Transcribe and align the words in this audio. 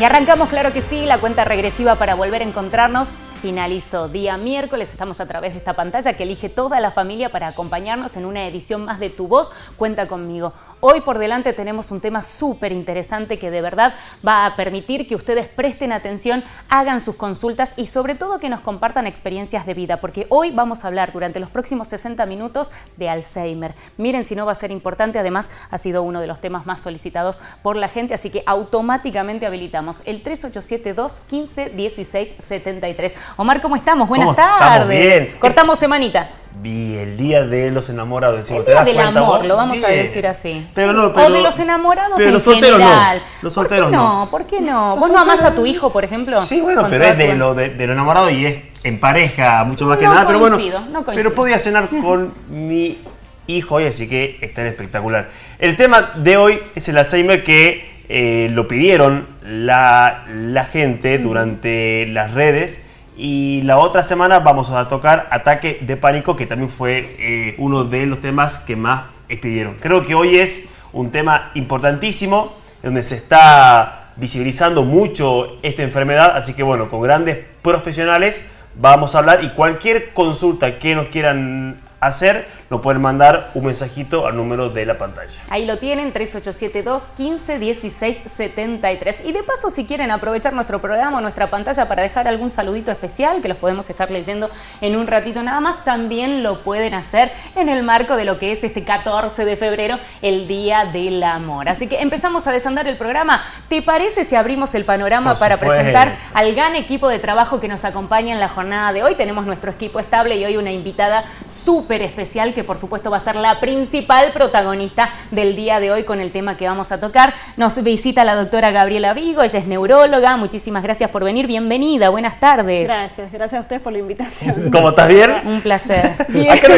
Y 0.00 0.04
arrancamos, 0.04 0.48
claro 0.48 0.72
que 0.72 0.80
sí, 0.80 1.04
la 1.04 1.18
cuenta 1.18 1.44
regresiva 1.44 1.96
para 1.96 2.14
volver 2.14 2.40
a 2.40 2.46
encontrarnos 2.46 3.08
finalizó 3.42 4.08
día 4.08 4.38
miércoles. 4.38 4.92
Estamos 4.92 5.20
a 5.20 5.26
través 5.26 5.52
de 5.52 5.58
esta 5.58 5.74
pantalla 5.74 6.14
que 6.14 6.22
elige 6.22 6.48
toda 6.48 6.80
la 6.80 6.90
familia 6.90 7.28
para 7.28 7.48
acompañarnos 7.48 8.16
en 8.16 8.24
una 8.24 8.46
edición 8.46 8.86
más 8.86 8.98
de 8.98 9.10
Tu 9.10 9.28
Voz. 9.28 9.50
Cuenta 9.76 10.08
conmigo. 10.08 10.54
Hoy 10.82 11.02
por 11.02 11.18
delante 11.18 11.52
tenemos 11.52 11.90
un 11.90 12.00
tema 12.00 12.22
súper 12.22 12.72
interesante 12.72 13.38
que 13.38 13.50
de 13.50 13.60
verdad 13.60 13.94
va 14.26 14.46
a 14.46 14.56
permitir 14.56 15.06
que 15.06 15.14
ustedes 15.14 15.46
presten 15.46 15.92
atención, 15.92 16.42
hagan 16.70 17.02
sus 17.02 17.16
consultas 17.16 17.74
y 17.76 17.84
sobre 17.84 18.14
todo 18.14 18.40
que 18.40 18.48
nos 18.48 18.60
compartan 18.60 19.06
experiencias 19.06 19.66
de 19.66 19.74
vida, 19.74 19.98
porque 19.98 20.26
hoy 20.30 20.52
vamos 20.52 20.82
a 20.82 20.88
hablar 20.88 21.12
durante 21.12 21.38
los 21.38 21.50
próximos 21.50 21.88
60 21.88 22.24
minutos 22.24 22.72
de 22.96 23.10
Alzheimer. 23.10 23.74
Miren 23.98 24.24
si 24.24 24.34
no 24.34 24.46
va 24.46 24.52
a 24.52 24.54
ser 24.54 24.70
importante, 24.70 25.18
además 25.18 25.50
ha 25.70 25.76
sido 25.76 26.02
uno 26.02 26.18
de 26.20 26.26
los 26.26 26.40
temas 26.40 26.64
más 26.64 26.80
solicitados 26.80 27.40
por 27.62 27.76
la 27.76 27.88
gente, 27.88 28.14
así 28.14 28.30
que 28.30 28.42
automáticamente 28.46 29.44
habilitamos 29.44 30.00
el 30.06 30.22
3872 30.22 31.20
15 31.28 31.70
16 31.70 32.36
73. 32.38 33.16
Omar, 33.36 33.60
¿cómo 33.60 33.76
estamos? 33.76 34.08
Buenas 34.08 34.34
tardes. 34.34 34.88
bien. 34.88 35.36
Cortamos 35.38 35.78
semanita. 35.78 36.39
Vi 36.52 36.96
el 36.96 37.16
día 37.16 37.46
de 37.46 37.70
los 37.70 37.88
enamorados. 37.88 38.50
El 38.50 38.64
día 38.64 38.84
del 38.84 39.00
amor, 39.00 39.44
lo 39.44 39.56
vamos 39.56 39.82
a 39.82 39.88
decir 39.88 40.26
así. 40.26 40.66
Pero 40.74 40.92
no, 40.92 41.06
o 41.06 41.30
de 41.30 41.40
los 41.42 41.58
enamorados 41.58 42.14
pero 42.16 42.28
en 42.28 42.34
los 42.34 42.42
solteros 42.42 42.78
general. 42.78 43.18
no. 43.18 43.24
Los 43.42 43.54
solteros 43.54 43.84
¿Por 43.84 43.90
qué 43.90 43.96
no? 43.96 44.28
¿Por 44.30 44.46
qué 44.46 44.60
no? 44.60 44.96
¿Vos 44.96 45.10
no 45.10 45.18
amás 45.20 45.44
a 45.44 45.54
tu 45.54 45.64
hijo, 45.64 45.90
por 45.90 46.04
ejemplo? 46.04 46.40
Sí, 46.42 46.60
bueno, 46.60 46.86
pero 46.90 47.04
es 47.04 47.16
de 47.16 47.34
lo, 47.34 47.54
de, 47.54 47.70
de 47.70 47.86
lo 47.86 47.92
enamorado 47.92 48.30
y 48.30 48.46
es 48.46 48.58
en 48.84 48.98
pareja 48.98 49.64
mucho 49.64 49.86
más 49.86 49.98
que 49.98 50.04
nada. 50.04 50.26
Pero 50.26 50.38
bueno, 50.38 50.56
no 50.56 51.04
coincido. 51.04 51.14
pero 51.14 51.34
podía 51.34 51.58
cenar 51.58 51.88
con 51.88 52.32
mi 52.48 52.98
hijo 53.46 53.76
hoy, 53.76 53.84
así 53.86 54.08
que 54.08 54.38
está 54.40 54.62
en 54.62 54.68
espectacular. 54.68 55.28
El 55.58 55.76
tema 55.76 56.10
de 56.14 56.36
hoy 56.36 56.58
es 56.74 56.88
el 56.88 56.98
Alzheimer 56.98 57.44
que 57.44 57.90
eh, 58.08 58.48
lo 58.52 58.66
pidieron 58.68 59.26
la, 59.42 60.24
la 60.28 60.64
gente 60.64 61.18
durante 61.18 62.06
las 62.06 62.32
redes. 62.34 62.89
Y 63.22 63.60
la 63.64 63.76
otra 63.76 64.02
semana 64.02 64.38
vamos 64.38 64.70
a 64.70 64.88
tocar 64.88 65.28
Ataque 65.30 65.80
de 65.82 65.98
Pánico, 65.98 66.36
que 66.36 66.46
también 66.46 66.70
fue 66.70 67.16
eh, 67.18 67.54
uno 67.58 67.84
de 67.84 68.06
los 68.06 68.22
temas 68.22 68.60
que 68.60 68.76
más 68.76 69.02
pidieron. 69.42 69.74
Creo 69.78 70.06
que 70.06 70.14
hoy 70.14 70.38
es 70.38 70.72
un 70.94 71.10
tema 71.10 71.50
importantísimo, 71.52 72.56
donde 72.82 73.02
se 73.02 73.16
está 73.16 74.12
visibilizando 74.16 74.84
mucho 74.84 75.58
esta 75.60 75.82
enfermedad, 75.82 76.34
así 76.34 76.54
que 76.54 76.62
bueno, 76.62 76.88
con 76.88 77.02
grandes 77.02 77.44
profesionales 77.60 78.52
vamos 78.76 79.14
a 79.14 79.18
hablar 79.18 79.44
y 79.44 79.50
cualquier 79.50 80.14
consulta 80.14 80.78
que 80.78 80.94
nos 80.94 81.08
quieran 81.08 81.76
hacer, 82.00 82.46
nos 82.70 82.82
pueden 82.82 83.02
mandar 83.02 83.50
un 83.54 83.64
mensajito 83.64 84.28
al 84.28 84.36
número 84.36 84.70
de 84.70 84.86
la 84.86 84.96
pantalla. 84.96 85.40
Ahí 85.50 85.66
lo 85.66 85.78
tienen, 85.78 86.12
3872 86.12 87.10
15 87.16 87.58
16 87.58 88.22
73. 88.26 89.24
Y 89.24 89.32
de 89.32 89.42
paso, 89.42 89.70
si 89.70 89.84
quieren 89.84 90.12
aprovechar 90.12 90.52
nuestro 90.52 90.80
programa 90.80 91.18
o 91.18 91.20
nuestra 91.20 91.50
pantalla 91.50 91.88
para 91.88 92.02
dejar 92.02 92.28
algún 92.28 92.48
saludito 92.48 92.92
especial, 92.92 93.42
que 93.42 93.48
los 93.48 93.56
podemos 93.56 93.90
estar 93.90 94.08
leyendo 94.12 94.48
en 94.80 94.94
un 94.94 95.08
ratito 95.08 95.42
nada 95.42 95.58
más, 95.58 95.84
también 95.84 96.44
lo 96.44 96.60
pueden 96.60 96.94
hacer 96.94 97.32
en 97.56 97.68
el 97.68 97.82
marco 97.82 98.14
de 98.14 98.24
lo 98.24 98.38
que 98.38 98.52
es 98.52 98.62
este 98.62 98.84
14 98.84 99.44
de 99.44 99.56
febrero, 99.56 99.98
el 100.22 100.46
Día 100.46 100.84
del 100.84 101.20
Amor. 101.24 101.68
Así 101.68 101.88
que 101.88 102.00
empezamos 102.00 102.46
a 102.46 102.52
desandar 102.52 102.86
el 102.86 102.96
programa. 102.96 103.42
¿Te 103.68 103.82
parece 103.82 104.22
si 104.22 104.36
abrimos 104.36 104.76
el 104.76 104.84
panorama 104.84 105.32
Por 105.32 105.40
para 105.40 105.56
supuesto. 105.56 105.74
presentar 105.74 106.16
al 106.34 106.54
gran 106.54 106.76
equipo 106.76 107.08
de 107.08 107.18
trabajo 107.18 107.58
que 107.58 107.66
nos 107.66 107.84
acompaña 107.84 108.32
en 108.32 108.38
la 108.38 108.48
jornada 108.48 108.92
de 108.92 109.02
hoy? 109.02 109.16
Tenemos 109.16 109.44
nuestro 109.44 109.72
equipo 109.72 109.98
estable 109.98 110.36
y 110.36 110.44
hoy 110.44 110.56
una 110.56 110.70
invitada 110.70 111.24
súper 111.48 112.02
especial 112.02 112.54
que 112.54 112.59
por 112.64 112.78
supuesto 112.78 113.10
va 113.10 113.18
a 113.18 113.20
ser 113.20 113.36
la 113.36 113.60
principal 113.60 114.32
protagonista 114.32 115.10
del 115.30 115.56
día 115.56 115.80
de 115.80 115.90
hoy 115.90 116.04
con 116.04 116.20
el 116.20 116.32
tema 116.32 116.56
que 116.56 116.66
vamos 116.66 116.92
a 116.92 117.00
tocar. 117.00 117.34
Nos 117.56 117.82
visita 117.82 118.24
la 118.24 118.34
doctora 118.34 118.70
Gabriela 118.70 119.12
Vigo, 119.14 119.42
ella 119.42 119.58
es 119.58 119.66
neuróloga. 119.66 120.36
Muchísimas 120.36 120.82
gracias 120.82 121.10
por 121.10 121.24
venir. 121.24 121.46
Bienvenida, 121.46 122.08
buenas 122.08 122.40
tardes. 122.40 122.88
Gracias, 122.88 123.32
gracias 123.32 123.58
a 123.58 123.62
ustedes 123.62 123.82
por 123.82 123.92
la 123.92 123.98
invitación. 123.98 124.70
¿Cómo 124.72 124.90
estás 124.90 125.08
bien? 125.08 125.30
Un 125.44 125.60
placer. 125.60 126.14
Bien, 126.28 126.58
que 126.58 126.68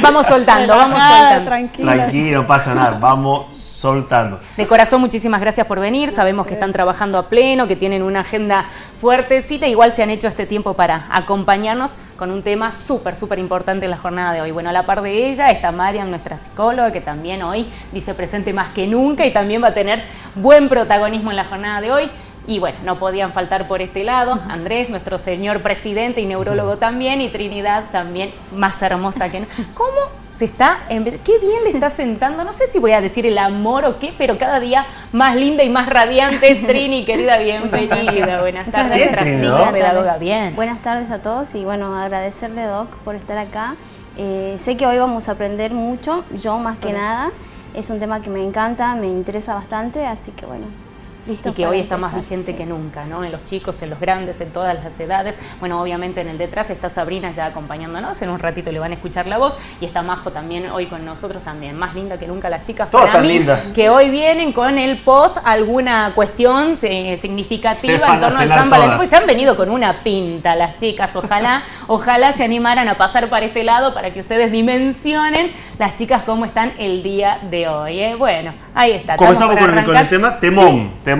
Vamos 0.00 0.26
soltando, 0.26 0.76
vamos 0.76 1.02
soltando. 1.02 1.50
Tranquilo, 1.50 2.42
no 2.42 2.46
pasa 2.46 2.74
nada, 2.74 2.98
vamos 3.00 3.67
soltando. 3.78 4.40
De 4.56 4.66
corazón, 4.66 5.00
muchísimas 5.00 5.40
gracias 5.40 5.66
por 5.66 5.78
venir. 5.78 6.10
Sabemos 6.10 6.46
que 6.46 6.54
están 6.54 6.72
trabajando 6.72 7.16
a 7.16 7.28
pleno, 7.28 7.68
que 7.68 7.76
tienen 7.76 8.02
una 8.02 8.20
agenda 8.20 8.66
fuertecita. 9.00 9.68
Igual 9.68 9.92
se 9.92 10.02
han 10.02 10.10
hecho 10.10 10.26
este 10.26 10.46
tiempo 10.46 10.74
para 10.74 11.06
acompañarnos 11.10 11.94
con 12.16 12.32
un 12.32 12.42
tema 12.42 12.72
súper, 12.72 13.14
súper 13.14 13.38
importante 13.38 13.86
en 13.86 13.92
la 13.92 13.96
jornada 13.96 14.32
de 14.32 14.40
hoy. 14.40 14.50
Bueno, 14.50 14.70
a 14.70 14.72
la 14.72 14.84
par 14.84 15.00
de 15.02 15.30
ella 15.30 15.50
está 15.50 15.70
Mariam, 15.70 16.10
nuestra 16.10 16.36
psicóloga, 16.36 16.90
que 16.90 17.00
también 17.00 17.42
hoy 17.42 17.68
dice 17.92 18.14
presente 18.14 18.52
más 18.52 18.70
que 18.70 18.88
nunca 18.88 19.24
y 19.24 19.30
también 19.30 19.62
va 19.62 19.68
a 19.68 19.74
tener 19.74 20.02
buen 20.34 20.68
protagonismo 20.68 21.30
en 21.30 21.36
la 21.36 21.44
jornada 21.44 21.80
de 21.80 21.92
hoy. 21.92 22.10
Y 22.48 22.60
bueno, 22.60 22.78
no 22.82 22.98
podían 22.98 23.30
faltar 23.30 23.68
por 23.68 23.82
este 23.82 24.04
lado 24.04 24.40
Andrés, 24.48 24.88
nuestro 24.88 25.18
señor 25.18 25.60
presidente 25.60 26.22
y 26.22 26.26
neurólogo 26.26 26.78
también, 26.78 27.20
y 27.20 27.28
Trinidad 27.28 27.84
también, 27.92 28.32
más 28.56 28.80
hermosa 28.80 29.30
que 29.30 29.40
no. 29.40 29.46
¿Cómo 29.74 29.90
se 30.30 30.46
está, 30.46 30.78
qué 30.88 31.38
bien 31.40 31.64
le 31.64 31.70
está 31.70 31.90
sentando, 31.90 32.44
no 32.44 32.54
sé 32.54 32.66
si 32.68 32.78
voy 32.78 32.92
a 32.92 33.02
decir 33.02 33.26
el 33.26 33.36
amor 33.36 33.84
o 33.84 33.98
qué, 33.98 34.14
pero 34.16 34.38
cada 34.38 34.60
día 34.60 34.86
más 35.12 35.36
linda 35.36 35.62
y 35.62 35.68
más 35.68 35.90
radiante, 35.90 36.54
Trini, 36.66 37.04
querida, 37.04 37.36
bienvenida. 37.36 38.40
Buenas 38.40 38.70
tardes, 38.70 39.10
gracias. 39.10 39.10
nuestra 39.10 39.24
Sí, 39.24 39.46
¿no? 39.46 39.58
psicopedagoga, 39.58 40.16
bien. 40.16 40.56
Buenas 40.56 40.78
tardes 40.78 41.10
a 41.10 41.20
todos 41.20 41.54
y 41.54 41.64
bueno, 41.64 41.96
agradecerle 42.00 42.62
Doc 42.62 42.88
por 43.04 43.14
estar 43.14 43.36
acá. 43.36 43.74
Eh, 44.16 44.56
sé 44.58 44.78
que 44.78 44.86
hoy 44.86 44.96
vamos 44.96 45.28
a 45.28 45.32
aprender 45.32 45.72
mucho, 45.74 46.24
yo 46.34 46.56
más 46.56 46.78
que 46.78 46.94
nada. 46.94 47.30
Es 47.74 47.90
un 47.90 47.98
tema 47.98 48.22
que 48.22 48.30
me 48.30 48.42
encanta, 48.42 48.94
me 48.94 49.06
interesa 49.06 49.54
bastante, 49.54 50.06
así 50.06 50.30
que 50.30 50.46
bueno. 50.46 50.87
Y 51.28 51.36
que 51.52 51.66
hoy 51.66 51.80
está 51.80 51.96
más 51.96 52.14
vigente 52.14 52.52
sí. 52.52 52.54
que 52.56 52.66
nunca, 52.66 53.04
¿no? 53.04 53.24
En 53.24 53.32
los 53.32 53.44
chicos, 53.44 53.80
en 53.82 53.90
los 53.90 54.00
grandes, 54.00 54.40
en 54.40 54.50
todas 54.50 54.82
las 54.82 54.98
edades. 55.00 55.36
Bueno, 55.60 55.80
obviamente 55.80 56.20
en 56.20 56.28
el 56.28 56.38
detrás 56.38 56.70
está 56.70 56.88
Sabrina 56.88 57.30
ya 57.30 57.46
acompañándonos, 57.46 58.20
en 58.22 58.30
un 58.30 58.38
ratito 58.38 58.72
le 58.72 58.78
van 58.78 58.92
a 58.92 58.94
escuchar 58.94 59.26
la 59.26 59.38
voz 59.38 59.54
y 59.80 59.84
está 59.84 60.02
Majo 60.02 60.30
también 60.30 60.70
hoy 60.70 60.86
con 60.86 61.04
nosotros 61.04 61.42
también, 61.42 61.76
más 61.76 61.94
linda 61.94 62.18
que 62.18 62.26
nunca 62.26 62.48
las 62.48 62.62
chicas 62.62 62.90
Todas 62.90 63.06
para 63.06 63.18
tan 63.18 63.22
mí, 63.22 63.38
lindas. 63.38 63.60
que 63.74 63.88
hoy 63.90 64.10
vienen 64.10 64.52
con 64.52 64.78
el 64.78 64.98
post 64.98 65.38
alguna 65.44 66.12
cuestión 66.14 66.74
eh, 66.82 67.18
significativa 67.20 68.14
en 68.14 68.20
torno 68.20 68.38
al 68.38 68.48
San 68.48 68.70
Valentín, 68.70 68.96
pues 68.96 69.10
se 69.10 69.16
han 69.16 69.26
venido 69.26 69.56
con 69.56 69.70
una 69.70 70.02
pinta 70.02 70.54
las 70.54 70.76
chicas, 70.76 71.14
ojalá, 71.16 71.62
ojalá 71.86 72.32
se 72.32 72.44
animaran 72.44 72.88
a 72.88 72.96
pasar 72.96 73.28
para 73.28 73.46
este 73.46 73.64
lado 73.64 73.94
para 73.94 74.12
que 74.12 74.20
ustedes 74.20 74.50
dimensionen 74.52 75.52
las 75.78 75.94
chicas 75.94 76.22
cómo 76.24 76.44
están 76.44 76.72
el 76.78 77.02
día 77.02 77.38
de 77.50 77.68
hoy, 77.68 78.00
¿eh? 78.00 78.14
Bueno, 78.14 78.54
ahí 78.74 78.92
está. 78.92 79.16
Comenzamos 79.16 79.56
con 79.56 79.76
el, 79.76 79.84
con 79.84 79.96
el 79.96 80.08
tema 80.08 80.38
Temón. 80.40 80.68
Sí. 80.68 80.90
Temón 81.04 81.17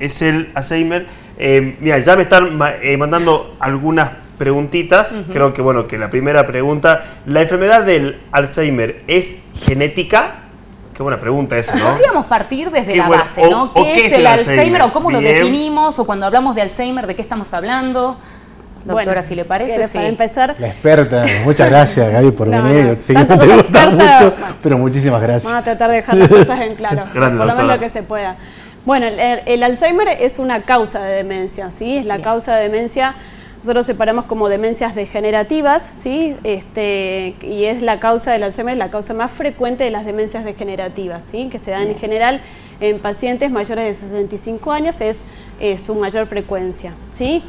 es 0.00 0.22
el 0.22 0.50
Alzheimer. 0.54 1.06
Eh, 1.38 1.76
mira, 1.80 1.98
ya 1.98 2.16
me 2.16 2.22
están 2.22 2.58
eh, 2.82 2.96
mandando 2.96 3.54
algunas 3.60 4.10
preguntitas. 4.38 5.14
Creo 5.32 5.52
que 5.52 5.62
bueno, 5.62 5.86
que 5.86 5.98
la 5.98 6.10
primera 6.10 6.46
pregunta, 6.46 7.02
¿la 7.26 7.42
enfermedad 7.42 7.84
del 7.84 8.20
Alzheimer 8.32 9.02
es 9.06 9.44
genética? 9.66 10.34
Qué 10.94 11.02
buena 11.02 11.20
pregunta 11.20 11.56
esa, 11.56 11.76
¿no? 11.76 11.90
Podríamos 11.92 12.26
partir 12.26 12.70
desde 12.72 12.92
Qué 12.92 12.98
la 12.98 13.06
bueno. 13.06 13.22
base, 13.22 13.40
O- 13.46 13.50
¿no? 13.50 13.62
o 13.64 13.74
¿Qué, 13.74 13.82
qué 13.94 14.06
es 14.06 14.12
el 14.14 14.26
Alzheimer? 14.26 14.82
o 14.82 14.92
cómo 14.92 15.10
lo 15.12 15.20
Bien. 15.20 15.34
definimos? 15.34 15.96
O 16.00 16.04
cuando 16.06 16.26
hablamos 16.26 16.56
de 16.56 16.62
Alzheimer, 16.62 17.06
¿de 17.06 17.14
qué 17.14 17.22
estamos 17.22 17.52
hablando? 17.54 18.18
Doctora, 18.84 19.04
Bueno, 19.04 19.22
si 19.22 19.34
le 19.34 19.44
parece, 19.44 19.74
¿quieres 19.74 19.90
sí. 19.90 19.98
Para 19.98 20.08
empezar, 20.08 20.56
La 20.58 20.68
experta, 20.68 21.24
muchas 21.44 21.68
gracias 21.68 22.10
Gaby 22.10 22.30
por 22.30 22.46
No, 22.48 22.62
venir. 22.62 22.86
no, 22.86 23.00
Sé 23.00 23.12
que 23.12 23.24
tanto 23.24 23.34
no 23.36 23.40
te 23.40 23.46
gusta 23.62 23.84
experta, 23.84 24.22
mucho, 24.24 24.34
pero 24.62 24.78
muchísimas 24.78 25.20
gracias. 25.20 25.44
vamos 25.44 25.60
a 25.60 25.64
tratar 25.64 25.90
de 25.90 25.96
dejar 25.96 26.16
las 26.16 26.28
cosas 26.28 26.60
en 26.62 26.74
claro, 26.76 27.04
Grande, 27.14 27.38
por 27.38 27.46
lo 27.46 27.54
menos 27.56 27.72
lo 27.74 27.78
que 27.80 27.90
se 27.90 28.02
pueda. 28.02 28.36
Bueno, 28.88 29.06
el, 29.06 29.42
el 29.44 29.62
Alzheimer 29.62 30.08
es 30.08 30.38
una 30.38 30.62
causa 30.62 31.04
de 31.04 31.16
demencia, 31.16 31.70
¿sí? 31.70 31.98
Es 31.98 32.06
la 32.06 32.14
Bien. 32.14 32.24
causa 32.24 32.56
de 32.56 32.62
demencia, 32.62 33.16
nosotros 33.58 33.84
separamos 33.84 34.24
como 34.24 34.48
demencias 34.48 34.94
degenerativas, 34.94 35.82
¿sí? 35.82 36.34
Este, 36.42 37.34
y 37.42 37.64
es 37.64 37.82
la 37.82 38.00
causa 38.00 38.32
del 38.32 38.44
Alzheimer, 38.44 38.78
la 38.78 38.88
causa 38.88 39.12
más 39.12 39.30
frecuente 39.30 39.84
de 39.84 39.90
las 39.90 40.06
demencias 40.06 40.42
degenerativas, 40.42 41.22
¿sí? 41.30 41.50
Que 41.52 41.58
se 41.58 41.72
dan 41.72 41.88
en 41.88 41.96
general 41.96 42.40
en 42.80 42.98
pacientes 42.98 43.50
mayores 43.50 44.00
de 44.00 44.06
65 44.08 44.72
años, 44.72 45.02
es, 45.02 45.18
es 45.60 45.84
su 45.84 45.94
mayor 45.94 46.26
frecuencia, 46.26 46.94
¿sí? 47.14 47.42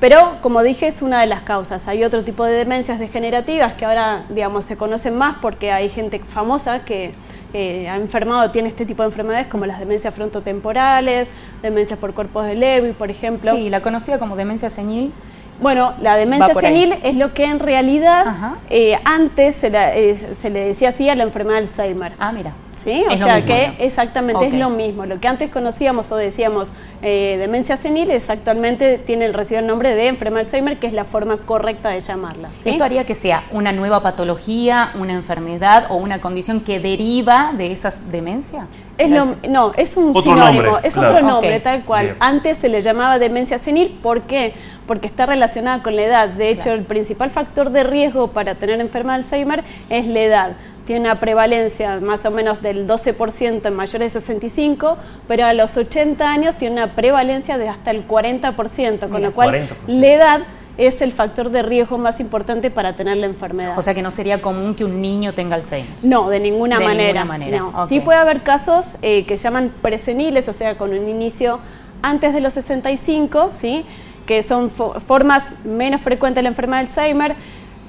Pero, 0.00 0.38
como 0.40 0.60
dije, 0.64 0.88
es 0.88 1.02
una 1.02 1.20
de 1.20 1.28
las 1.28 1.42
causas. 1.42 1.86
Hay 1.86 2.02
otro 2.02 2.24
tipo 2.24 2.44
de 2.44 2.54
demencias 2.54 2.98
degenerativas 2.98 3.74
que 3.74 3.84
ahora, 3.84 4.24
digamos, 4.28 4.64
se 4.64 4.76
conocen 4.76 5.16
más 5.16 5.36
porque 5.40 5.70
hay 5.70 5.88
gente 5.88 6.18
famosa 6.18 6.84
que 6.84 7.12
eh, 7.52 7.88
ha 7.88 7.96
enfermado, 7.96 8.50
tiene 8.50 8.68
este 8.68 8.86
tipo 8.86 9.02
de 9.02 9.08
enfermedades 9.08 9.46
como 9.48 9.66
las 9.66 9.78
demencias 9.78 10.14
frontotemporales, 10.14 11.28
demencias 11.62 11.98
por 11.98 12.14
cuerpos 12.14 12.46
de 12.46 12.54
Lewy, 12.54 12.92
por 12.92 13.10
ejemplo. 13.10 13.54
Sí, 13.54 13.68
la 13.70 13.80
conocida 13.80 14.18
como 14.18 14.36
demencia 14.36 14.70
senil. 14.70 15.12
Bueno, 15.60 15.92
la 16.00 16.16
demencia 16.16 16.46
ahí. 16.54 16.60
senil 16.60 16.94
es 17.02 17.16
lo 17.16 17.34
que 17.34 17.44
en 17.44 17.58
realidad 17.58 18.24
eh, 18.70 18.96
antes 19.04 19.56
se, 19.56 19.68
la- 19.70 19.94
eh, 19.94 20.16
se 20.16 20.48
le 20.50 20.60
decía 20.64 20.88
así 20.88 21.08
a 21.08 21.14
la 21.14 21.24
enfermedad 21.24 21.56
de 21.58 21.66
Alzheimer. 21.66 22.12
Ah, 22.18 22.32
mira. 22.32 22.52
¿Sí? 22.82 23.02
O 23.08 23.12
Es 23.12 23.18
sea 23.18 23.34
mismo, 23.36 23.46
que 23.48 23.66
¿no? 23.68 23.74
exactamente 23.78 24.46
es 24.46 24.54
lo 24.54 24.70
mismo. 24.70 25.04
Lo 25.06 25.20
que 25.20 25.28
antes 25.28 25.50
conocíamos 25.50 26.10
o 26.12 26.16
decíamos 26.16 26.68
eh, 27.02 27.36
demencia 27.38 27.76
senil, 27.76 28.10
exactamente 28.10 28.96
tiene 28.98 29.26
el 29.26 29.34
recibe 29.34 29.60
el 29.60 29.66
nombre 29.66 29.94
de 29.94 30.06
enfermedad 30.08 30.42
de 30.42 30.46
Alzheimer, 30.46 30.78
que 30.78 30.86
es 30.86 30.92
la 30.94 31.04
forma 31.04 31.36
correcta 31.38 31.90
de 31.90 32.00
llamarla. 32.00 32.48
¿sí? 32.48 32.70
Esto 32.70 32.84
haría 32.84 33.04
que 33.04 33.14
sea 33.14 33.44
una 33.52 33.72
nueva 33.72 34.00
patología, 34.00 34.92
una 34.98 35.12
enfermedad 35.12 35.86
o 35.90 35.96
una 35.96 36.20
condición 36.20 36.60
que 36.60 36.80
deriva 36.80 37.52
de 37.56 37.70
esas 37.72 38.10
demencias. 38.10 38.64
Es 38.96 39.10
lo- 39.10 39.34
no, 39.48 39.72
es 39.76 39.96
un 39.96 40.10
Otro 40.10 40.22
sinónimo, 40.34 40.62
nombre, 40.62 40.88
es 40.88 40.94
claro. 40.94 41.10
otro 41.14 41.26
nombre, 41.26 41.60
tal 41.60 41.82
cual. 41.84 42.04
Bien. 42.06 42.16
Antes 42.20 42.58
se 42.58 42.68
le 42.68 42.82
llamaba 42.82 43.18
demencia 43.18 43.58
senil, 43.58 43.98
¿por 44.02 44.22
qué? 44.22 44.52
Porque 44.86 45.06
está 45.06 45.24
relacionada 45.26 45.82
con 45.82 45.96
la 45.96 46.02
edad. 46.02 46.28
De 46.28 46.50
hecho, 46.50 46.62
Claro. 46.64 46.78
el 46.78 46.84
principal 46.84 47.30
factor 47.30 47.70
de 47.70 47.82
riesgo 47.84 48.28
para 48.28 48.54
tener 48.56 48.80
enfermedad 48.80 49.18
de 49.18 49.24
Alzheimer 49.24 49.64
es 49.88 50.06
la 50.06 50.20
edad. 50.20 50.52
Tiene 50.90 51.08
una 51.08 51.20
prevalencia 51.20 52.00
más 52.00 52.24
o 52.26 52.32
menos 52.32 52.62
del 52.62 52.84
12% 52.84 53.64
en 53.64 53.74
mayores 53.74 54.12
de 54.12 54.20
65, 54.20 54.98
pero 55.28 55.44
a 55.46 55.52
los 55.54 55.76
80 55.76 56.28
años 56.28 56.56
tiene 56.56 56.82
una 56.82 56.96
prevalencia 56.96 57.58
de 57.58 57.68
hasta 57.68 57.92
el 57.92 58.08
40%, 58.08 58.98
con 58.98 59.12
Mira, 59.12 59.28
lo 59.28 59.32
cual 59.32 59.50
40%. 59.54 59.68
la 59.86 60.06
edad 60.08 60.40
es 60.78 61.00
el 61.00 61.12
factor 61.12 61.50
de 61.50 61.62
riesgo 61.62 61.96
más 61.96 62.18
importante 62.18 62.72
para 62.72 62.94
tener 62.96 63.18
la 63.18 63.26
enfermedad. 63.26 63.78
O 63.78 63.82
sea 63.82 63.94
que 63.94 64.02
no 64.02 64.10
sería 64.10 64.42
común 64.42 64.74
que 64.74 64.84
un 64.84 65.00
niño 65.00 65.32
tenga 65.32 65.54
Alzheimer. 65.54 65.92
No, 66.02 66.28
de 66.28 66.40
ninguna 66.40 66.80
De 66.80 66.84
manera. 66.84 67.04
ninguna 67.22 67.24
manera, 67.24 67.58
no. 67.60 67.86
Sí 67.86 68.00
puede 68.00 68.18
haber 68.18 68.40
casos 68.40 68.96
eh, 69.00 69.24
que 69.26 69.36
se 69.36 69.44
llaman 69.44 69.70
preseniles, 69.82 70.48
o 70.48 70.52
sea, 70.52 70.76
con 70.76 70.90
un 70.90 71.08
inicio 71.08 71.60
antes 72.02 72.32
de 72.34 72.40
los 72.40 72.54
65, 72.54 73.52
¿sí? 73.54 73.84
que 74.26 74.42
son 74.42 74.72
fo- 74.72 75.00
formas 75.00 75.44
menos 75.64 76.00
frecuentes 76.00 76.36
de 76.36 76.42
la 76.42 76.48
enfermedad 76.48 76.80
de 76.82 76.86
Alzheimer. 76.88 77.36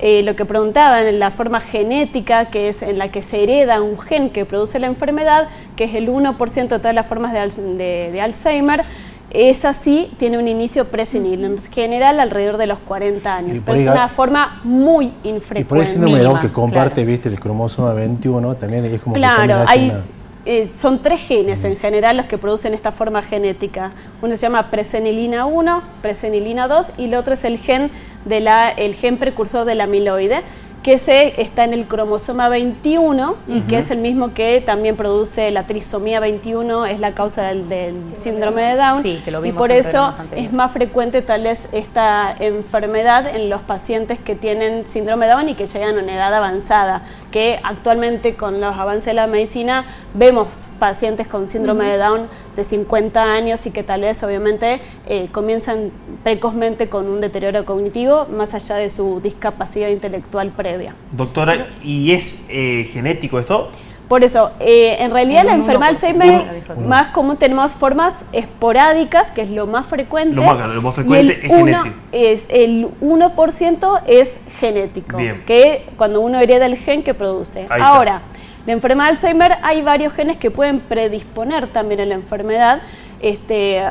Eh, 0.04 0.24
lo 0.24 0.36
que 0.36 0.46
preguntaban, 0.46 1.20
la 1.20 1.30
forma 1.30 1.62
genética, 1.62 2.46
que 2.46 2.70
es 2.70 2.82
en 2.82 2.98
la 2.98 3.10
que 3.12 3.22
se 3.22 3.44
hereda 3.44 3.82
un 3.82 4.00
gen 4.00 4.32
que 4.32 4.46
produce 4.46 4.80
la 4.80 4.88
enfermedad, 4.88 5.48
que 5.76 5.84
es 5.84 5.94
el 5.94 6.10
1% 6.10 6.70
de 6.70 6.80
todas 6.80 6.96
las 6.96 7.06
formas 7.06 7.34
de, 7.34 7.40
de- 7.78 8.10
de 8.12 8.20
Alzheimer, 8.22 8.84
esa 9.30 9.74
sí 9.74 10.12
tiene 10.18 10.40
un 10.40 10.48
inicio 10.48 10.86
presenil, 10.86 11.46
en 11.46 11.58
general 11.72 12.20
alrededor 12.20 12.58
de 12.58 12.66
los 12.68 12.80
40 12.80 13.34
años, 13.36 13.60
pero 13.64 13.78
es 13.80 13.88
una 13.88 14.10
forma 14.10 14.60
muy 14.64 15.06
Y 15.06 15.10
por 15.12 15.26
el 15.30 15.36
infrecuente. 15.36 15.88
síndrome 15.92 16.18
de 16.18 16.24
Down 16.24 16.40
que 16.42 16.52
comparte, 16.52 16.96
claro. 16.96 17.08
viste, 17.08 17.30
el 17.30 17.40
cromosoma 17.40 17.94
21, 17.94 18.56
también 18.56 18.86
es 18.86 19.00
como 19.02 19.14
que 19.14 19.20
Claro, 19.22 19.54
hace 19.56 19.66
hay, 19.72 19.90
una- 19.92 20.02
eh, 20.46 20.72
son 20.76 21.04
tres 21.04 21.22
genes 21.22 21.64
en 21.64 21.76
general 21.78 22.18
los 22.18 22.26
que 22.26 22.38
producen 22.38 22.74
esta 22.74 22.92
forma 22.92 23.22
genética. 23.22 23.92
Uno 24.22 24.36
se 24.36 24.42
llama 24.42 24.72
presenilina 24.72 25.46
1, 25.46 25.82
presenilina 26.02 26.68
2 26.68 26.94
y 26.98 27.06
el 27.06 27.16
otro 27.16 27.34
es 27.34 27.44
el 27.44 27.60
gen, 27.60 27.92
de 28.26 28.40
la, 28.40 28.70
el 28.70 28.96
gen 28.96 29.18
precursor 29.18 29.66
del 29.66 29.82
amiloide, 29.82 30.42
que 30.84 30.98
se, 30.98 31.40
está 31.42 31.64
en 31.64 31.74
el 31.74 31.88
cromosoma 31.88 32.50
21 32.50 33.36
y 33.48 33.62
que 33.62 33.78
es 33.78 33.92
el 33.92 34.00
mismo 34.00 34.34
que 34.34 34.62
también 34.62 34.96
produce 34.96 35.52
la 35.52 35.64
trisomía 35.64 36.20
21, 36.20 36.88
es 36.88 37.00
la 37.00 37.14
causa 37.14 37.44
del, 37.44 37.70
del 37.70 38.04
síndrome 38.18 38.64
de 38.64 38.76
Down. 38.78 39.02
Sí, 39.02 39.22
que 39.24 39.30
lo 39.30 39.40
y 39.40 39.44
vimos 39.44 39.60
por 39.60 39.72
en 39.72 39.86
eso 39.86 40.12
es 40.36 40.52
más 40.52 40.72
frecuente 40.72 41.22
tal 41.22 41.44
vez 41.44 41.68
esta 41.72 42.36
enfermedad 42.40 43.28
en 43.28 43.50
los 43.50 43.62
pacientes 43.62 44.20
que 44.20 44.36
tienen 44.36 44.86
síndrome 44.88 45.28
de 45.28 45.34
Down 45.34 45.50
y 45.50 45.54
que 45.54 45.68
llegan 45.68 46.00
a 46.00 46.02
una 46.02 46.16
edad 46.16 46.34
avanzada, 46.34 47.04
que 47.32 47.60
actualmente 47.64 48.36
con 48.36 48.60
los 48.60 48.76
avances 48.76 49.06
de 49.06 49.14
la 49.14 49.28
medicina 49.28 49.86
vemos 50.16 50.66
pacientes 50.80 51.28
con 51.28 51.48
síndrome 51.48 51.86
de 51.92 51.98
Down 51.98 52.28
de 52.56 52.64
50 52.64 53.22
años 53.24 53.66
y 53.66 53.72
que 53.72 53.84
tal 53.84 54.02
vez 54.02 54.22
obviamente 54.24 54.82
eh, 55.08 55.30
comienzan 55.32 55.92
precozmente 56.24 56.90
con 56.90 57.08
un 57.08 57.22
deterioro 57.22 57.66
cognitivo 57.66 58.26
más 58.26 58.54
allá 58.54 58.76
de 58.76 58.90
su 58.90 59.22
discapacidad 59.22 59.88
intelectual 59.90 60.50
previa. 60.50 60.96
Doctora, 61.12 61.68
¿y 61.84 62.12
es 62.12 62.46
eh, 62.50 62.90
genético 62.92 63.40
esto? 63.40 63.70
Por 64.08 64.26
eso, 64.26 64.52
eh, 64.60 64.98
en 65.00 65.12
realidad 65.12 65.46
la 65.46 65.54
enfermedad 65.54 65.92
1%, 65.94 65.96
Alzheimer 65.96 66.46
lo 66.48 66.54
dijo 66.54 66.74
así. 66.74 66.84
más 66.84 67.08
común 67.08 67.38
tenemos 67.38 67.72
formas 67.72 68.26
esporádicas, 68.34 69.32
que 69.32 69.44
es 69.44 69.50
lo 69.50 69.68
más 69.68 69.86
frecuente. 69.86 70.36
Lo 70.36 70.44
más- 70.44 70.68
lo 70.68 70.82
más 70.82 70.96
frecuente 70.96 71.40
y 71.42 71.46
el 71.46 71.46
es 71.46 71.52
uno- 71.58 71.78
genético. 71.84 71.96
es- 72.12 72.46
el 72.50 72.88
1% 73.00 74.00
es 74.08 74.42
genético, 74.60 75.16
Bien. 75.16 75.44
que 75.48 75.86
cuando 75.98 76.20
uno 76.20 76.42
hereda 76.42 76.66
el 76.66 76.76
gen 76.76 77.04
que 77.04 77.14
produce. 77.14 77.60
Ahí 77.62 77.66
está. 77.80 77.88
Ahora, 77.88 78.22
la 78.66 78.74
enfermedad 78.74 79.10
de 79.10 79.16
Alzheimer 79.16 79.58
hay 79.64 79.82
varios 79.82 80.14
genes 80.14 80.38
que 80.38 80.52
pueden 80.52 80.82
predisponer 80.82 81.68
también 81.68 82.02
a 82.02 82.06
la 82.06 82.16
enfermedad. 82.16 82.82
Este 83.22 83.82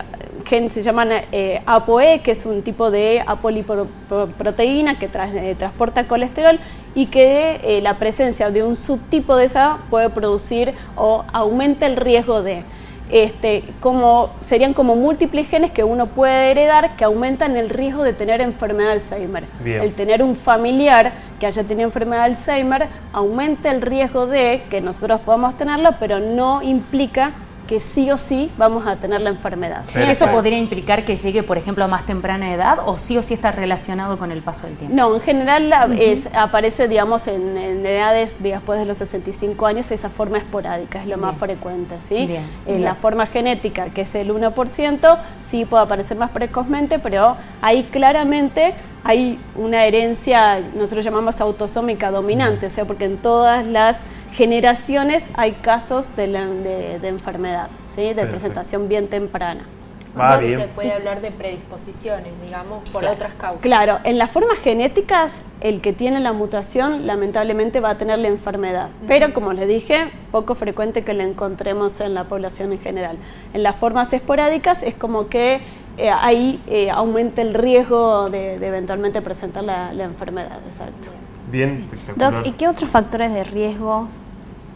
gen 0.45 0.71
se 0.71 0.83
llaman 0.83 1.11
eh, 1.33 1.63
ApoE, 1.67 2.21
que 2.21 2.33
es 2.33 2.47
un 2.47 2.63
tipo 2.63 2.91
de 2.91 3.23
apolipoproteína 3.27 4.99
que 4.99 5.07
eh, 5.07 5.55
transporta 5.59 6.05
colesterol 6.05 6.59
y 6.95 7.07
que 7.07 7.61
eh, 7.63 7.81
la 7.83 7.95
presencia 7.95 8.51
de 8.51 8.63
un 8.63 8.77
subtipo 8.77 9.37
de 9.37 9.45
esa 9.45 9.79
puede 9.91 10.11
producir 10.11 10.75
o 10.97 11.25
aumenta 11.33 11.87
el 11.87 11.97
riesgo 11.97 12.43
de 12.43 12.63
este, 13.13 13.65
como 13.81 14.31
serían 14.41 14.75
como 14.75 14.97
múltiples 14.97 15.49
genes 15.49 15.71
que 15.71 15.85
uno 15.85 16.07
puede 16.07 16.51
heredar 16.51 16.97
que 16.97 17.05
aumentan 17.05 17.57
el 17.57 17.71
riesgo 17.71 18.03
de 18.03 18.13
tener 18.13 18.41
enfermedad 18.41 18.89
de 18.89 18.93
Alzheimer. 18.95 19.45
Bien. 19.63 19.83
El 19.83 19.95
tener 19.95 20.23
un 20.23 20.37
familiar 20.37 21.13
que 21.39 21.47
haya 21.47 21.65
tenido 21.65 21.89
enfermedad 21.89 22.23
de 22.23 22.35
Alzheimer 22.35 22.89
aumenta 23.13 23.71
el 23.71 23.83
riesgo 23.83 24.27
de 24.27 24.63
que 24.71 24.81
nosotros 24.81 25.21
podamos 25.21 25.57
tenerlo, 25.57 25.91
pero 25.99 26.21
no 26.21 26.63
implica 26.63 27.33
que 27.71 27.79
sí 27.79 28.11
o 28.11 28.19
sí 28.19 28.51
vamos 28.59 28.85
a 28.85 28.97
tener 28.97 29.21
la 29.21 29.31
enfermedad. 29.31 29.85
¿Eso 29.97 30.29
podría 30.29 30.59
implicar 30.59 31.05
que 31.05 31.15
llegue, 31.15 31.45
por 31.45 31.57
ejemplo, 31.57 31.85
a 31.85 31.87
más 31.87 32.05
temprana 32.05 32.53
edad 32.53 32.79
o 32.85 32.99
sí 32.99 33.17
o 33.17 33.23
sí 33.23 33.33
está 33.33 33.53
relacionado 33.53 34.19
con 34.19 34.33
el 34.33 34.43
paso 34.43 34.67
del 34.67 34.77
tiempo? 34.77 34.97
No, 34.97 35.15
en 35.15 35.21
general 35.21 35.71
la- 35.71 35.89
es- 35.97 36.27
aparece, 36.35 36.89
digamos, 36.89 37.29
en, 37.29 37.57
en 37.57 37.87
edades 37.87 38.43
de- 38.43 38.51
después 38.51 38.81
de 38.81 38.87
los 38.87 38.99
65 38.99 39.67
años, 39.67 39.89
esa 39.93 40.09
forma 40.11 40.39
esporádica 40.39 41.01
es 41.01 41.07
lo 41.07 41.17
más 41.17 41.37
frecuente, 41.39 41.95
¿sí? 42.09 42.27
Bien, 42.27 42.43
En 42.67 42.79
bien. 42.79 42.83
la 42.83 42.97
forma 42.97 43.27
genética, 43.27 43.85
que 43.91 44.01
es 44.01 44.13
el 44.17 44.33
1%, 44.33 45.17
sí 45.49 45.65
puede 45.65 45.85
aparecer 45.85 46.17
más 46.17 46.31
precozmente, 46.33 46.99
pero 46.99 47.37
ahí 47.63 47.85
claramente 47.85 48.75
hay 49.05 49.39
una 49.55 49.85
herencia, 49.85 50.59
nosotros 50.75 51.05
llamamos 51.05 51.41
autosómica 51.41 52.11
dominante, 52.11 52.67
o 52.67 52.71
sea, 52.71 52.85
porque 52.85 53.05
en 53.05 53.17
todas 53.17 53.65
las 53.65 54.01
generaciones 54.33 55.29
hay 55.35 55.53
casos 55.53 56.17
de, 56.17 56.27
la- 56.27 56.47
de- 56.47 56.99
de 56.99 57.09
enfermedad, 57.09 57.69
¿sí? 57.95 58.03
De 58.03 58.15
Perfecto. 58.15 58.31
presentación 58.31 58.89
bien 58.89 59.09
temprana. 59.09 59.65
O 60.13 60.19
sea, 60.19 60.39
bien. 60.39 60.61
se 60.61 60.67
puede 60.67 60.93
hablar 60.93 61.21
de 61.21 61.31
predisposiciones, 61.31 62.33
digamos, 62.45 62.89
por 62.91 63.01
Claro. 63.03 63.15
otras 63.15 63.35
causas. 63.35 63.63
Claro, 63.63 63.99
en 64.03 64.19
las 64.19 64.29
formas 64.33 64.59
genéticas, 64.59 65.41
el 65.61 65.81
que 65.81 65.93
tiene 65.93 66.19
la 66.19 66.33
mutación 66.33 67.07
lamentablemente 67.07 67.79
va 67.79 67.91
a 67.91 67.95
tener 67.99 68.19
la 68.19 68.27
enfermedad, 68.27 68.89
pero 69.07 69.33
como 69.33 69.53
les 69.53 69.69
dije, 69.69 70.11
poco 70.33 70.57
frecuente 70.57 71.05
que 71.05 71.15
la 71.15 71.23
encontremos 71.23 72.01
en 72.01 72.15
la 72.15 72.25
población 72.25 72.73
en 72.73 72.81
general. 72.81 73.19
En 73.55 73.63
las 73.63 73.77
formas 73.77 74.13
esporádicas 74.13 74.83
es 74.83 74.95
como 74.97 75.29
que 75.29 75.61
eh, 75.97 76.11
ahí 76.11 76.61
eh, 76.67 76.91
aumenta 76.91 77.41
el 77.43 77.55
riesgo 77.55 78.31
de, 78.31 78.59
de 78.59 78.67
eventualmente 78.67 79.23
presentar 79.23 79.63
la, 79.63 79.93
la 79.95 80.05
enfermedad, 80.05 80.59
exacto. 80.67 81.03
Bien, 81.03 81.21
espectacular. 81.55 82.35
Doc, 82.35 82.47
¿y 82.47 82.53
qué 82.53 82.69
otros 82.69 82.91
factores 82.91 83.33
de 83.33 83.45
riesgo 83.45 84.09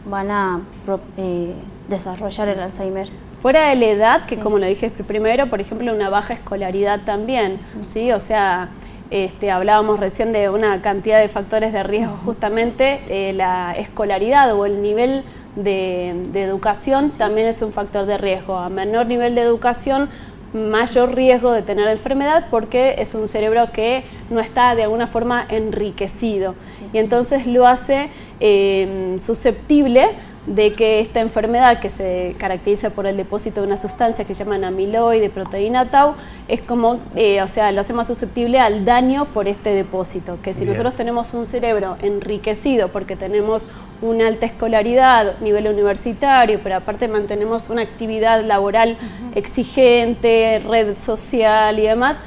van 0.09 0.31
a 0.31 0.61
pro- 0.85 1.01
eh, 1.17 1.53
desarrollar 1.89 2.49
el 2.49 2.61
Alzheimer? 2.61 3.09
Fuera 3.41 3.69
de 3.69 3.77
la 3.77 3.87
edad, 3.87 4.23
que 4.23 4.37
Sí. 4.37 4.41
como 4.41 4.59
lo 4.59 4.67
dije 4.67 4.91
primero, 4.91 5.49
por 5.51 5.61
ejemplo, 5.61 5.93
una 5.95 6.09
baja 6.11 6.35
escolaridad 6.35 7.01
también, 7.05 7.59
¿sí? 7.87 8.11
O 8.13 8.21
sea, 8.21 8.69
este, 9.11 9.51
hablábamos 9.51 10.01
recién 10.01 10.33
de 10.33 10.49
una 10.49 10.81
cantidad 10.81 11.21
de 11.21 11.29
factores 11.29 11.73
de 11.73 11.83
riesgo, 11.83 12.17
justamente 12.25 13.03
eh, 13.09 13.33
la 13.35 13.75
escolaridad 13.77 14.55
o 14.55 14.65
el 14.65 14.81
nivel 14.83 15.25
de, 15.57 16.15
de 16.33 16.43
educación 16.43 17.11
también 17.11 17.47
es 17.49 17.61
un 17.63 17.73
factor 17.73 18.07
de 18.07 18.17
riesgo. 18.19 18.57
A 18.57 18.71
menor 18.71 19.07
nivel 19.07 19.35
de 19.35 19.43
educación, 19.43 20.09
mayor 20.55 21.15
riesgo 21.15 21.53
de 21.53 21.63
tener 21.63 21.89
enfermedad 21.89 22.47
porque 22.51 22.95
es 22.99 23.15
un 23.15 23.29
cerebro 23.29 23.73
que 23.73 24.05
no 24.31 24.41
está 24.41 24.75
de 24.75 24.85
alguna 24.85 25.07
forma 25.07 25.45
enriquecido. 25.49 26.55
Sí, 26.69 26.85
y 26.93 26.99
entonces 26.99 27.47
lo 27.47 27.67
hace 27.67 28.11
eh, 28.41 29.17
susceptible 29.21 30.09
de 30.47 30.75
que 30.75 31.01
esta 31.01 31.21
enfermedad 31.21 31.81
que 31.81 31.89
se 31.89 32.35
caracteriza 32.39 32.91
por 32.91 33.07
el 33.07 33.17
depósito 33.17 33.63
de 33.63 33.67
una 33.67 33.77
sustancia 33.77 34.25
que 34.25 34.35
llaman 34.35 34.65
amiloide, 34.65 35.31
proteína 35.31 35.91
tau, 35.91 36.15
es 36.49 36.61
como, 36.61 37.01
eh, 37.17 37.41
o 37.41 37.49
sea, 37.49 37.73
lo 37.73 37.81
hace 37.81 37.95
más 37.95 38.07
susceptible 38.07 38.61
al 38.61 38.85
daño 38.85 39.25
por 39.27 39.49
este 39.49 39.71
depósito. 39.71 40.39
Que 40.43 40.53
si 40.53 40.61
Bien. 40.61 40.71
nosotros 40.71 40.95
tenemos 40.95 41.33
un 41.33 41.47
cerebro 41.47 41.97
enriquecido 42.03 42.89
porque 42.89 43.17
tenemos 43.17 43.63
una 44.03 44.27
alta 44.27 44.45
escolaridad, 44.45 45.39
nivel 45.41 45.67
universitario, 45.67 46.61
pero 46.63 46.77
aparte 46.77 47.09
mantenemos 47.09 47.71
una 47.71 47.83
actividad 47.83 48.45
laboral 48.45 48.99
exigente, 49.35 50.63
red 50.69 50.99
social 50.99 51.79
y 51.79 51.83
demás, 51.83 52.19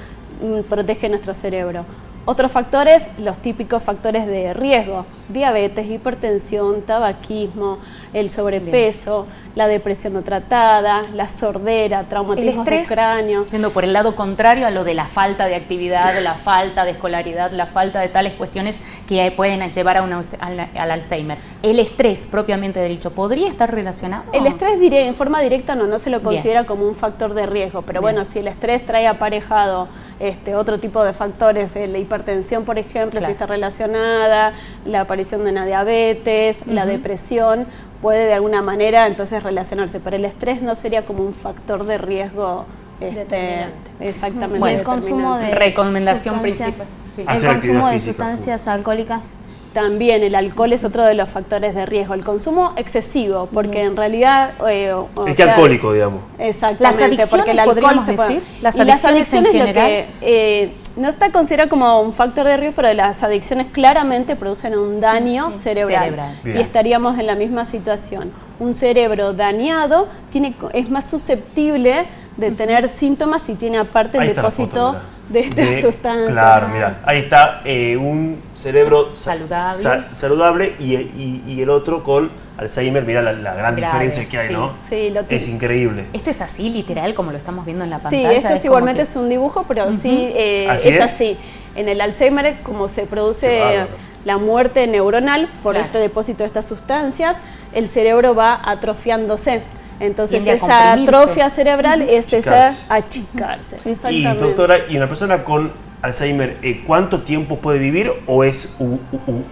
mm, 0.42 0.62
protege 0.68 1.08
nuestro 1.10 1.36
cerebro. 1.36 1.86
Otros 2.30 2.52
factores, 2.52 3.08
los 3.20 3.38
típicos 3.38 3.82
factores 3.82 4.28
de 4.28 4.54
riesgo, 4.54 5.06
diabetes, 5.30 5.90
hipertensión, 5.90 6.82
tabaquismo, 6.82 7.78
el 8.12 8.30
sobrepeso, 8.30 9.26
la 9.56 9.70
depresión 9.70 10.12
no 10.12 10.24
tratada, 10.24 11.04
la 11.14 11.30
sordera, 11.30 12.04
traumatismos 12.04 12.66
de 12.66 12.84
cráneo. 12.84 13.46
Yendo 13.46 13.72
por 13.72 13.86
el 13.86 13.94
lado 13.94 14.14
contrario 14.18 14.68
a 14.68 14.72
lo 14.72 14.84
de 14.84 14.94
la 14.94 15.06
falta 15.06 15.46
de 15.46 15.56
actividad, 15.56 16.22
la 16.22 16.34
falta 16.34 16.84
de 16.84 16.92
escolaridad, 16.92 17.52
la 17.52 17.66
falta 17.66 18.02
de 18.02 18.10
tales 18.10 18.36
cuestiones 18.36 18.82
que 19.08 19.32
pueden 19.32 19.66
llevar 19.70 19.96
a 19.96 20.04
al, 20.04 20.92
Alzheimer. 20.92 21.38
El 21.64 21.80
estrés 21.80 22.28
propiamente 22.28 22.84
dicho, 22.90 23.12
¿podría 23.12 23.48
estar 23.48 23.74
relacionado? 23.74 24.26
El 24.34 24.48
estrés 24.48 24.78
en 24.82 25.16
forma 25.16 25.40
directa 25.40 25.76
no, 25.76 25.88
no 25.88 25.98
se 25.98 26.10
lo 26.10 26.22
considera 26.22 26.66
como 26.66 26.90
un 26.90 26.96
factor 26.96 27.34
de 27.34 27.46
riesgo, 27.46 27.84
pero 27.84 28.02
bueno, 28.02 28.26
si 28.26 28.40
el 28.40 28.50
estrés 28.50 28.86
trae 28.86 29.08
aparejado 29.08 29.88
este, 30.20 30.56
otro 30.56 30.80
tipo 30.80 31.04
de 31.04 31.14
factores, 31.14 31.76
eh, 31.76 31.88
la 31.88 32.00
hipertensión, 32.00 32.66
por 32.66 32.80
ejemplo, 32.80 33.20
si 33.20 33.32
está 33.32 33.46
relacionada, 33.46 34.54
la 34.86 35.02
aparición 35.02 35.44
de 35.44 35.52
una 35.52 35.66
diabetes, 35.66 36.66
la 36.66 36.86
depresión, 36.86 37.68
puede 38.02 38.26
de 38.26 38.34
alguna 38.34 38.62
manera 38.62 39.08
entonces 39.08 39.44
relacionarse, 39.44 40.00
pero 40.00 40.16
el 40.16 40.26
estrés 40.26 40.62
no 40.62 40.76
sería 40.76 41.06
como 41.06 41.24
un 41.24 41.34
factor 41.34 41.86
de 41.86 41.98
riesgo 41.98 42.66
este, 43.00 43.68
exactamente. 44.00 44.74
el 44.74 44.84
consumo 44.84 45.38
de 45.38 45.52
recomendación 45.52 46.42
principal. 46.42 46.88
El 47.18 47.46
consumo 47.46 47.90
de 47.90 48.00
sustancias 48.00 48.68
alcohólicas 48.68 49.34
también 49.78 50.24
el 50.24 50.34
alcohol 50.34 50.74
es 50.74 50.84
otro 50.84 51.04
de 51.04 51.14
los 51.14 51.30
factores 51.30 51.76
de 51.76 51.86
riesgo. 51.86 52.16
El 52.16 52.24
consumo 52.24 52.74
excesivo, 52.78 53.48
porque 53.54 53.84
en 53.84 53.96
realidad... 53.96 54.54
Eh, 54.68 54.92
es 55.28 55.36
que 55.36 55.44
alcohólico, 55.44 55.94
digamos. 55.94 56.22
Exactamente. 56.40 56.84
Las 56.84 56.96
adicciones, 57.00 57.30
porque 57.30 57.52
el 57.52 57.60
alcohol 57.60 58.02
se 58.04 58.12
decir? 58.14 58.44
Las 58.60 58.80
adicciones, 58.80 59.32
en 59.34 59.46
general... 59.46 60.06
Eh, 60.22 60.74
no 60.96 61.10
está 61.10 61.32
considerado 61.32 61.70
como 61.70 62.02
un 62.02 62.12
factor 62.12 62.48
de 62.48 62.58
riesgo, 62.58 62.76
pero 62.76 62.92
las 62.96 63.22
adicciones 63.22 63.68
claramente 63.68 64.36
producen 64.36 64.76
un 64.76 65.00
daño 65.00 65.52
cerebral. 65.52 66.40
Y 66.44 66.58
estaríamos 66.58 67.20
en 67.20 67.28
la 67.28 67.36
misma 67.36 67.64
situación. 67.64 68.32
Un 68.60 68.74
cerebro 68.74 69.34
dañado 69.34 70.08
tiene, 70.32 70.56
es 70.74 70.90
más 70.90 71.08
susceptible 71.08 72.08
de 72.36 72.50
tener 72.50 72.90
síntomas 72.90 73.44
si 73.44 73.54
tiene 73.54 73.78
aparte 73.78 74.18
el 74.18 74.34
depósito 74.34 74.96
de 75.30 75.40
esta 75.42 75.82
sustancia. 75.82 76.32
Claro, 76.32 76.68
mira, 76.70 77.00
ahí 77.06 77.20
está 77.20 77.62
eh, 77.66 77.98
un 77.98 78.42
cerebro 78.56 79.16
saludable, 79.16 80.04
saludable 80.12 80.74
y, 80.80 81.62
el 81.62 81.70
otro 81.70 82.04
con 82.04 82.30
Alzheimer, 82.58 83.04
mira 83.04 83.22
la, 83.22 83.54
gran 83.54 83.76
diferencia 83.76 84.28
que 84.28 84.38
hay, 84.38 84.54
¿no? 84.54 84.74
Sí, 84.90 85.10
lo 85.12 85.22
Es 85.30 85.48
increíble. 85.48 86.06
¿Esto 86.14 86.30
es 86.30 86.42
así, 86.42 86.70
literal, 86.70 87.14
como 87.14 87.32
lo 87.32 87.38
estamos 87.38 87.66
viendo 87.66 87.84
en 87.84 87.92
la 87.92 88.00
pantalla? 88.00 88.30
Sí, 88.32 88.36
esto 88.38 88.54
es 88.54 88.66
igualmente 88.66 89.04
es 89.04 89.16
un 89.16 89.30
dibujo, 89.30 89.66
pero 89.68 89.92
sí 89.94 90.32
eh, 90.36 90.68
es, 90.72 91.02
así. 91.02 91.38
En 91.76 91.88
el 91.90 92.02
Alzheimer, 92.02 92.56
como 92.64 92.88
se 92.88 93.06
produce 93.06 93.86
la 94.26 94.38
muerte 94.38 94.88
neuronal 94.88 95.48
por 95.62 95.78
este 95.78 96.00
depósito 96.00 96.40
de 96.40 96.48
estas 96.48 96.68
sustancias, 96.68 97.38
el 97.74 97.90
cerebro 97.90 98.34
va 98.34 98.60
atrofiándose. 98.64 99.62
Entonces 100.00 100.46
esa 100.46 100.94
atrofia 100.94 101.50
cerebral 101.50 102.04
es 102.04 102.32
esa 102.34 102.76
achicarse. 102.90 103.78
Y 104.10 104.24
doctora, 104.24 104.78
¿y 104.90 104.98
una 104.98 105.08
persona 105.08 105.44
con 105.44 105.72
Alzheimer 106.02 106.58
eh, 106.62 106.84
cuánto 106.86 107.22
tiempo 107.22 107.58
puede 107.58 107.80
vivir 107.80 108.12
o 108.28 108.44
es 108.44 108.78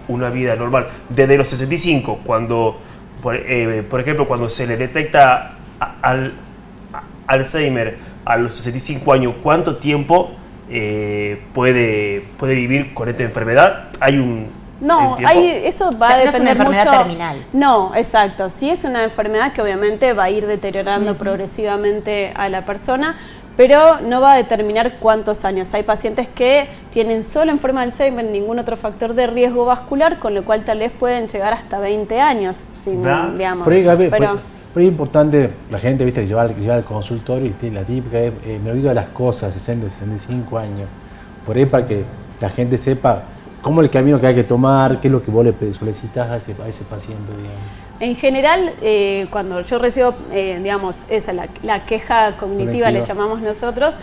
una 0.08 0.30
vida 0.30 0.54
normal? 0.56 0.88
Desde 1.08 1.36
los 1.36 1.48
65, 1.48 2.20
cuando, 2.24 2.78
eh, 3.32 3.84
por, 3.88 4.00
ejemplo, 4.00 4.28
cuando 4.28 4.48
se 4.48 4.66
le 4.66 4.76
detecta 4.76 5.56
al, 6.02 6.34
Alzheimer 7.26 7.98
a 8.24 8.36
los 8.36 8.54
65 8.54 9.12
años, 9.12 9.34
¿cuánto 9.42 9.76
tiempo 9.78 10.30
eh, 10.70 11.42
puede, 11.52 12.24
puede 12.38 12.54
vivir 12.54 12.94
con 12.94 13.08
esta 13.08 13.24
enfermedad? 13.24 13.88
¿Hay 14.00 14.18
un, 14.18 14.50
no, 14.80 15.16
eso 15.18 15.96
va 15.98 16.10
a 16.10 16.18
depender 16.18 16.24
no 16.24 16.28
es 16.28 16.40
una 16.40 16.50
enfermedad 16.50 16.98
terminal. 16.98 17.44
No, 17.52 17.94
exacto. 17.94 18.50
Sí 18.50 18.68
es 18.68 18.84
una 18.84 19.04
enfermedad 19.04 19.52
que 19.52 19.62
obviamente 19.62 20.12
va 20.12 20.24
a 20.24 20.30
ir 20.30 20.46
deteriorando 20.46 21.16
progresivamente 21.16 22.32
a 22.34 22.48
la 22.48 22.62
persona, 22.62 23.16
pero 23.56 24.00
no 24.00 24.20
va 24.20 24.34
a 24.34 24.36
determinar 24.36 24.94
cuántos 24.98 25.44
años. 25.46 25.72
Hay 25.72 25.82
pacientes 25.82 26.28
que 26.28 26.68
tienen 26.92 27.24
solo 27.24 27.52
en 27.52 27.58
forma 27.58 27.80
de 27.80 27.92
Alzheimer 27.92 28.24
ningún 28.26 28.58
otro 28.58 28.76
factor 28.76 29.14
de 29.14 29.26
riesgo 29.26 29.64
vascular, 29.64 30.18
con 30.18 30.34
lo 30.34 30.44
cual 30.44 30.64
tal 30.64 30.78
vez 30.80 30.92
pueden 30.92 31.28
llegar 31.28 31.54
hasta 31.54 31.78
20 31.78 32.20
años, 32.20 32.56
sin, 32.74 33.02
digamos. 33.02 33.66
pero, 33.66 34.38
es 34.76 34.82
importante, 34.82 35.50
la 35.70 35.78
gente 35.78 36.04
viste 36.04 36.20
que 36.20 36.26
lleva, 36.26 36.42
al 36.42 36.84
consultorio 36.84 37.50
y 37.62 37.70
la 37.70 37.82
típica 37.82 38.18
es, 38.18 38.32
eh, 38.44 38.60
me 38.62 38.72
olvido 38.72 38.90
de 38.90 38.94
las 38.94 39.06
cosas, 39.06 39.54
60, 39.54 39.88
65 39.88 40.58
años. 40.58 40.86
Por 41.46 41.56
ahí 41.56 41.64
para 41.64 41.86
que 41.86 42.04
la 42.42 42.50
gente 42.50 42.76
sepa 42.76 43.22
¿Cómo 43.66 43.80
es 43.80 43.86
el 43.86 43.90
camino 43.90 44.20
que 44.20 44.28
hay 44.28 44.34
que 44.36 44.44
tomar? 44.44 45.00
¿Qué 45.00 45.08
es 45.08 45.12
lo 45.12 45.24
que 45.24 45.32
vos 45.32 45.44
le 45.44 45.52
solicitas 45.72 46.30
a 46.30 46.36
ese, 46.36 46.84
paciente? 46.84 47.32
En 47.98 48.14
general, 48.14 48.72
eh, 48.80 49.26
cuando 49.28 49.60
yo 49.62 49.80
recibo, 49.80 50.14
eh, 50.30 50.60
digamos, 50.62 50.98
esa, 51.08 51.32
la, 51.32 51.84
queja 51.84 52.36
cognitiva, 52.36 52.92
le 52.92 53.04
llamamos 53.04 53.40
nosotros, 53.40 53.96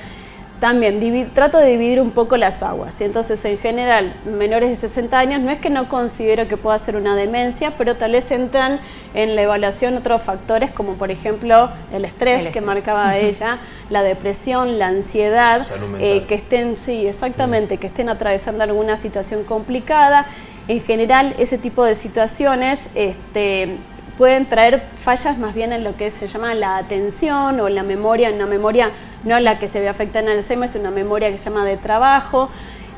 también 0.60 1.30
trato 1.34 1.58
de 1.58 1.72
dividir 1.72 2.00
un 2.00 2.12
poco 2.12 2.38
las 2.38 2.64
aguas. 2.64 3.00
Y 3.02 3.04
entonces, 3.04 3.44
en 3.44 3.58
general, 3.58 4.14
menores 4.26 4.70
de 4.70 4.76
60 4.76 5.20
años, 5.20 5.42
no 5.42 5.52
es 5.52 5.60
que 5.60 5.70
no 5.70 5.90
considero 5.90 6.48
que 6.48 6.56
pueda 6.56 6.78
ser 6.80 6.96
una 6.96 7.16
demencia, 7.16 7.74
pero 7.78 7.96
tal 7.96 8.14
vez 8.14 8.32
entran 8.32 8.80
en 9.14 9.36
la 9.36 9.42
evaluación 9.42 9.98
otros 9.98 10.22
factores, 10.22 10.72
como 10.72 10.94
por 10.94 11.12
ejemplo 11.12 11.70
el 11.94 12.06
estrés, 12.06 12.48
que 12.52 12.62
marcaba 12.62 13.18
ella, 13.18 13.58
la 13.90 14.04
depresión, 14.04 14.80
la 14.80 14.88
ansiedad, 14.88 15.68
eh, 16.00 16.24
que 16.28 16.36
estén, 16.36 16.78
sí, 16.78 17.08
exactamente, 17.08 17.78
que 17.78 17.88
estén 17.88 18.10
atravesando 18.10 18.64
alguna 18.64 18.96
situación 18.96 19.44
complicada. 19.44 20.28
En 20.70 20.82
general, 20.82 21.36
ese 21.40 21.58
tipo 21.58 21.84
de 21.84 21.94
situaciones 21.94 22.88
este, 22.96 23.76
pueden 24.18 24.46
traer 24.46 24.84
fallas 25.04 25.38
más 25.38 25.54
bien 25.54 25.74
en 25.74 25.84
lo 25.84 25.96
que 25.96 26.12
se 26.12 26.28
llama 26.28 26.54
la 26.56 26.78
atención 26.78 27.60
o 27.60 27.70
la 27.70 27.84
memoria, 27.84 28.32
una 28.32 28.46
memoria 28.46 28.92
no 29.24 29.40
la 29.40 29.60
que 29.60 29.68
se 29.68 29.80
ve 29.80 29.90
afectada 29.90 30.26
en 30.26 30.32
el 30.32 30.38
Alzheimer, 30.40 30.70
es 30.70 30.76
una 30.76 30.92
memoria 30.92 31.32
que 31.32 31.38
se 31.38 31.50
llama 31.50 31.66
de 31.66 31.78
trabajo. 31.78 32.50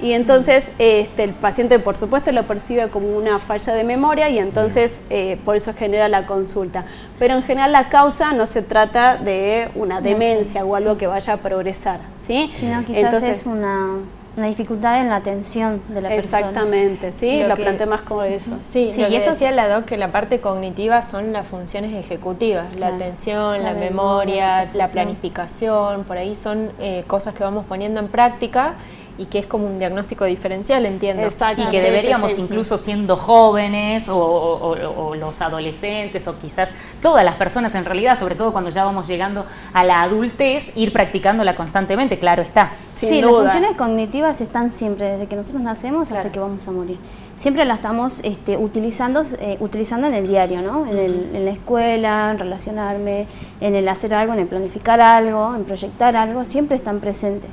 Y 0.01 0.11
entonces 0.11 0.71
este, 0.77 1.23
el 1.23 1.31
paciente, 1.31 1.79
por 1.79 1.95
supuesto, 1.95 2.31
lo 2.33 2.43
percibe 2.43 2.89
como 2.89 3.15
una 3.15 3.39
falla 3.39 3.73
de 3.73 3.85
memoria 3.85 4.27
y 4.29 4.39
entonces 4.39 4.93
eh, 5.09 5.39
por 5.45 5.55
eso 5.55 5.73
genera 5.73 6.09
la 6.09 6.25
consulta. 6.25 6.83
Pero 7.17 7.35
en 7.35 7.43
general 7.43 7.71
la 7.71 7.87
causa 7.87 8.33
no 8.33 8.45
se 8.45 8.61
trata 8.61 9.15
de 9.15 9.69
una 9.75 10.01
demencia 10.01 10.65
o 10.65 10.75
algo 10.75 10.97
que 10.97 11.07
vaya 11.07 11.33
a 11.33 11.37
progresar, 11.37 11.99
¿sí? 12.17 12.49
Sino 12.53 12.83
quizás 12.83 13.03
entonces, 13.03 13.39
es 13.39 13.45
una 13.45 13.99
una 14.37 14.47
dificultad 14.47 14.99
en 14.99 15.09
la 15.09 15.17
atención 15.17 15.81
de 15.87 16.01
la 16.01 16.09
persona. 16.09 16.39
Exactamente, 16.39 17.11
sí, 17.11 17.41
lo, 17.43 17.55
planteé 17.55 17.85
más 17.85 18.01
como 18.01 18.23
eso. 18.23 18.57
Sí, 18.61 18.91
y 18.95 19.15
eso 19.15 19.31
decía 19.31 19.51
la 19.51 19.67
doc 19.69 19.85
que 19.85 19.97
la 19.97 20.11
parte 20.11 20.41
cognitiva 20.41 21.03
son 21.03 21.31
las 21.31 21.47
funciones 21.47 21.93
ejecutivas, 21.93 22.75
la 22.77 22.87
atención, 22.87 23.63
la, 23.63 23.73
memoria, 23.73 24.65
la 24.73 24.87
planificación, 24.87 26.03
por 26.03 26.17
ahí 26.17 26.35
son 26.35 26.71
eh, 26.79 27.03
cosas 27.07 27.33
que 27.33 27.43
vamos 27.43 27.65
poniendo 27.65 27.99
en 27.99 28.07
práctica 28.09 28.75
y 29.17 29.25
que 29.25 29.39
es 29.39 29.47
como 29.47 29.65
un 29.65 29.79
diagnóstico 29.79 30.25
diferencial, 30.25 30.85
entiendo. 30.85 31.23
Exacto. 31.23 31.63
Y 31.63 31.65
que 31.67 31.81
deberíamos, 31.81 32.37
incluso 32.37 32.77
siendo 32.77 33.15
jóvenes 33.15 34.09
o, 34.09 34.75
los 35.17 35.41
adolescentes 35.41 36.27
o 36.27 36.37
quizás 36.37 36.73
todas 37.01 37.23
las 37.23 37.35
personas 37.35 37.73
en 37.75 37.85
realidad, 37.85 38.17
sobre 38.17 38.35
todo 38.35 38.51
cuando 38.51 38.69
ya 38.69 38.83
vamos 38.83 39.07
llegando 39.07 39.45
a 39.73 39.83
la 39.83 40.01
adultez, 40.01 40.71
ir 40.75 40.91
practicándola 40.91 41.55
constantemente, 41.55 42.19
claro 42.19 42.41
está. 42.41 42.73
sí, 42.95 43.21
las 43.21 43.31
funciones 43.31 43.75
cognitivas 43.77 44.41
están 44.41 44.71
siempre, 44.71 45.11
desde 45.11 45.27
que 45.27 45.35
nosotros 45.35 45.61
nacemos 45.63 46.11
hasta 46.11 46.31
que 46.31 46.39
vamos 46.39 46.67
a 46.67 46.71
morir. 46.71 46.97
Siempre 47.37 47.65
las 47.65 47.77
estamos 47.77 48.21
este, 48.23 48.57
utilizando, 48.57 49.21
eh, 49.39 49.57
utilizando 49.59 50.07
en 50.07 50.13
el 50.13 50.27
diario, 50.27 50.61
¿no? 50.61 50.85
En, 50.87 50.97
el, 50.97 51.35
en 51.35 51.45
la 51.45 51.51
escuela, 51.51 52.31
en 52.31 52.39
relacionarme, 52.39 53.27
en 53.59 53.75
el 53.75 53.87
hacer 53.89 54.13
algo, 54.13 54.33
en 54.33 54.39
el 54.39 54.47
planificar 54.47 55.01
algo, 55.01 55.53
en 55.55 55.65
proyectar 55.65 56.15
algo, 56.15 56.45
siempre 56.45 56.77
están 56.77 56.99
presentes. 56.99 57.51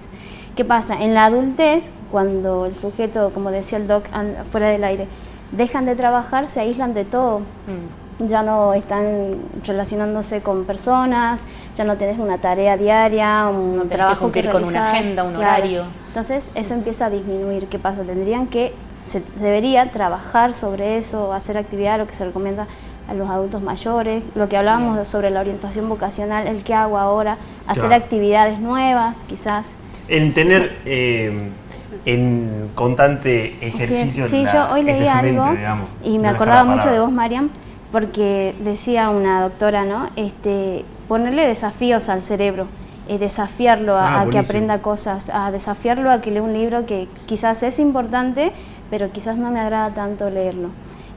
¿Qué 0.57 0.67
pasa? 0.67 1.03
En 1.03 1.15
la 1.15 1.27
adultez, 1.27 1.91
cuando 2.11 2.67
el 2.67 2.77
sujeto, 2.77 3.31
como 3.33 3.51
decía 3.51 3.79
el 3.79 3.87
doc 3.87 4.05
fuera 4.51 4.69
del 4.69 4.85
aire, 4.85 5.07
dejan 5.51 5.87
de 5.87 5.97
trabajar, 5.97 6.49
se 6.49 6.61
aíslan 6.61 6.93
de 6.93 7.05
todo. 7.05 7.41
Mm. 7.41 8.27
Ya 8.27 8.43
no 8.43 8.75
están 8.75 9.39
relacionándose 9.65 10.43
con 10.43 10.65
personas, 10.65 11.47
ya 11.75 11.85
no 11.85 11.97
tienes 11.97 12.19
una 12.19 12.39
tarea 12.39 12.77
diaria, 12.77 13.49
un 13.49 13.89
trabajo 13.89 14.31
que, 14.31 14.43
cumplir 14.43 14.51
con 14.51 14.65
una 14.65 14.91
agenda, 14.91 15.25
un 15.25 15.37
horario. 15.37 15.85
Entonces 16.09 16.51
eso 16.55 16.75
empieza 16.75 17.07
a 17.07 17.11
disminuir. 17.11 17.67
¿Qué 17.67 17.79
pasa? 17.79 18.03
Tendrían 18.03 18.47
que, 18.47 18.75
se 19.07 19.23
debería 19.41 19.91
trabajar 19.91 20.53
sobre 20.53 20.99
eso, 20.99 21.33
hacer 21.33 21.57
actividad, 21.57 21.99
lo 21.99 22.07
que 22.07 22.13
se 22.13 22.25
recomienda 22.25 22.67
a 23.09 23.15
los 23.15 23.29
adultos 23.29 23.63
mayores, 23.63 24.23
lo 24.35 24.49
que 24.49 24.57
hablábamos 24.57 25.09
sobre 25.09 25.31
la 25.31 25.41
orientación 25.41 25.89
vocacional, 25.89 26.47
el 26.47 26.63
que 26.63 26.75
hago 26.75 26.99
ahora, 26.99 27.39
hacer 27.67 27.93
actividades 27.93 28.61
nuevas, 28.61 29.25
quizás 29.25 29.77
en 30.09 30.33
tener 30.33 30.79
eh, 30.85 31.51
en 32.05 32.71
constante 32.75 33.57
ejercicio. 33.61 34.27
Sí, 34.27 34.45
yo 34.53 34.73
hoy 34.73 34.83
leí 34.83 35.07
algo 35.07 35.47
y 36.05 36.19
me 36.19 36.29
acordaba 36.29 36.65
mucho 36.65 36.91
de 36.91 37.01
vos, 37.01 37.13
Mariam, 37.13 37.51
porque 37.91 38.55
decía 38.61 39.11
una 39.11 39.43
doctora, 39.43 39.85
¿no? 39.85 40.09
Este, 40.17 40.85
ponerle 41.09 41.47
desafíos 41.47 42.09
al 42.09 42.23
cerebro 42.23 42.67
eh, 43.09 43.19
desafiarlo 43.19 43.97
a, 43.97 44.15
Ah, 44.15 44.21
a 44.23 44.31
que 44.31 44.39
aprenda 44.39 44.79
cosas, 44.79 45.29
a 45.31 45.51
desafiarlo 45.51 46.11
a 46.11 46.21
que 46.21 46.31
lea 46.31 46.43
un 46.43 46.53
libro 46.53 46.87
que 46.87 47.09
quizás 47.27 47.63
es 47.65 47.81
importante, 47.81 48.53
pero 48.91 49.11
quizás 49.11 49.37
no 49.37 49.51
me 49.51 49.59
agrada 49.59 49.91
tanto 49.91 50.31
leerlo. 50.31 50.69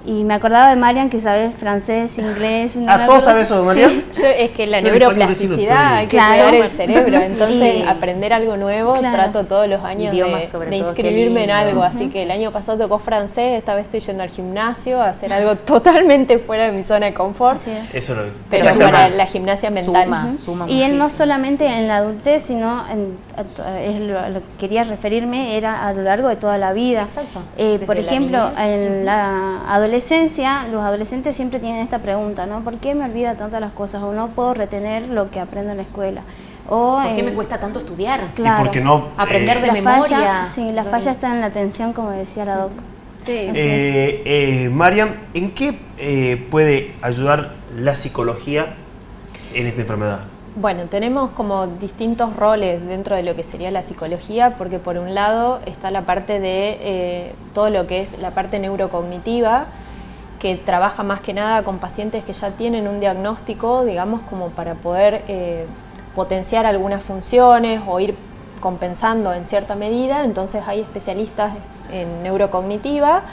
Y 0.08 0.24
me 0.24 0.36
acordaba 0.36 0.70
de 0.70 0.76
Marian 0.76 1.10
que 1.10 1.20
sabe 1.20 1.50
francés, 1.50 2.18
inglés. 2.20 2.76
no 2.76 2.92
Ah, 2.92 2.98
me 3.00 3.06
¿todos 3.06 3.26
acuerdo. 3.28 3.44
saben 3.44 3.44
eso, 3.44 3.60
Sí. 3.62 3.66
Marian? 3.66 4.04
Yo, 4.14 4.26
es 4.28 4.52
que 4.52 4.68
la 4.68 4.80
neuroplasticidad 4.82 5.96
hay 5.96 6.06
que 6.08 6.18
Claro. 6.18 6.58
el 6.64 6.70
cerebro, 6.70 7.18
entonces 7.22 7.76
Sí. 7.78 7.84
aprender 7.88 8.32
algo 8.34 8.56
nuevo 8.56 8.94
Claro. 8.94 9.16
trato 9.16 9.46
todos 9.46 9.68
los 9.68 9.84
años 9.84 10.14
de, 10.16 10.48
sobre 10.48 10.70
de 10.70 10.78
inscribirme 10.78 11.46
en 11.46 11.50
algo, 11.52 11.82
así 11.84 12.10
que 12.10 12.22
el 12.24 12.30
año 12.32 12.52
pasado 12.52 12.78
tocó 12.78 13.00
francés, 13.00 13.58
esta 13.58 13.74
vez 13.74 13.86
estoy 13.86 14.00
yendo 14.02 14.22
al 14.24 14.30
gimnasio 14.30 15.02
a 15.02 15.10
hacer 15.10 15.34
algo 15.34 15.56
totalmente 15.66 16.38
fuera 16.38 16.66
de 16.66 16.72
mi 16.72 16.84
zona 16.84 17.08
de 17.08 17.14
confort, 17.16 17.56
Así 17.56 17.72
es. 17.72 17.96
Eso 17.96 18.14
lo 18.14 18.26
es. 18.26 18.34
pero 18.50 18.72
Suma. 18.74 18.86
para 18.92 19.10
la 19.10 19.26
gimnasia 19.26 19.72
mental. 19.72 20.04
Suma, 20.06 20.34
suma 20.38 20.70
Y 20.70 20.84
él 20.84 20.98
no 21.00 21.10
solamente 21.10 21.66
en 21.66 21.88
la 21.88 21.98
adultez, 21.98 22.44
sino 22.44 22.86
en, 22.92 23.18
a 23.38 23.44
to- 23.44 23.64
es 23.84 24.00
lo, 24.02 24.20
a 24.20 24.30
lo 24.30 24.40
que 24.42 24.52
quería 24.60 24.84
referirme, 24.84 25.58
era 25.58 25.88
a 25.88 25.94
lo 25.94 26.04
largo 26.04 26.28
de 26.28 26.36
toda 26.36 26.58
la 26.60 26.74
vida. 26.74 27.02
Exacto. 27.04 27.40
Eh, 27.58 27.80
por 27.86 27.98
ejemplo, 27.98 28.52
en 28.60 29.04
la 29.06 29.62
adolescencia, 29.68 29.95
los 30.72 30.84
adolescentes 30.84 31.36
siempre 31.36 31.60
tienen 31.60 31.82
esta 31.82 32.00
pregunta, 32.00 32.46
¿no? 32.46 32.62
¿Por 32.62 32.78
qué 32.78 32.96
me 32.96 33.06
olvida 33.06 33.36
tantas 33.36 33.62
las 33.62 33.72
cosas 33.72 34.04
o 34.04 34.14
no 34.14 34.28
puedo 34.30 34.54
retener 34.54 35.08
lo 35.10 35.30
que 35.30 35.40
aprendo 35.40 35.72
en 35.72 35.78
la 35.78 35.84
escuela? 35.84 36.22
O, 36.68 37.00
¿Por 37.02 37.14
qué 37.16 37.22
eh, 37.22 37.24
me 37.24 37.34
cuesta 37.34 37.60
tanto 37.60 37.80
estudiar? 37.80 38.28
Claro. 38.36 38.64
Y 38.64 38.66
porque 38.66 38.82
no. 38.82 39.10
Aprender 39.18 39.62
de 39.62 39.68
la 39.68 39.74
memoria. 39.74 40.18
falla, 40.18 40.46
sí, 40.48 40.72
la 40.72 40.84
falla 40.84 41.12
está 41.12 41.34
en 41.34 41.42
la 41.42 41.48
atención, 41.48 41.94
como 41.94 42.10
decía 42.10 42.46
la 42.46 42.58
doc. 42.58 42.72
Sí. 43.26 43.32
Eh, 43.32 44.22
eh, 44.26 44.70
Mariam, 44.70 45.10
¿en 45.34 45.52
qué 45.52 45.80
eh, 45.98 46.46
puede 46.50 46.94
ayudar 47.02 47.52
la 47.78 47.96
psicología 47.96 48.76
en 49.54 49.68
esta 49.68 49.82
enfermedad? 49.82 50.20
Bueno, 50.58 50.84
tenemos 50.86 51.32
como 51.32 51.68
distintos 51.68 52.34
roles 52.34 52.86
dentro 52.88 53.18
de 53.18 53.24
lo 53.24 53.36
que 53.36 53.44
sería 53.44 53.72
la 53.72 53.84
psicología, 53.84 54.56
porque 54.58 54.80
por 54.80 54.98
un 54.98 55.14
lado 55.14 55.60
está 55.66 55.92
la 55.92 56.04
parte 56.04 56.40
de 56.40 56.78
eh, 56.80 57.36
todo 57.54 57.70
lo 57.70 57.88
que 57.88 58.00
es 58.00 58.18
la 58.20 58.32
parte 58.32 58.58
neurocognitiva, 58.60 59.66
que 60.46 60.56
trabaja 60.58 61.02
más 61.02 61.22
que 61.22 61.34
nada 61.34 61.64
con 61.64 61.80
pacientes 61.80 62.24
que 62.24 62.32
ya 62.32 62.52
tienen 62.52 62.88
un 62.88 63.00
diagnóstico, 63.00 63.84
digamos, 63.84 64.22
como 64.30 64.50
para 64.50 64.76
poder 64.76 65.24
eh, 65.28 65.66
potenciar 66.14 66.68
algunas 66.68 67.02
funciones 67.02 67.82
o 67.88 68.00
ir 68.00 68.16
compensando 68.60 69.34
en 69.34 69.48
cierta 69.48 69.74
medida. 69.74 70.24
Entonces 70.24 70.68
hay 70.68 70.82
especialistas 70.82 71.54
en 71.92 72.22
neurocognitiva 72.22 73.24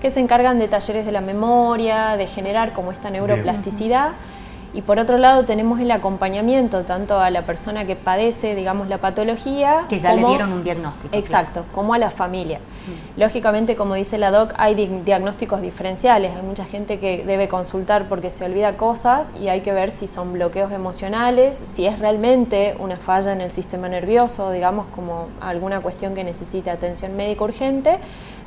que 0.00 0.10
se 0.10 0.20
encargan 0.20 0.58
de 0.58 0.66
talleres 0.66 1.04
de 1.04 1.12
la 1.12 1.20
memoria, 1.20 2.16
de 2.16 2.26
generar 2.26 2.72
como 2.72 2.90
esta 2.90 3.10
neuroplasticidad. 3.10 4.12
Y 4.74 4.80
por 4.82 4.98
otro 4.98 5.18
lado 5.18 5.44
tenemos 5.44 5.80
el 5.80 5.90
acompañamiento 5.90 6.82
tanto 6.82 7.18
a 7.18 7.28
la 7.30 7.42
persona 7.42 7.84
que 7.84 7.94
padece, 7.94 8.54
digamos, 8.54 8.88
la 8.88 8.98
patología. 8.98 9.84
Que 9.88 9.98
ya 9.98 10.14
le 10.14 10.24
dieron 10.24 10.50
un 10.52 10.62
diagnóstico. 10.62 11.14
Exacto, 11.14 11.64
como 11.74 11.92
a 11.92 11.98
la 11.98 12.10
familia. 12.10 12.58
Lógicamente, 13.16 13.76
como 13.76 13.94
dice 13.94 14.16
la 14.18 14.30
doc, 14.30 14.54
hay 14.56 14.74
di- 14.74 15.02
diagnósticos 15.04 15.60
diferenciales. 15.60 16.34
Hay 16.34 16.42
mucha 16.42 16.64
gente 16.64 16.98
que 16.98 17.24
debe 17.24 17.48
consultar 17.48 18.08
porque 18.08 18.30
se 18.30 18.44
olvida 18.44 18.76
cosas 18.76 19.32
y 19.40 19.48
hay 19.48 19.60
que 19.60 19.72
ver 19.72 19.92
si 19.92 20.08
son 20.08 20.32
bloqueos 20.32 20.72
emocionales, 20.72 21.56
si 21.56 21.86
es 21.86 21.98
realmente 21.98 22.74
una 22.78 22.96
falla 22.96 23.32
en 23.32 23.42
el 23.42 23.52
sistema 23.52 23.88
nervioso, 23.88 24.50
digamos, 24.50 24.86
como 24.94 25.28
alguna 25.40 25.80
cuestión 25.80 26.14
que 26.14 26.24
necesite 26.24 26.70
atención 26.70 27.14
médica 27.16 27.44
urgente. 27.44 27.98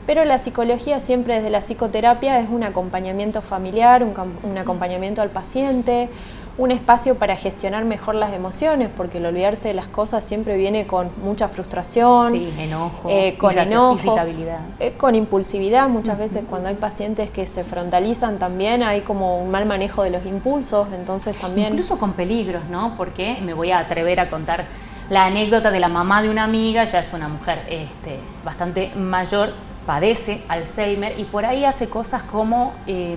Pero 0.06 0.24
la 0.24 0.38
psicología 0.38 1.00
siempre 1.00 1.36
desde 1.36 1.50
la 1.50 1.62
psicoterapia 1.62 2.40
es 2.40 2.50
un 2.50 2.64
acompañamiento 2.64 3.42
familiar, 3.42 4.04
un, 4.04 4.58
acompañamiento 4.58 5.22
al 5.22 5.30
paciente, 5.30 6.10
un 6.58 6.72
espacio 6.72 7.16
para 7.16 7.36
gestionar 7.36 7.86
mejor 7.86 8.16
las 8.16 8.32
emociones, 8.32 8.90
porque 8.96 9.18
el 9.18 9.26
olvidarse 9.26 9.70
de 9.70 9.74
las 9.74 9.88
cosas 9.88 10.24
siempre 10.24 10.56
viene 10.58 10.86
con 10.86 11.10
mucha 11.24 11.48
frustración, 11.48 12.28
Sí, 12.32 12.54
enojo, 12.58 13.10
eh, 13.10 13.36
con 13.38 13.58
enojo, 13.58 13.96
irritabilidad. 13.96 14.60
eh, 14.80 14.94
con 14.96 15.16
impulsividad. 15.16 15.90
Muchas 15.90 16.20
veces 16.20 16.44
cuando 16.48 16.70
hay 16.70 16.76
pacientes 16.76 17.32
que 17.32 17.48
se 17.48 17.64
frontalizan 17.64 18.38
también 18.38 18.84
hay 18.84 19.02
como 19.02 19.40
un 19.40 19.50
mal 19.50 19.66
manejo 19.66 20.04
de 20.04 20.12
los 20.12 20.26
impulsos, 20.26 20.88
entonces 20.94 21.36
también... 21.36 21.70
Incluso 21.70 21.98
con 21.98 22.14
peligros, 22.14 22.64
¿no? 22.70 22.94
Porque 22.96 23.38
me 23.44 23.54
voy 23.54 23.72
a 23.72 23.80
atrever 23.80 24.20
a 24.20 24.30
contar 24.30 24.66
la 25.10 25.26
anécdota 25.26 25.72
de 25.72 25.80
la 25.80 25.90
mamá 25.90 26.22
de 26.22 26.30
una 26.30 26.44
amiga, 26.44 26.84
ya 26.84 27.00
es 27.00 27.14
una 27.14 27.28
mujer 27.28 27.60
este, 27.70 28.20
bastante 28.44 28.92
mayor, 28.96 29.54
padece 29.86 30.42
Alzheimer 30.48 31.20
y 31.20 31.26
por 31.26 31.46
ahí 31.46 31.66
hace 31.66 31.88
cosas 31.88 32.24
como 32.24 32.74
eh, 32.88 33.16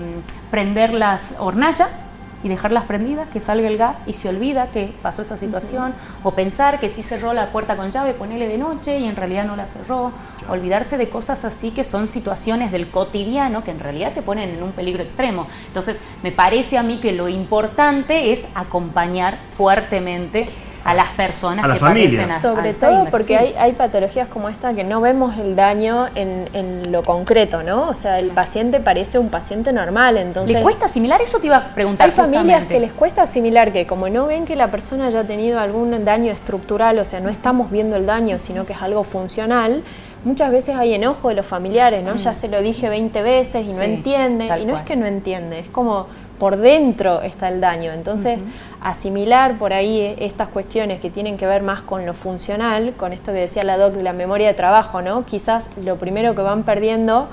prender 0.51 0.93
las 0.93 1.35
hornallas 1.39 2.07
y 2.43 2.49
dejarlas 2.49 2.85
prendidas, 2.85 3.29
que 3.29 3.41
salga 3.41 3.67
el 3.67 3.77
gas 3.79 4.05
y 4.07 4.13
se 4.13 4.29
olvida 4.29 4.69
que 4.69 4.93
pasó 5.03 5.23
esa 5.23 5.37
situación, 5.37 5.93
o 6.23 6.33
pensar 6.33 6.79
que 6.79 6.89
sí 6.89 7.03
cerró 7.03 7.33
la 7.33 7.51
puerta 7.51 7.77
con 7.77 7.91
llave, 7.91 8.13
ponerle 8.15 8.47
de 8.47 8.59
noche 8.59 8.99
y 8.99 9.07
en 9.07 9.17
realidad 9.17 9.45
no 9.45 9.57
la 9.57 9.67
cerró, 9.67 10.13
olvidarse 10.49 10.97
de 10.99 11.09
cosas 11.09 11.45
así 11.45 11.71
que 11.73 11.85
son 11.85 12.07
situaciones 12.07 12.71
del 12.71 12.91
cotidiano 12.91 13.65
que 13.65 13.73
en 13.73 13.81
realidad 13.81 14.13
te 14.13 14.23
ponen 14.23 14.51
en 14.51 14.63
un 14.63 14.73
peligro 14.73 15.03
extremo. 15.03 15.49
Entonces, 15.67 15.99
me 16.23 16.31
parece 16.31 16.79
a 16.79 16.83
mí 16.83 17.01
que 17.01 17.13
lo 17.13 17.29
importante 17.29 18.31
es 18.31 18.47
acompañar 18.55 19.39
fuertemente 19.51 20.47
a 20.89 20.95
las 20.95 21.09
personas 21.11 21.65
A 21.65 21.69
la 21.69 21.75
que 21.75 21.81
familia. 21.81 22.23
padecen 22.23 22.41
Sobre 22.41 22.69
Alzheimer, 22.71 22.99
todo 23.03 23.11
porque 23.11 23.25
sí. 23.25 23.35
hay, 23.35 23.55
hay 23.59 23.73
patologías 23.73 24.29
como 24.29 24.49
esta 24.49 24.73
que 24.73 24.85
no 24.85 25.01
vemos 25.01 25.37
el 25.39 25.55
daño 25.55 26.07
en, 26.15 26.49
en 26.55 26.91
lo 26.91 27.03
concreto, 27.03 27.63
¿no? 27.63 27.89
O 27.89 27.95
sea, 27.95 28.19
el 28.19 28.31
paciente 28.31 28.81
parece 28.81 29.19
un 29.19 29.29
paciente 29.29 29.73
normal, 29.73 30.17
entonces... 30.17 30.57
¿Le 30.57 30.63
cuesta 30.63 30.87
asimilar? 30.87 31.21
Eso 31.21 31.39
te 31.39 31.47
iba 31.49 31.57
a 31.57 31.65
preguntar 31.75 32.07
Hay 32.09 32.15
familias 32.15 32.43
justamente. 32.45 32.75
que 32.75 32.81
les 32.81 32.93
cuesta 32.93 33.23
asimilar 33.23 33.73
que 33.73 33.87
como 33.87 34.09
no 34.09 34.27
ven 34.27 34.45
que 34.47 34.57
la 34.57 34.69
persona 34.71 35.07
haya 35.07 35.25
tenido 35.25 35.61
algún 35.61 36.05
daño 36.05 36.33
estructural, 36.33 36.99
o 36.99 37.05
sea, 37.05 37.21
no 37.21 37.29
estamos 37.29 37.71
viendo 37.71 37.97
el 37.97 38.07
daño, 38.07 38.39
sino 38.39 38.65
que 38.65 38.73
es 38.73 38.81
algo 38.83 39.05
funcional, 39.05 39.83
muchas 40.25 40.51
veces 40.51 40.77
hay 40.77 40.95
enojo 40.95 41.29
de 41.29 41.35
los 41.35 41.47
familiares, 41.47 42.03
¿no? 42.03 42.17
Ya 42.17 42.35
se 42.35 42.49
lo 42.49 42.61
dije 42.61 42.89
20 42.89 43.23
veces 43.23 43.67
y 43.67 43.71
Sí, 43.71 43.79
no 43.79 43.85
entiende, 43.85 44.45
y 44.47 44.65
no 44.65 44.73
cual. 44.73 44.77
es 44.77 44.83
que 44.87 44.97
no 44.97 45.07
entiende, 45.07 45.59
es 45.61 45.69
como 45.69 46.07
por 46.39 46.57
dentro 46.57 47.21
está 47.23 47.49
el 47.49 47.61
daño. 47.61 47.93
Entonces, 47.93 48.41
asimilar 48.81 49.59
por 49.59 49.73
ahí 49.73 50.15
estas 50.19 50.49
cuestiones 50.49 51.01
que 51.01 51.11
tienen 51.11 51.37
que 51.37 51.47
ver 51.47 51.63
más 51.63 51.83
con 51.83 52.07
lo 52.07 52.15
funcional, 52.15 52.95
con 52.97 53.13
esto 53.13 53.33
que 53.33 53.39
decía 53.39 53.65
la 53.65 53.77
doc 53.77 53.95
de 53.95 54.03
la 54.03 54.13
memoria 54.13 54.49
de 54.49 54.55
trabajo, 54.55 55.03
¿no? 55.03 55.25
Quizás 55.25 55.71
lo 55.83 55.97
primero 55.97 56.35
que 56.35 56.43
van 56.43 56.63
perdiendo 56.63 57.29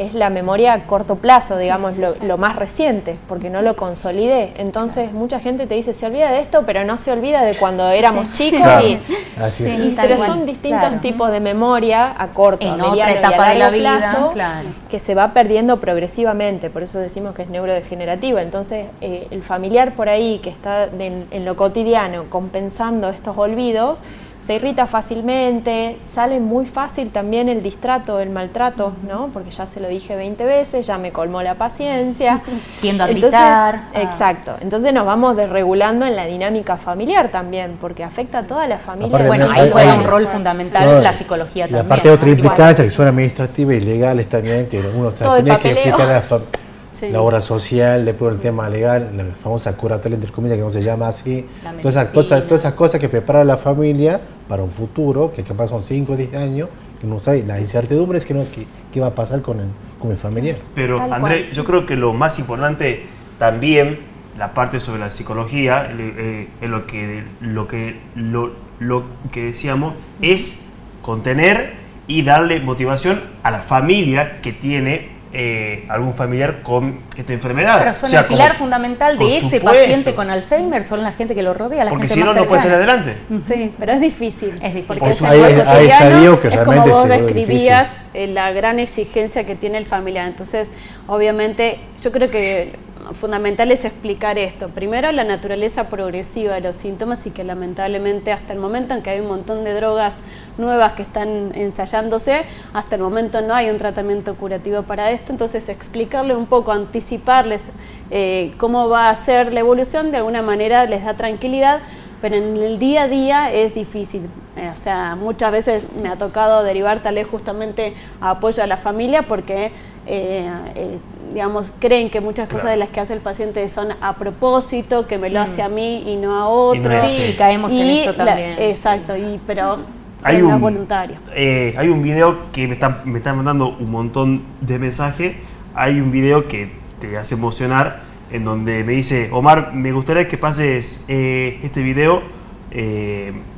es 0.00 0.14
la 0.14 0.30
memoria 0.30 0.72
a 0.72 0.84
corto 0.84 1.16
plazo, 1.16 1.56
digamos, 1.58 1.98
lo, 1.98 2.14
lo 2.22 2.38
más 2.38 2.56
reciente, 2.56 3.16
porque 3.28 3.50
no 3.50 3.62
lo 3.62 3.76
consolidé. 3.76 4.52
Entonces, 4.56 5.12
mucha 5.12 5.40
gente 5.40 5.66
te 5.66 5.74
dice, 5.74 5.94
se 5.94 6.06
olvida 6.06 6.30
de 6.32 6.40
esto, 6.40 6.62
pero 6.66 6.84
no 6.84 6.98
se 6.98 7.12
olvida 7.12 7.42
de 7.42 7.54
cuando 7.56 7.88
éramos 7.88 8.32
chicos. 8.32 8.60
Claro. 8.60 8.86
Y, 8.86 9.00
Así 9.40 9.66
es. 9.66 9.76
Sí. 9.78 9.88
y- 9.88 9.94
tal 9.96 10.08
pero 10.08 10.24
son 10.24 10.46
distintos 10.46 10.80
Claro. 10.80 11.00
tipos 11.00 11.30
de 11.30 11.40
memoria 11.40 12.14
a 12.16 12.28
corto, 12.28 12.66
En 12.66 12.72
otra 12.74 12.90
mediano 12.90 13.10
y 13.12 13.14
a 13.14 13.18
etapa 13.18 13.48
de 13.50 13.54
la 13.54 13.64
largo 13.66 13.76
vida, 13.78 13.98
plazo, 13.98 14.30
claro. 14.32 14.68
que 14.90 14.98
se 14.98 15.14
va 15.14 15.32
perdiendo 15.32 15.80
progresivamente, 15.80 16.70
por 16.70 16.82
eso 16.82 16.98
decimos 16.98 17.34
que 17.34 17.42
es 17.42 17.48
neurodegenerativa. 17.48 18.42
Entonces, 18.42 18.86
eh, 19.00 19.26
el 19.30 19.42
familiar 19.42 19.92
por 19.94 20.08
ahí 20.08 20.38
que 20.42 20.50
está 20.50 20.86
de- 20.88 21.24
en 21.30 21.44
lo 21.44 21.56
cotidiano 21.56 22.24
compensando 22.30 23.08
estos 23.10 23.36
olvidos, 23.38 24.00
se 24.40 24.54
irrita 24.54 24.86
fácilmente, 24.86 25.96
sale 25.98 26.40
muy 26.40 26.64
fácil 26.66 27.10
también 27.10 27.48
el 27.48 27.62
distrato, 27.62 28.20
el 28.20 28.30
maltrato, 28.30 28.94
¿no? 29.08 29.28
Porque 29.32 29.50
ya 29.50 29.66
se 29.66 29.80
lo 29.80 29.88
dije 29.88 30.16
20 30.16 30.44
veces, 30.44 30.86
ya 30.86 30.96
me 30.98 31.12
colmó 31.12 31.42
la 31.42 31.54
paciencia. 31.56 32.40
Tiendo 32.80 33.04
a 33.04 33.08
Entonces, 33.08 33.30
gritar, 33.30 33.80
a- 33.94 34.02
Exacto. 34.02 34.56
Entonces 34.60 34.92
nos 34.94 35.04
vamos 35.04 35.36
desregulando 35.36 36.06
en 36.06 36.16
la 36.16 36.24
dinámica 36.26 36.76
familiar 36.78 37.30
también, 37.30 37.76
porque 37.80 38.02
afecta 38.02 38.38
a 38.38 38.42
toda 38.44 38.66
la 38.66 38.78
familia. 38.78 39.08
Aparte, 39.08 39.26
Bueno, 39.28 39.48
ahí 39.50 39.70
juega 39.70 39.94
un 39.94 40.04
rol 40.04 40.26
fundamental 40.26 40.84
No, 40.86 41.00
la 41.00 41.12
psicología 41.12 41.66
y 41.66 41.70
también. 41.70 41.86
aparte 41.86 42.08
hay 42.08 42.14
otra 42.14 42.30
implicancia 42.30 42.84
que 42.84 42.90
son 42.90 43.08
administrativas 43.08 43.76
y 43.76 43.80
legales 43.80 44.28
también, 44.28 44.66
que 44.68 44.80
uno 44.80 45.10
se 45.10 45.24
tenía 45.24 45.58
que 45.58 45.70
explicar 45.72 46.08
la, 46.08 46.22
fa- 46.22 46.40
Sí. 47.00 47.08
la 47.10 47.20
obra 47.22 47.40
social, 47.40 48.04
después 48.04 48.34
el 48.34 48.40
tema 48.40 48.68
legal, 48.68 49.10
la 49.16 49.24
famosa 49.34 49.74
curatoria 49.76 50.16
entre 50.16 50.30
comillas 50.30 50.58
que 50.58 50.62
no 50.62 50.70
se 50.70 50.82
llama 50.82 51.08
así. 51.08 51.46
Todas 51.80 51.96
esas, 51.96 52.08
cosas, 52.10 52.44
todas 52.44 52.60
esas 52.62 52.74
cosas 52.74 53.00
que 53.00 53.08
prepara 53.08 53.42
la 53.44 53.56
familia 53.56 54.20
para 54.48 54.62
un 54.62 54.70
futuro, 54.70 55.32
que 55.34 55.42
capaz 55.42 55.68
son 55.68 55.82
5 55.82 56.12
o 56.12 56.16
10 56.16 56.34
años, 56.34 56.68
que 57.00 57.06
no 57.06 57.18
sabe, 57.18 57.42
la 57.46 57.58
incertidumbre 57.58 58.18
es 58.18 58.26
que 58.26 58.34
no, 58.34 58.40
que- 58.54 58.66
qué 58.92 59.00
va 59.00 59.06
a 59.08 59.14
pasar 59.14 59.40
con 59.40 59.60
el, 59.60 59.66
con 59.98 60.10
el 60.10 60.16
familiar. 60.18 60.56
Pero 60.74 60.96
Tal 60.98 61.12
André, 61.14 61.20
cual, 61.38 61.46
sí. 61.46 61.56
yo 61.56 61.64
creo 61.64 61.86
que 61.86 61.96
lo 61.96 62.12
más 62.12 62.38
importante 62.38 63.06
también, 63.38 64.00
la 64.38 64.52
parte 64.52 64.78
sobre 64.80 65.00
la 65.00 65.08
psicología, 65.10 65.90
eh, 65.96 66.48
eh, 66.60 66.68
lo 66.68 66.86
que, 66.86 67.22
lo, 67.40 67.66
que, 67.66 67.96
lo, 68.14 68.50
lo 68.78 69.04
que 69.32 69.44
decíamos, 69.44 69.94
es 70.20 70.66
contener 71.00 71.72
y 72.06 72.22
darle 72.22 72.60
motivación 72.60 73.20
a 73.42 73.50
la 73.50 73.60
familia 73.60 74.40
que 74.42 74.52
tiene 74.52 75.08
eh, 75.32 75.84
algún 75.88 76.12
familiar 76.14 76.62
con 76.62 77.00
esta 77.16 77.32
enfermedad. 77.32 77.78
Pero 77.78 77.94
son 77.94 78.08
O 78.08 78.10
sea, 78.10 78.20
el 78.20 78.26
pilar 78.26 78.48
como- 78.48 78.58
fundamental 78.58 79.16
de 79.16 79.28
ese 79.28 79.40
supuesto. 79.58 79.68
paciente 79.68 80.14
con 80.14 80.28
Alzheimer, 80.28 80.82
son 80.82 81.02
la 81.04 81.12
gente 81.12 81.34
que 81.36 81.42
lo 81.44 81.52
rodea, 81.54 81.84
la 81.84 81.90
Porque 81.90 82.08
gente 82.08 82.14
si 82.14 82.20
no, 82.20 82.26
más 82.26 82.36
no 82.36 82.44
puede 82.46 82.60
salir 82.62 82.76
cercana. 82.78 83.02
adelante. 83.02 83.44
Sí, 83.46 83.72
pero 83.78 83.92
es 83.92 84.00
difícil. 84.00 84.50
Es 84.54 84.60
difícil. 84.60 84.84
Porque 84.86 85.00
Por 85.00 85.10
es 85.10 85.20
lo 85.20 85.28
hay 85.28 85.40
cotidiano, 85.40 85.80
estadios 85.82 86.38
que 86.40 86.48
es 86.48 86.58
como 86.58 86.86
vos 86.86 87.08
describías 87.08 87.88
eh, 88.12 88.26
la 88.26 88.50
gran 88.52 88.80
exigencia 88.80 89.44
que 89.44 89.54
tiene 89.54 89.78
el 89.78 89.86
familiar. 89.86 90.26
Entonces, 90.26 90.68
obviamente, 91.06 91.78
yo 92.02 92.10
creo 92.12 92.30
que 92.30 92.72
fundamental 93.12 93.70
es 93.70 93.84
explicar 93.84 94.38
esto. 94.38 94.68
Primero, 94.68 95.12
la 95.12 95.24
naturaleza 95.24 95.88
progresiva 95.88 96.54
de 96.54 96.60
los 96.60 96.76
síntomas 96.76 97.26
y 97.26 97.30
que 97.30 97.44
lamentablemente 97.44 98.32
hasta 98.32 98.52
el 98.52 98.58
momento 98.58 98.94
en 98.94 99.02
que 99.02 99.10
hay 99.10 99.20
un 99.20 99.28
montón 99.28 99.64
de 99.64 99.74
drogas 99.74 100.22
nuevas 100.58 100.92
que 100.94 101.02
están 101.02 101.52
ensayándose, 101.54 102.42
hasta 102.72 102.96
el 102.96 103.02
momento 103.02 103.40
no 103.40 103.54
hay 103.54 103.70
un 103.70 103.78
tratamiento 103.78 104.34
curativo 104.34 104.82
para 104.82 105.10
esto. 105.10 105.32
Entonces, 105.32 105.68
explicarle 105.68 106.34
un 106.34 106.46
poco, 106.46 106.72
anticiparles 106.72 107.70
eh, 108.10 108.52
cómo 108.58 108.88
va 108.88 109.10
a 109.10 109.14
ser 109.14 109.52
la 109.52 109.60
evolución, 109.60 110.10
de 110.10 110.18
alguna 110.18 110.42
manera 110.42 110.84
les 110.86 111.04
da 111.04 111.14
tranquilidad, 111.14 111.80
pero 112.20 112.36
en 112.36 112.56
el 112.56 112.78
día 112.78 113.04
a 113.04 113.08
día 113.08 113.52
es 113.52 113.74
difícil. 113.74 114.22
Eh, 114.56 114.70
o 114.72 114.76
sea, 114.76 115.16
muchas 115.16 115.52
veces 115.52 116.00
me 116.02 116.08
ha 116.08 116.16
tocado 116.16 116.62
derivar 116.62 117.02
tal 117.02 117.14
vez 117.14 117.26
justamente 117.26 117.94
a 118.20 118.30
apoyo 118.30 118.62
a 118.62 118.66
la 118.66 118.76
familia 118.76 119.22
porque 119.22 119.72
eh, 120.06 120.50
eh, 120.74 120.98
digamos, 121.32 121.72
creen 121.78 122.10
que 122.10 122.20
muchas 122.20 122.48
cosas 122.48 122.70
de 122.70 122.76
las 122.76 122.88
que 122.88 123.00
hace 123.00 123.12
el 123.12 123.20
paciente 123.20 123.68
son 123.68 123.88
a 124.00 124.14
propósito, 124.14 125.06
que 125.06 125.18
me 125.18 125.30
lo 125.30 125.40
hace 125.40 125.62
a 125.62 125.68
mí 125.68 126.02
y 126.10 126.16
no 126.16 126.36
a 126.36 126.48
otro. 126.48 126.92
sí, 127.08 127.34
caemos 127.38 127.72
en 127.72 127.86
eso 127.90 128.14
también. 128.14 128.56
exacto, 128.58 129.16
y, 129.16 129.40
pero 129.46 129.78
hay 130.22 130.42
un, 130.42 130.60
voluntario. 130.60 131.16
Eh, 131.34 131.74
hay 131.78 131.88
un 131.88 132.02
video 132.02 132.50
que 132.52 132.66
me 132.66 132.74
están, 132.74 132.98
me 133.04 133.18
están 133.18 133.36
mandando 133.36 133.68
un 133.68 133.90
montón 133.90 134.42
de 134.60 134.78
mensajes. 134.78 135.36
Hay 135.74 136.00
un 136.00 136.10
video 136.10 136.48
que 136.48 136.72
te 137.00 137.16
hace 137.16 137.34
emocionar, 137.34 138.00
en 138.32 138.44
donde 138.44 138.84
me 138.84 138.92
dice, 138.92 139.28
Omar, 139.32 139.72
me 139.74 139.92
gustaría 139.92 140.28
que 140.28 140.38
pases 140.38 141.04
este 141.08 141.82
video. 141.82 142.22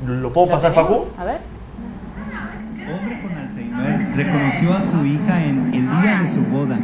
¿Lo 0.06 0.32
puedo 0.32 0.50
pasar, 0.50 0.72
Facu? 0.72 1.08
A 1.18 1.24
ver 1.24 1.52
reconoció 4.14 4.74
a 4.74 4.80
su 4.80 5.04
hija 5.04 5.44
en 5.44 5.72
el 5.72 6.02
día 6.02 6.20
de 6.20 6.28
su 6.28 6.42
boda. 6.42 6.76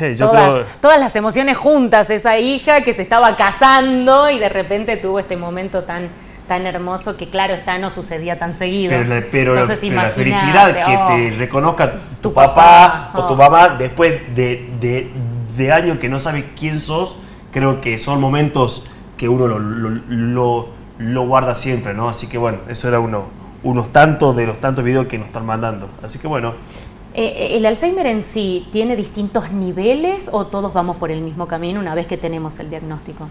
todas, 0.80 1.00
las 1.00 1.16
emociones 1.16 1.56
juntas, 1.56 2.10
esa 2.10 2.38
hija 2.38 2.82
que 2.82 2.92
se 2.92 3.02
estaba 3.02 3.36
casando 3.36 4.30
y 4.30 4.38
de 4.38 4.48
repente 4.48 4.96
tuvo 4.96 5.18
este 5.18 5.36
momento 5.36 5.82
tan, 5.84 6.08
tan 6.48 6.66
hermoso 6.66 7.16
que 7.16 7.26
claro 7.26 7.54
está 7.54 7.78
no 7.78 7.90
sucedía 7.90 8.38
tan 8.38 8.52
seguido. 8.52 8.94
Pero, 9.30 9.54
la 9.54 9.66
felicidad 10.10 10.68
que 10.74 11.30
te 11.30 11.36
oh, 11.36 11.38
reconozca 11.38 11.92
tu, 12.20 12.32
papá, 12.32 13.12
o 13.14 13.26
tu 13.26 13.34
oh. 13.34 13.36
mamá 13.36 13.76
después 13.78 14.34
de, 14.34 14.68
de, 14.80 15.72
años 15.72 15.98
que 15.98 16.08
no 16.08 16.18
sabe 16.18 16.46
quién 16.58 16.80
sos, 16.80 17.18
creo 17.52 17.82
que 17.82 17.98
son 17.98 18.18
momentos 18.18 18.90
que 19.18 19.28
uno 19.28 19.46
lo, 19.46 20.68
lo, 20.98 21.22
guarda 21.26 21.54
siempre, 21.54 21.92
¿no? 21.92 22.08
Así 22.08 22.28
que 22.28 22.38
bueno, 22.38 22.58
eso 22.68 22.88
era 22.88 22.98
uno, 22.98 23.26
unos 23.62 23.92
tantos 23.92 24.34
de 24.34 24.46
los 24.46 24.58
tantos 24.58 24.82
videos 24.82 25.06
que 25.06 25.18
nos 25.18 25.26
están 25.26 25.44
mandando. 25.44 25.90
Así 26.02 26.18
que 26.18 26.26
bueno. 26.26 26.54
Eh, 27.20 27.34
eh, 27.36 27.56
¿El 27.58 27.66
Alzheimer 27.66 28.06
en 28.06 28.22
sí 28.22 28.66
tiene 28.72 28.96
distintos 28.96 29.52
niveles 29.52 30.30
o 30.32 30.46
todos 30.46 30.72
vamos 30.72 30.96
por 30.96 31.10
el 31.10 31.20
mismo 31.20 31.46
camino 31.46 31.78
una 31.78 31.94
vez 31.94 32.06
que 32.06 32.16
tenemos 32.16 32.58
el 32.60 32.70
diagnóstico? 32.70 33.28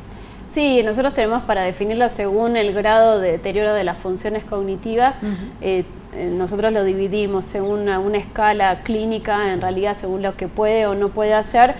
Sí, 0.54 0.84
nosotros 0.84 1.15
tenemos 1.15 1.41
para 1.41 1.63
definirlo 1.63 2.08
según 2.08 2.56
el 2.56 2.71
grado 2.71 3.19
de 3.19 3.32
deterioro 3.32 3.73
de 3.73 3.84
las 3.84 3.97
funciones 3.97 4.43
cognitivas. 4.43 5.15
Eh, 5.62 5.86
nosotros 6.34 6.71
lo 6.71 6.84
dividimos 6.84 7.45
según 7.45 7.89
una, 7.89 8.17
escala 8.19 8.84
clínica, 8.84 9.52
en 9.54 9.60
realidad 9.60 9.97
según 9.99 10.21
lo 10.21 10.38
que 10.38 10.47
puede 10.47 10.86
o 10.86 10.93
no 10.93 11.10
puede 11.10 11.34
hacer 11.34 11.73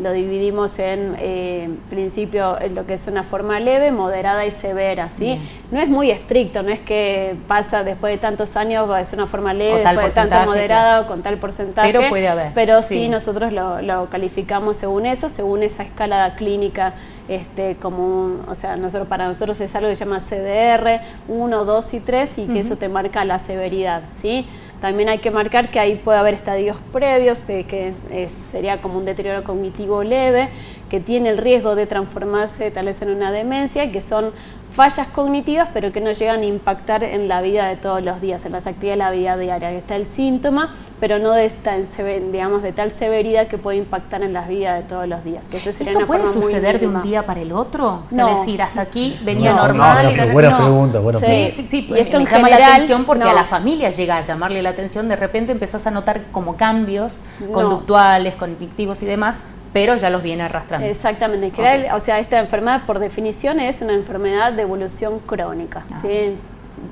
lo 0.00 0.12
dividimos 0.12 0.78
en 0.78 1.16
eh, 1.18 1.68
principio 1.88 2.60
en 2.60 2.74
lo 2.74 2.86
que 2.86 2.94
es 2.94 3.06
una 3.06 3.22
forma 3.22 3.60
leve, 3.60 3.92
moderada 3.92 4.44
y 4.44 4.50
severa, 4.50 5.10
¿sí? 5.16 5.40
No 5.70 5.80
es 5.80 5.88
muy 5.88 6.10
estricto, 6.10 6.62
no 6.62 6.70
es 6.70 6.80
que 6.80 7.36
pasa 7.46 7.84
después 7.84 8.12
de 8.12 8.18
tantos 8.18 8.56
años 8.56 8.88
va 8.90 8.98
a 8.98 9.04
ser 9.04 9.18
una 9.18 9.28
forma 9.28 9.54
leve, 9.54 9.82
después 9.82 10.14
de 10.14 10.20
tanto 10.26 10.50
moderada 10.50 11.02
o 11.02 11.06
con 11.06 11.22
tal 11.22 11.38
porcentaje. 11.38 11.92
Pero 11.92 12.08
puede 12.08 12.28
haber. 12.28 12.52
Pero 12.54 12.82
sí, 12.82 13.08
nosotros 13.08 13.52
lo, 13.52 14.08
calificamos 14.10 14.76
según 14.76 15.06
eso, 15.06 15.28
según 15.28 15.62
esa 15.62 15.82
escala 15.82 16.34
clínica 16.36 16.94
este, 17.28 17.76
como, 17.76 18.42
o 18.48 18.54
sea, 18.54 18.76
nosotros, 18.76 19.08
para 19.08 19.26
nosotros 19.26 19.60
es 19.60 19.74
algo 19.74 19.88
que 19.88 19.96
se 19.96 20.04
llama 20.04 20.20
CDR 20.20 21.00
1, 21.28 21.64
2 21.64 21.94
y 21.94 22.00
3 22.00 22.38
y 22.38 22.46
que 22.46 22.60
eso 22.60 22.76
te 22.76 22.88
marca 22.88 23.24
la 23.24 23.38
severidad, 23.38 24.02
¿sí? 24.12 24.46
También 24.84 25.08
hay 25.08 25.16
que 25.16 25.30
marcar 25.30 25.70
que 25.70 25.80
ahí 25.80 25.94
puede 25.96 26.18
haber 26.18 26.34
estadios 26.34 26.76
previos, 26.92 27.38
que 27.38 27.94
sería 28.28 28.82
como 28.82 28.98
un 28.98 29.06
deterioro 29.06 29.42
cognitivo 29.42 30.04
leve, 30.04 30.50
que 30.90 31.00
tiene 31.00 31.30
el 31.30 31.38
riesgo 31.38 31.74
de 31.74 31.86
transformarse 31.86 32.70
tal 32.70 32.84
vez 32.84 33.00
en 33.00 33.08
una 33.08 33.32
demencia, 33.32 33.90
que 33.90 34.02
son 34.02 34.32
fallas 34.74 35.06
cognitivas, 35.08 35.68
pero 35.72 35.92
que 35.92 36.00
no 36.00 36.10
llegan 36.12 36.40
a 36.40 36.44
impactar 36.44 37.04
en 37.04 37.28
la 37.28 37.40
vida 37.40 37.66
de 37.66 37.76
todos 37.76 38.02
los 38.02 38.20
días, 38.20 38.44
en 38.44 38.52
las 38.52 38.66
actividades 38.66 38.98
de 38.98 39.04
la 39.04 39.10
vida 39.10 39.36
diaria. 39.36 39.70
Está 39.70 39.94
el 39.94 40.06
síntoma, 40.06 40.74
pero 40.98 41.18
no 41.20 41.32
de, 41.32 41.44
esta, 41.44 41.76
digamos, 41.76 42.62
de 42.62 42.72
tal 42.72 42.90
severidad 42.90 43.46
que 43.46 43.56
puede 43.56 43.78
impactar 43.78 44.22
en 44.22 44.32
la 44.32 44.46
vida 44.48 44.74
de 44.74 44.82
todos 44.82 45.06
los 45.06 45.22
días. 45.24 45.46
¿Esto 45.52 46.06
puede 46.06 46.26
suceder 46.26 46.80
de 46.80 46.88
un 46.88 47.02
día 47.02 47.24
para 47.24 47.40
el 47.40 47.52
otro? 47.52 48.02
O 48.06 48.10
sea, 48.10 48.26
decir, 48.26 48.60
hasta 48.62 48.80
aquí 48.80 49.18
venía 49.24 49.52
normal. 49.52 49.98
No, 50.16 50.32
buena 50.32 50.58
pregunta, 50.58 50.98
buena 50.98 51.20
sí, 51.20 51.50
Sí, 51.50 51.66
sí, 51.66 51.88
y 51.88 51.98
esto 51.98 52.18
me 52.18 52.26
llama 52.26 52.48
la 52.48 52.66
atención 52.66 53.04
porque 53.04 53.28
a 53.28 53.32
la 53.32 53.44
familia 53.44 53.90
llega 53.90 54.16
a 54.16 54.20
llamarle 54.22 54.60
la 54.62 54.70
atención, 54.70 55.08
de 55.08 55.16
repente 55.16 55.52
empezás 55.52 55.86
a 55.86 55.90
notar 55.92 56.22
como 56.32 56.56
cambios 56.56 57.20
conductuales, 57.52 58.34
cognitivos 58.34 59.02
y 59.02 59.06
demás, 59.06 59.40
pero 59.74 59.96
ya 59.96 60.08
los 60.08 60.22
viene 60.22 60.44
arrastrando. 60.44 60.86
Exactamente. 60.86 61.52
o 61.92 62.00
sea, 62.00 62.20
esta 62.20 62.38
enfermedad 62.38 62.86
por 62.86 63.00
definición 63.00 63.58
es 63.58 63.82
una 63.82 63.92
enfermedad 63.92 64.52
de 64.52 64.62
evolución 64.62 65.18
crónica. 65.18 65.84
Ah. 65.90 65.98
¿sí? 66.00 66.38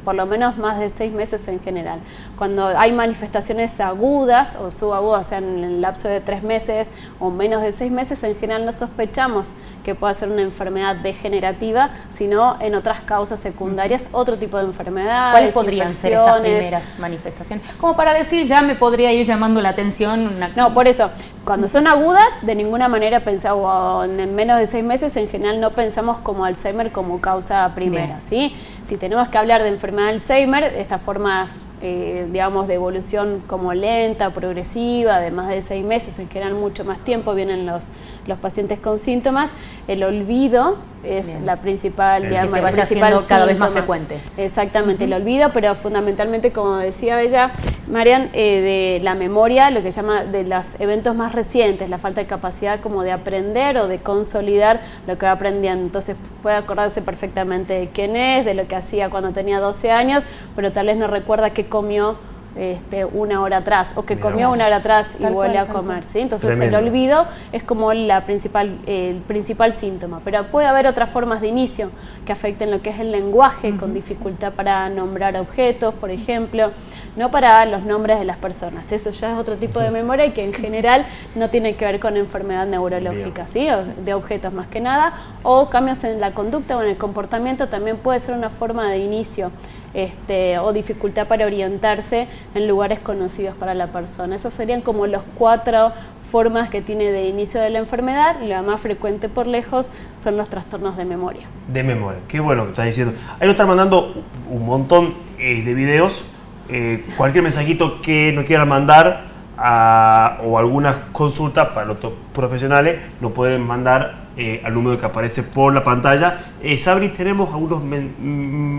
por 0.05 0.15
lo 0.15 0.27
menos 0.27 0.57
más 0.57 0.79
de 0.79 0.89
seis 0.89 1.13
meses 1.13 1.47
en 1.49 1.61
general. 1.61 2.01
Cuando 2.37 2.67
hay 2.67 2.93
manifestaciones 2.93 3.79
agudas 3.81 4.57
o 4.57 4.71
subagudas, 4.71 5.27
o 5.27 5.29
sea, 5.29 5.39
en 5.39 5.63
el 5.63 5.81
lapso 5.81 6.09
de 6.09 6.21
tres 6.21 6.43
meses 6.43 6.89
o 7.21 7.31
menos 7.31 7.63
de 7.63 7.73
seis 7.73 7.93
meses, 7.93 8.23
en 8.25 8.37
general 8.37 8.65
no 8.65 8.73
sospechamos 8.73 9.49
que 9.85 9.95
pueda 9.95 10.15
ser 10.15 10.29
una 10.29 10.43
enfermedad 10.43 10.97
degenerativa, 10.97 11.91
sino 12.11 12.57
en 12.61 12.75
otras 12.75 13.01
causas 13.01 13.41
secundarias, 13.41 14.05
otro 14.13 14.37
tipo 14.37 14.59
de 14.59 14.65
enfermedad. 14.65 15.33
¿Cuáles 15.33 15.53
podrían 15.53 15.93
ser 15.95 16.13
estas 16.13 16.41
primeras 16.41 16.99
manifestaciones? 16.99 17.67
Como 17.81 17.97
para 17.97 18.15
decir, 18.15 18.47
ya 18.47 18.63
me 18.63 18.75
podría 18.75 19.13
ir 19.13 19.27
llamando 19.27 19.61
la 19.61 19.71
atención. 19.71 20.31
No, 20.57 20.75
por 20.75 20.89
eso, 20.89 21.11
cuando 21.45 21.69
son 21.69 21.87
agudas, 21.87 22.29
de 22.43 22.55
ninguna 22.55 22.89
manera 22.89 23.21
pensamos, 23.21 24.09
en 24.09 24.35
menos 24.35 24.59
de 24.59 24.67
seis 24.67 24.85
meses, 24.85 25.17
en 25.17 25.29
general 25.29 25.61
no 25.61 25.71
pensamos 25.71 26.19
como 26.19 26.45
Alzheimer 26.45 26.93
como 26.93 27.21
causa 27.21 27.71
primera, 27.75 28.21
¿sí? 28.21 28.55
Si 28.87 28.97
tenemos 28.97 29.29
que 29.29 29.39
hablar 29.39 29.63
de 29.63 29.69
enfermedad 29.69 30.07
de 30.07 30.13
Alzheimer, 30.13 30.65
esta 30.65 30.99
forma 30.99 31.49
eh, 31.85 32.29
digamos, 32.31 32.69
de 32.69 32.75
evolución 32.75 33.43
como 33.49 33.75
lenta, 33.75 34.31
progresiva, 34.31 35.19
de 35.19 35.33
más 35.33 35.49
de 35.49 35.63
seis 35.63 35.85
meses, 35.85 36.17
en 36.21 36.29
general 36.29 36.55
mucho 36.55 36.85
más 36.85 37.01
tiempo, 37.01 37.35
vienen 37.35 37.67
los, 37.67 37.83
los 38.27 38.39
pacientes 38.39 38.79
con 38.79 38.99
síntomas. 38.99 39.51
El 39.89 40.03
olvido 40.05 40.77
es 41.05 41.41
la 41.43 41.57
principal, 41.57 42.25
el 42.25 42.41
que 42.41 42.49
se 42.49 42.61
vaya 42.61 42.85
haciendo 42.85 43.25
cada 43.27 43.47
vez 43.47 43.59
más 43.59 43.73
frecuente. 43.73 44.19
Exactamente, 44.37 45.05
el 45.05 45.13
olvido, 45.13 45.51
pero 45.53 45.75
fundamentalmente, 45.75 46.53
como 46.53 46.77
decía 46.77 47.21
ella, 47.21 47.53
Marian, 47.91 48.31
eh, 48.33 48.99
de 48.99 49.05
la 49.05 49.15
memoria, 49.15 49.71
lo 49.71 49.83
que 49.83 49.91
llama 49.91 50.25
de 50.25 50.45
los 50.45 50.81
eventos 50.81 51.17
más 51.17 51.33
recientes, 51.33 51.91
la 51.91 51.99
falta 51.99 52.21
de 52.21 52.27
capacidad 52.27 52.81
como 52.81 53.03
de 53.03 53.13
aprender 53.13 53.77
o 53.79 53.89
de 53.89 53.99
consolidar 53.99 54.81
lo 55.07 55.19
que 55.19 55.27
va 55.27 55.33
aprendiendo. 55.33 55.85
Entonces 55.85 56.17
puede 56.43 56.57
acordarse 56.57 57.03
perfectamente 57.03 57.75
de 57.75 57.89
quién 57.89 58.15
es, 58.17 58.45
de 58.45 58.55
lo 58.55 58.67
que 58.69 58.77
hacía 58.77 59.11
cuando 59.11 59.33
tenía 59.33 59.59
12 59.59 59.91
años, 59.91 60.25
pero 60.55 60.73
tal 60.73 60.87
vez 60.87 60.97
no 60.97 61.09
recuerda 61.09 61.51
qué 61.51 61.67
comió 61.67 62.17
este, 62.57 63.05
una 63.05 63.41
hora 63.41 63.59
atrás 63.59 63.93
o 63.97 64.05
que 64.05 64.19
comió 64.19 64.51
una 64.51 64.67
hora 64.67 64.77
atrás 64.77 65.11
y 65.19 65.27
vuelve 65.27 65.59
a 65.59 65.67
comer. 65.67 66.05
¿sí? 66.05 66.21
Entonces 66.21 66.59
el 66.59 66.75
olvido 66.75 67.27
es 67.53 67.63
como 67.63 67.93
la 67.93 68.25
principal, 68.25 68.79
el 68.87 69.17
principal 69.27 69.73
síntoma. 69.73 70.21
Pero 70.25 70.45
puede 70.49 70.67
haber 70.67 70.87
otras 70.87 71.11
formas 71.11 71.41
de 71.41 71.49
inicio 71.49 71.91
que 72.27 72.33
afecten 72.33 72.71
lo 72.71 72.83
que 72.83 72.91
es 72.91 73.01
el 73.01 73.13
lenguaje, 73.13 73.77
con 73.77 73.95
dificultad 73.95 74.53
para 74.53 74.89
nombrar 74.89 75.37
objetos, 75.37 75.95
por 75.95 76.11
ejemplo, 76.11 76.73
no 77.17 77.31
para 77.31 77.65
los 77.67 77.83
nombres 77.85 78.19
de 78.19 78.25
las 78.25 78.37
personas. 78.37 78.91
Eso 78.93 79.11
ya 79.11 79.33
es 79.33 79.39
otro 79.39 79.57
tipo 79.57 79.81
de 79.81 79.91
memoria 79.91 80.27
y 80.27 80.33
que 80.33 80.45
en 80.45 80.53
general 80.53 81.07
no 81.35 81.51
tiene 81.51 81.75
que 81.77 81.85
ver 81.85 82.01
con 82.01 82.17
enfermedad 82.17 82.67
neurológica, 82.67 83.47
¿sí? 83.47 83.69
de 84.05 84.15
objetos 84.15 84.53
más 84.53 84.67
que 84.67 84.81
nada, 84.81 85.15
o 85.43 85.69
cambios 85.69 86.05
en 86.05 86.21
la 86.21 86.33
conducta 86.33 86.77
o 86.77 86.83
en 86.83 86.91
el 86.91 86.97
comportamiento 86.97 87.69
también 87.69 87.97
puede 87.97 88.21
ser 88.21 88.35
una 88.35 88.51
forma 88.51 88.91
de 88.91 88.99
inicio 88.99 89.51
este, 89.95 90.59
o 90.59 90.73
dificultad 90.73 91.27
para 91.27 91.47
orientarse 91.47 92.29
en 92.55 92.67
lugares 92.69 92.99
conocidos 92.99 93.55
para 93.55 93.75
la 93.75 93.89
persona. 93.89 94.37
Esos 94.37 94.55
serían 94.55 94.81
como 94.81 95.07
los 95.07 95.23
cuatro 95.37 95.93
formas 96.31 96.71
que 96.71 96.81
tiene 96.81 97.13
de 97.13 97.29
inicio 97.29 97.61
de 97.61 97.69
la 97.71 97.79
enfermedad. 97.79 98.37
La 98.41 98.63
más 98.63 98.81
frecuente 98.81 99.29
por 99.29 99.47
lejos 99.47 99.87
son 100.19 100.37
los 100.39 100.49
trastornos 100.49 100.97
de 100.97 101.05
memoria. 101.05 101.43
De 101.69 101.83
memoria, 101.83 102.21
qué 102.29 102.41
bueno 102.41 102.65
que 102.65 102.71
estás 102.71 102.87
diciendo. 102.87 103.15
Ahí 103.39 103.47
nos 103.47 103.51
están 103.51 103.69
mandando 103.69 104.15
un 104.51 104.65
montón 104.65 105.15
eh, 105.39 105.63
de 105.63 105.75
videos 105.75 106.25
eh, 106.71 107.05
cualquier 107.19 107.43
mensajito 107.43 108.01
que 108.01 108.33
nos 108.33 108.45
quieran 108.47 108.69
mandar 108.69 109.25
a- 109.59 110.39
o 110.45 110.57
algunas 110.59 110.97
consultas 111.13 111.69
para 111.69 111.85
los 111.87 111.99
profesionales, 112.33 112.99
nos 113.21 113.33
pueden 113.33 113.61
mandar 113.61 114.22
eh, 114.37 114.61
al 114.65 114.75
número 114.75 114.99
que 114.99 115.07
aparece 115.07 115.43
por 115.43 115.73
la 115.75 115.85
pantalla. 115.85 116.53
Eh, 116.63 116.79
Sabri, 116.79 117.09
¿tenemos 117.11 117.53
algunos 117.53 117.83
men- 117.83 118.15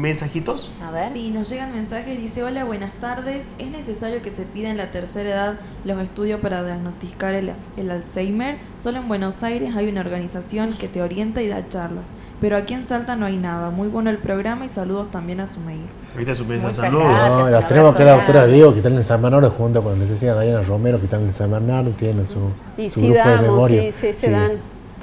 mensajitos? 0.01 0.73
A 0.85 0.91
ver. 0.91 1.09
Sí, 1.09 1.31
nos 1.31 1.49
llega 1.49 1.67
el 1.67 1.73
mensaje, 1.73 2.17
dice, 2.17 2.43
hola, 2.43 2.63
buenas 2.63 2.91
tardes. 2.99 3.47
¿Es 3.57 3.69
necesario 3.69 4.21
que 4.21 4.31
se 4.31 4.43
pida 4.43 4.69
en 4.69 4.77
la 4.77 4.91
tercera 4.91 5.29
edad 5.29 5.53
los 5.85 5.99
estudios 6.01 6.39
para 6.39 6.63
diagnosticar 6.63 7.33
el, 7.35 7.51
el 7.77 7.91
Alzheimer? 7.91 8.57
Solo 8.77 8.97
en 8.99 9.07
Buenos 9.07 9.43
Aires 9.43 9.75
hay 9.75 9.87
una 9.89 10.01
organización 10.01 10.73
que 10.77 10.87
te 10.87 11.01
orienta 11.01 11.41
y 11.41 11.47
da 11.47 11.67
charlas. 11.69 12.03
Pero 12.41 12.57
aquí 12.57 12.73
en 12.73 12.85
Salta 12.85 13.15
no 13.15 13.25
hay 13.25 13.37
nada. 13.37 13.69
Muy 13.69 13.87
bueno 13.87 14.09
el 14.09 14.17
programa 14.17 14.65
y 14.65 14.69
saludos 14.69 15.09
también 15.11 15.39
a 15.39 15.47
su 15.47 15.61
mail. 15.61 15.79
Ahorita 16.13 16.35
su 16.35 16.43
mensaje. 16.43 16.67
Muchas 16.67 16.91
Saludos. 16.91 17.07
gracias. 17.07 17.37
No, 17.37 17.45
un 17.45 17.51
la 17.51 17.67
tenemos 17.67 17.95
acá 17.95 18.03
la 18.03 18.15
doctora. 18.17 18.45
Diego, 18.47 18.71
que 18.73 18.79
está 18.79 18.89
en 18.89 18.97
el 18.97 19.03
San 19.03 19.21
Bernardo, 19.21 19.49
junto 19.51 19.81
con 19.81 19.93
la 19.93 19.99
licenciada 19.99 20.41
Diana 20.41 20.61
Romero, 20.61 20.97
que 20.99 21.05
está 21.05 21.17
en 21.17 21.27
el 21.27 21.33
San 21.33 21.51
Bernardo, 21.51 21.91
tienen 21.91 22.27
su, 22.27 22.39
Y 22.77 22.89
su 22.89 22.99
sí 22.99 23.07
grupo 23.09 23.29
de 23.29 23.41
memoria. 23.41 23.81
sí, 23.83 23.91
sí, 24.01 24.13
se 24.13 24.31
dan 24.31 24.51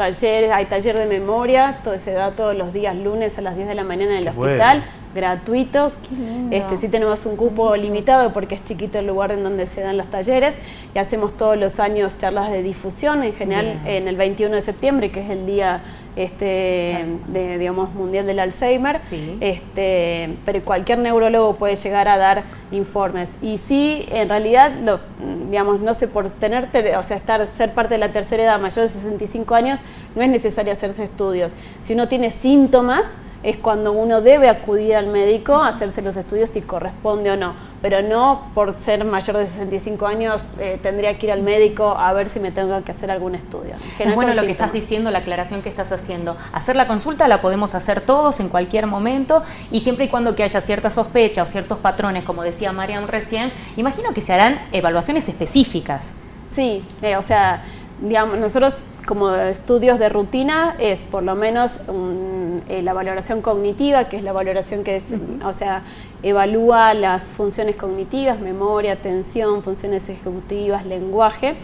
talleres, 0.00 0.50
hay 0.50 0.64
taller 0.64 0.98
de 0.98 1.04
memoria, 1.04 1.80
todo 1.84 1.98
se 1.98 2.12
da 2.12 2.30
todos 2.30 2.56
los 2.56 2.72
días 2.72 2.96
lunes 2.96 3.36
a 3.36 3.42
las 3.42 3.54
10 3.54 3.68
de 3.68 3.74
la 3.74 3.84
mañana 3.84 4.12
en 4.12 4.16
el 4.16 4.24
Qué 4.24 4.30
hospital, 4.30 4.78
bueno. 4.78 4.92
gratuito. 5.14 5.92
lindo. 6.10 6.56
Este, 6.56 6.78
sí 6.78 6.88
tenemos 6.88 7.26
un 7.26 7.36
cupo 7.36 7.76
limitado 7.76 8.32
porque 8.32 8.54
es 8.54 8.64
chiquito 8.64 8.98
el 8.98 9.06
lugar 9.06 9.30
en 9.32 9.44
donde 9.44 9.66
se 9.66 9.82
dan 9.82 9.98
los 9.98 10.06
talleres 10.06 10.56
y 10.94 10.98
hacemos 10.98 11.36
todos 11.36 11.58
los 11.58 11.78
años 11.80 12.16
charlas 12.18 12.50
de 12.50 12.62
difusión, 12.62 13.22
en 13.22 13.34
general 13.34 13.78
Bien. 13.84 13.96
en 14.02 14.08
el 14.08 14.16
21 14.16 14.54
de 14.54 14.62
septiembre, 14.62 15.10
que 15.10 15.20
es 15.20 15.28
el 15.28 15.44
día 15.44 15.82
este, 16.16 17.04
de, 17.28 17.58
digamos, 17.58 17.94
mundial 17.94 18.26
del 18.26 18.38
Alzheimer. 18.38 18.98
Sí. 18.98 19.36
Este, 19.40 20.36
pero 20.44 20.62
cualquier 20.64 20.98
neurólogo 20.98 21.56
puede 21.56 21.76
llegar 21.76 22.08
a 22.08 22.16
dar 22.16 22.42
informes. 22.70 23.30
Y 23.42 23.58
sí, 23.58 24.06
en 24.10 24.28
realidad, 24.28 24.72
lo, 24.82 25.00
digamos, 25.48 25.80
no 25.80 25.94
sé, 25.94 26.08
por 26.08 26.30
tener, 26.30 26.68
o 26.96 27.02
sea, 27.02 27.16
estar, 27.16 27.46
ser 27.46 27.72
parte 27.72 27.94
de 27.94 27.98
la 27.98 28.12
tercera 28.12 28.42
edad 28.42 28.60
mayor 28.60 28.84
de 28.84 28.88
65 28.88 29.54
años, 29.54 29.80
no 30.14 30.22
es 30.22 30.28
necesario 30.28 30.72
hacerse 30.72 31.04
estudios. 31.04 31.52
Si 31.82 31.94
uno 31.94 32.08
tiene 32.08 32.30
síntomas, 32.30 33.12
es 33.42 33.56
cuando 33.56 33.92
uno 33.92 34.20
debe 34.20 34.48
acudir 34.48 34.94
al 34.94 35.06
médico 35.06 35.54
a 35.54 35.68
hacerse 35.68 36.02
los 36.02 36.16
estudios 36.16 36.50
si 36.50 36.60
corresponde 36.60 37.30
o 37.30 37.36
no. 37.36 37.54
Pero 37.80 38.02
no 38.02 38.50
por 38.54 38.74
ser 38.74 39.04
mayor 39.06 39.38
de 39.38 39.46
65 39.46 40.06
años 40.06 40.42
eh, 40.58 40.78
tendría 40.82 41.18
que 41.18 41.26
ir 41.26 41.32
al 41.32 41.40
médico 41.40 41.96
a 41.96 42.12
ver 42.12 42.28
si 42.28 42.38
me 42.38 42.52
tengo 42.52 42.84
que 42.84 42.92
hacer 42.92 43.10
algún 43.10 43.34
estudio. 43.34 43.72
Es 43.98 44.14
bueno 44.14 44.34
lo 44.34 44.42
que 44.42 44.50
estás 44.50 44.72
diciendo, 44.72 45.10
la 45.10 45.20
aclaración 45.20 45.62
que 45.62 45.70
estás 45.70 45.90
haciendo. 45.90 46.36
Hacer 46.52 46.76
la 46.76 46.86
consulta 46.86 47.26
la 47.28 47.40
podemos 47.40 47.74
hacer 47.74 48.02
todos 48.02 48.40
en 48.40 48.50
cualquier 48.50 48.86
momento 48.86 49.42
y 49.70 49.80
siempre 49.80 50.04
y 50.04 50.08
cuando 50.08 50.36
que 50.36 50.42
haya 50.42 50.60
cierta 50.60 50.90
sospecha 50.90 51.42
o 51.42 51.46
ciertos 51.46 51.78
patrones, 51.78 52.24
como 52.24 52.42
decía 52.42 52.72
Mariam 52.72 53.06
recién, 53.06 53.50
imagino 53.78 54.12
que 54.12 54.20
se 54.20 54.34
harán 54.34 54.60
evaluaciones 54.72 55.26
específicas. 55.28 56.16
Sí, 56.50 56.84
eh, 57.00 57.16
o 57.16 57.22
sea, 57.22 57.62
digamos, 58.02 58.38
nosotros 58.38 58.74
como 59.10 59.34
estudios 59.34 59.98
de 59.98 60.08
rutina 60.08 60.76
es 60.78 61.00
por 61.00 61.24
lo 61.24 61.34
menos 61.34 61.80
un- 61.88 62.62
eh, 62.68 62.80
la 62.80 62.92
valoración 62.92 63.42
cognitiva, 63.42 64.04
que 64.08 64.16
es 64.16 64.22
la 64.22 64.30
valoración 64.30 64.84
que 64.84 64.94
es, 64.94 65.04
o 65.44 65.52
sea, 65.52 65.82
evalúa 66.22 66.94
las 66.94 67.24
funciones 67.24 67.74
cognitivas, 67.74 68.38
memoria, 68.38 68.92
atención, 68.92 69.64
funciones 69.64 70.08
ejecutivas, 70.08 70.86
lenguaje. 70.86 71.56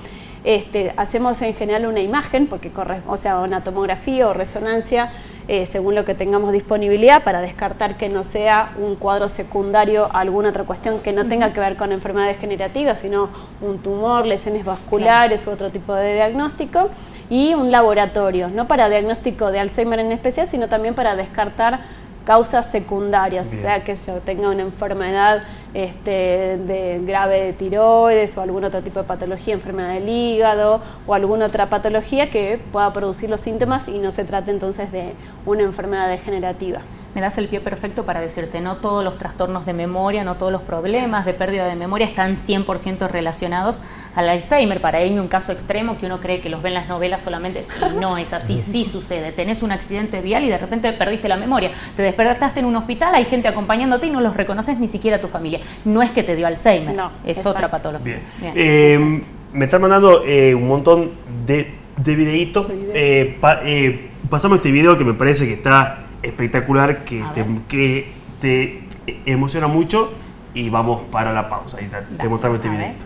Este, 0.43 0.93
hacemos 0.97 1.41
en 1.43 1.55
general 1.55 1.87
una 1.87 2.01
imagen, 2.01 2.49
porque 2.49 2.71
corre, 2.71 3.01
o 3.07 3.17
sea, 3.17 3.39
una 3.39 3.63
tomografía 3.63 4.27
o 4.27 4.33
resonancia, 4.33 5.13
eh, 5.47 5.67
según 5.67 5.95
lo 5.95 6.05
que 6.05 6.15
tengamos 6.15 6.51
disponibilidad, 6.53 7.23
para 7.23 7.41
descartar 7.41 7.97
que 7.97 8.09
no 8.09 8.25
sea 8.25 8.73
un 8.81 8.97
cuadro 8.97 9.29
secundario 9.29 10.09
a 10.13 10.19
alguna 10.21 10.49
otra 10.49 10.65
cuestión 10.65 10.99
que 10.99 11.13
no 11.13 11.27
tenga 11.27 11.53
que 11.53 11.61
ver 11.61 11.77
con 11.77 11.93
enfermedades 11.93 12.39
generativas, 12.39 12.99
sino 12.99 13.29
un 13.61 13.79
tumor, 13.79 14.27
lesiones 14.27 14.65
vasculares 14.65 15.47
u 15.47 15.51
otro 15.53 15.71
tipo 15.71 15.95
de 15.95 16.15
diagnóstico, 16.15 16.91
y 17.31 17.55
un 17.55 17.71
laboratorio, 17.71 18.49
no 18.49 18.69
para 18.69 18.89
diagnóstico 18.89 19.51
de 19.51 19.61
Alzheimer 19.61 19.99
en 19.99 20.13
especial, 20.13 20.47
sino 20.47 20.69
también 20.69 20.95
para 20.95 21.17
descartar 21.17 21.81
causas 22.25 22.71
secundarias, 22.71 23.51
Bien. 23.51 23.59
o 23.59 23.63
sea, 23.63 23.85
que 23.85 23.95
yo 23.95 24.15
tenga 24.21 24.49
una 24.51 24.63
enfermedad 24.63 25.43
este, 25.77 26.57
de 26.57 27.03
grave 27.05 27.39
de 27.45 27.53
tiroides 27.53 28.35
o 28.39 28.41
algún 28.41 28.65
otro 28.65 28.81
tipo 28.81 28.99
de 28.99 29.05
patología, 29.05 29.53
enfermedad 29.53 29.93
del 29.93 30.09
hígado 30.09 30.81
o 31.07 31.13
alguna 31.13 31.45
otra 31.47 31.69
patología 31.69 32.31
que 32.31 32.59
pueda 32.73 32.91
producir 32.95 33.29
los 33.29 33.43
síntomas 33.43 33.87
y 33.87 33.99
no 33.99 34.11
se 34.11 34.25
trate 34.25 34.53
entonces 34.53 34.91
de 34.91 35.13
una 35.45 35.65
enfermedad 35.65 36.09
degenerativa. 36.09 36.81
Me 37.17 37.23
das 37.23 37.39
el 37.39 37.49
pie 37.49 37.61
perfecto 37.61 38.05
para 38.05 38.21
decirte, 38.21 38.61
no 38.61 38.77
todos 38.77 39.03
los 39.03 39.17
trastornos 39.17 39.65
de 39.65 39.73
memoria, 39.73 40.23
no 40.23 40.35
todos 40.35 40.53
los 40.53 40.61
problemas 40.61 41.25
de 41.25 41.33
pérdida 41.33 41.67
de 41.67 41.75
memoria 41.75 42.07
están 42.07 42.37
100% 42.37 43.09
relacionados 43.09 43.81
al 44.15 44.29
Alzheimer. 44.29 44.83
Para 44.83 45.03
irme 45.03 45.23
un 45.23 45.29
caso 45.29 45.51
extremo 45.51 45.97
que 45.97 46.05
uno 46.05 46.21
cree 46.21 46.43
que 46.43 46.51
los 46.51 46.61
ve 46.61 46.69
en 46.69 46.75
las 46.75 46.89
novelas 46.89 47.23
solamente, 47.23 47.65
y 47.91 47.95
no 47.95 48.19
es 48.19 48.35
así, 48.35 48.59
sí 48.59 48.85
sucede. 48.85 49.33
Tenés 49.33 49.63
un 49.63 49.73
accidente 49.73 50.21
vial 50.21 50.45
y 50.45 50.51
de 50.51 50.59
repente 50.59 50.93
perdiste 50.93 51.27
la 51.27 51.39
memoria. 51.39 51.71
Te 51.95 52.03
despertaste 52.03 52.61
en 52.61 52.67
un 52.67 52.77
hospital, 52.77 53.15
hay 53.15 53.25
gente 53.25 53.49
acompañándote 53.49 54.09
y 54.09 54.11
no 54.11 54.21
los 54.21 54.37
reconoces 54.37 54.79
ni 54.79 54.87
siquiera 54.87 55.19
tu 55.19 55.29
familia. 55.29 55.61
No 55.85 56.03
es 56.03 56.11
que 56.11 56.23
te 56.23 56.37
dio 56.37 56.47
Alzheimer, 56.47 56.95
No, 56.97 57.11
es 57.25 57.39
exacto. 57.39 57.51
otra 57.51 57.71
patología. 57.71 58.19
Bien. 58.41 58.53
Bien. 58.53 58.53
Eh, 58.57 59.23
me 59.53 59.65
están 59.65 59.81
mandando 59.81 60.23
eh, 60.27 60.55
un 60.55 60.69
montón 60.69 61.11
de, 61.47 61.73
de 61.97 62.15
videitos. 62.17 62.67
Eh, 62.95 63.37
pa- 63.41 63.61
eh, 63.65 64.09
pasamos 64.29 64.59
este 64.59 64.71
video 64.71 64.97
que 64.99 65.05
me 65.05 65.15
parece 65.15 65.47
que 65.47 65.55
está 65.55 66.01
espectacular, 66.23 67.05
que 67.05 67.23
te, 67.35 67.45
que 67.69 68.09
te 68.41 68.83
emociona 69.27 69.67
mucho. 69.67 70.13
Y 70.55 70.71
vamos 70.71 71.03
para 71.13 71.33
la 71.35 71.49
pausa. 71.51 71.77
Ahí 71.79 71.85
está, 71.85 72.01
te 72.01 72.17
Dale, 72.17 72.29
mostramos 72.31 72.57
este 72.59 72.69
videito. 72.71 73.05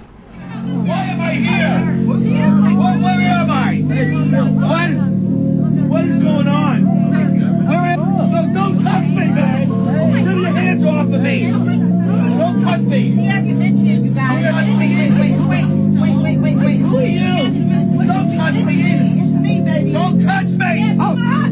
Why 0.85 0.91
am 0.91 1.21
I 1.21 1.35
here? 1.35 2.05
What, 2.07 2.97
where 3.01 3.29
am 3.29 3.51
I? 3.51 3.83
What? 4.55 4.91
What 5.89 6.05
is 6.05 6.19
going 6.23 6.47
on? 6.47 6.85
Where 7.67 7.77
am, 7.77 7.99
no, 7.99 8.53
don't 8.55 8.83
touch 8.85 9.03
me, 9.03 9.27
man! 9.27 9.69
Get 10.25 10.37
your 10.37 10.57
hands 10.57 10.85
off 10.85 11.13
of 11.13 11.21
me! 11.21 11.90
Don't 12.81 12.89
me! 12.89 13.11
He 13.11 13.27
hasn't 13.27 13.59
mentioned 13.59 14.07
you 14.07 14.11
guys. 14.15 14.43
Wait, 14.43 14.77
wait, 14.79 14.97
wait, 14.97 15.37
wait, 15.51 15.67
wait, 16.01 16.17
wait, 16.17 16.39
wait, 16.39 16.57
wait. 16.57 16.77
Who 16.79 16.97
are 16.97 17.03
you? 17.03 18.07
Don't 18.07 18.35
touch 18.35 18.65
me! 18.65 19.21
It's 19.21 19.31
me, 19.39 19.61
baby. 19.61 19.93
Don't 19.93 20.23
touch 20.23 20.47
me! 20.47 20.79
Yes, 20.79 20.97
oh. 20.99 21.50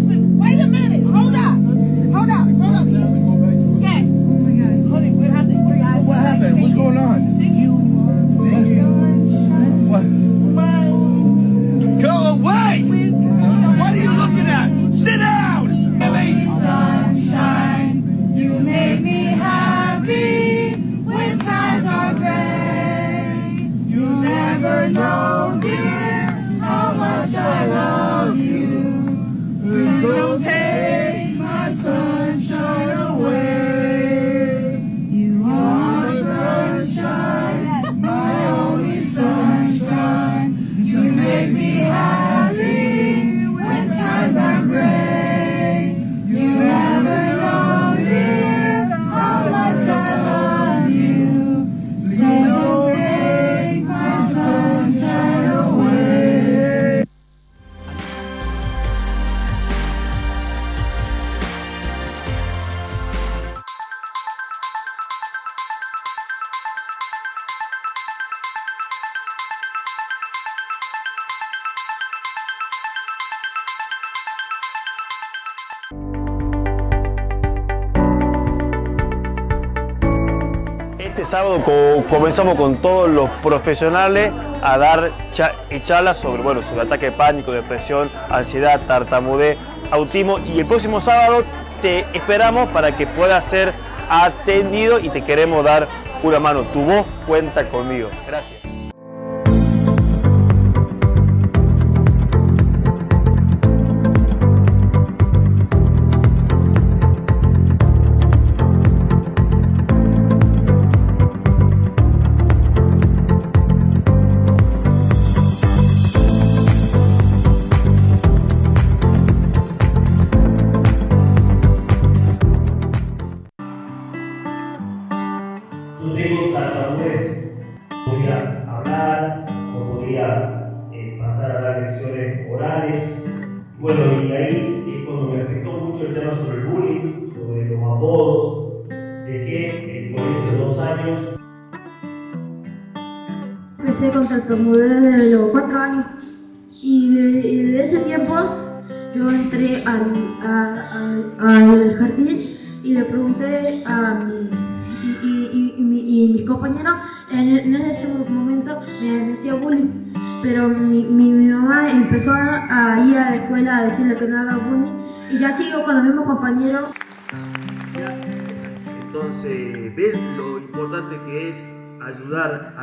Este 81.19 81.33
sábado 81.33 81.61
co- 81.65 82.05
comenzamos 82.09 82.55
con 82.55 82.77
todos 82.77 83.11
los 83.11 83.29
profesionales 83.43 84.31
a 84.63 84.79
dar 84.79 85.11
cha- 85.33 85.53
charlas 85.83 86.17
sobre, 86.19 86.45
bueno, 86.45 86.63
sobre 86.63 86.83
ataque 86.83 87.07
de 87.07 87.13
pánico, 87.13 87.51
depresión, 87.51 88.09
ansiedad, 88.31 88.83
tartamudez, 88.87 89.59
autismo 89.91 90.39
y 90.39 90.61
el 90.61 90.67
próximo 90.67 91.01
sábado 91.01 91.43
te 91.83 92.07
esperamos 92.13 92.69
para 92.69 92.95
que 92.95 93.09
puedas 93.09 93.45
ser 93.45 93.75
atendido 94.09 95.01
y 95.01 95.09
te 95.09 95.25
queremos 95.25 95.65
dar 95.65 95.89
una 96.23 96.39
mano. 96.39 96.63
Tu 96.73 96.83
voz 96.83 97.05
cuenta 97.27 97.69
conmigo. 97.69 98.11
Gracias. 98.25 98.58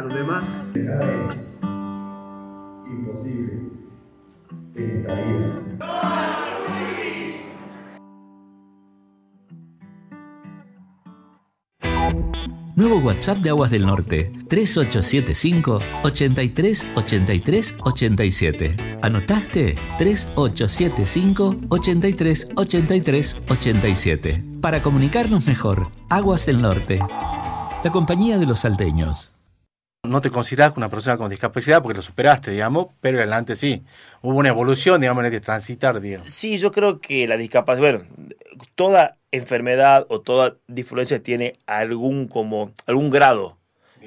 Los 0.05 0.13
demás. 0.13 0.43
es 0.75 0.85
imposible 2.87 3.53
en 4.75 5.01
esta 5.01 5.15
vida. 5.15 5.61
Nuevo 12.75 12.99
WhatsApp 12.99 13.37
de 13.37 13.49
Aguas 13.49 13.71
del 13.71 13.85
Norte, 13.85 14.31
3875 14.49 15.79
83 16.03 16.85
83 16.95 17.75
87. 17.79 18.99
¿Anotaste? 19.01 19.75
3875 19.97 21.55
83 21.69 22.51
83 22.55 23.35
87. 23.49 24.43
Para 24.61 24.83
comunicarnos 24.83 25.47
mejor, 25.47 25.89
Aguas 26.09 26.45
del 26.45 26.61
Norte. 26.61 26.99
La 26.99 27.91
compañía 27.91 28.37
de 28.37 28.45
los 28.45 28.59
salteños. 28.59 29.34
No 30.07 30.21
te 30.21 30.29
consideras 30.29 30.73
una 30.75 30.89
persona 30.89 31.17
con 31.17 31.29
discapacidad 31.29 31.81
porque 31.81 31.97
lo 31.97 32.01
superaste, 32.01 32.51
digamos, 32.51 32.87
pero 33.01 33.17
adelante 33.17 33.55
sí. 33.55 33.83
Hubo 34.21 34.37
una 34.37 34.49
evolución, 34.49 35.01
digamos, 35.01 35.21
en 35.21 35.33
este 35.33 35.41
transitar, 35.41 35.99
digamos. 35.99 36.31
Sí, 36.31 36.57
yo 36.57 36.71
creo 36.71 36.99
que 36.99 37.27
la 37.27 37.37
discapacidad, 37.37 37.99
bueno, 37.99 38.05
toda 38.75 39.17
enfermedad 39.31 40.05
o 40.09 40.21
toda 40.21 40.57
diferencia 40.67 41.21
tiene 41.21 41.59
algún 41.65 42.27
como 42.27 42.71
algún 42.85 43.09
grado. 43.09 43.57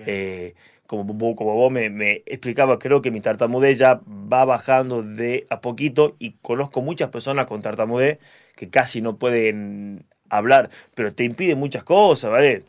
Eh, 0.06 0.54
como, 0.86 1.36
como 1.36 1.54
vos 1.54 1.70
me, 1.70 1.90
me 1.90 2.22
explicabas, 2.24 2.78
creo 2.80 3.02
que 3.02 3.10
mi 3.10 3.20
tartamudez 3.20 3.78
ya 3.78 4.00
va 4.06 4.44
bajando 4.46 5.02
de 5.02 5.46
a 5.50 5.60
poquito 5.60 6.16
y 6.18 6.36
conozco 6.40 6.80
muchas 6.80 7.10
personas 7.10 7.46
con 7.46 7.60
tartamudez 7.60 8.18
que 8.56 8.70
casi 8.70 9.02
no 9.02 9.16
pueden 9.18 10.06
hablar, 10.30 10.70
pero 10.94 11.12
te 11.14 11.24
impide 11.24 11.54
muchas 11.54 11.84
cosas, 11.84 12.30
¿vale? 12.30 12.64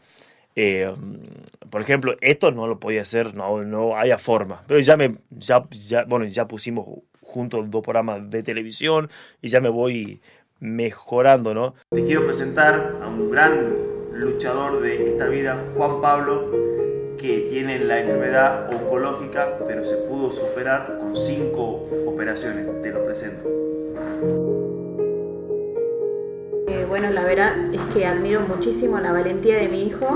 Eh, 0.56 0.94
por 1.70 1.82
ejemplo, 1.82 2.16
esto 2.22 2.52
no 2.52 2.68
lo 2.68 2.80
podía 2.80 3.02
hacer, 3.02 3.36
no, 3.36 3.64
no 3.64 3.98
haya 3.98 4.18
forma. 4.18 4.64
Pero 4.68 4.80
ya 4.80 4.98
me, 4.98 5.16
ya, 5.30 5.64
ya, 5.72 6.04
bueno, 6.06 6.26
ya 6.26 6.48
pusimos 6.48 6.86
juntos 7.22 7.70
dos 7.70 7.84
programas 7.84 8.30
de 8.30 8.44
televisión 8.44 9.10
y 9.42 9.50
ya 9.50 9.62
me 9.62 9.70
voy 9.70 10.22
mejorando, 10.60 11.54
¿no? 11.54 11.76
Te 11.92 12.04
quiero 12.04 12.26
presentar 12.26 12.98
a 13.02 13.08
un 13.08 13.30
gran 13.30 13.76
luchador 14.14 14.82
de 14.82 15.12
esta 15.12 15.28
vida, 15.28 15.64
Juan 15.76 16.02
Pablo, 16.02 16.52
que 17.18 17.48
tiene 17.50 17.80
la 17.80 18.00
enfermedad 18.00 18.74
oncológica, 18.74 19.60
pero 19.68 19.84
se 19.84 19.98
pudo 19.98 20.32
superar 20.32 20.98
con 21.00 21.16
cinco 21.16 21.88
operaciones. 22.06 22.66
Te 22.82 22.92
lo 22.92 23.06
presento. 23.06 23.69
Bueno, 26.88 27.10
la 27.12 27.24
verdad 27.24 27.54
es 27.74 27.82
que 27.94 28.06
admiro 28.06 28.42
muchísimo 28.42 29.00
la 29.00 29.12
valentía 29.12 29.58
de 29.58 29.68
mi 29.68 29.84
hijo 29.84 30.08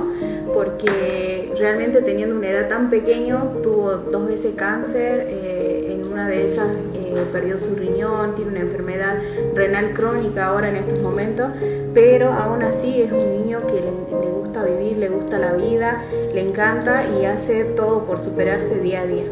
porque 0.54 1.54
realmente 1.58 2.02
teniendo 2.02 2.36
una 2.36 2.50
edad 2.50 2.70
tan 2.70 2.90
pequeño 2.90 3.60
tuvo 3.64 3.92
dos 4.12 4.28
veces 4.28 4.54
cáncer, 4.56 5.28
eh, 5.30 5.94
en 5.94 6.12
una 6.12 6.28
de 6.28 6.52
esas 6.52 6.68
eh, 6.94 7.16
perdió 7.32 7.60
su 7.60 7.76
riñón, 7.76 8.36
tiene 8.36 8.52
una 8.52 8.60
enfermedad 8.62 9.20
renal 9.56 9.92
crónica 9.94 10.48
ahora 10.48 10.70
en 10.70 10.78
estos 10.78 11.00
momentos, 11.00 11.52
pero 11.94 12.32
aún 12.32 12.64
así 12.64 13.02
es 13.02 13.12
un 13.12 13.44
niño 13.44 13.66
que 13.68 13.74
le, 13.74 14.26
le 14.26 14.32
gusta 14.32 14.64
vivir, 14.64 14.98
le 14.98 15.10
gusta 15.10 15.40
la 15.40 15.54
vida, 15.54 16.04
le 16.34 16.42
encanta 16.42 17.04
y 17.20 17.26
hace 17.26 17.64
todo 17.66 18.06
por 18.06 18.20
superarse 18.20 18.80
día 18.80 19.02
a 19.02 19.06
día. 19.06 19.24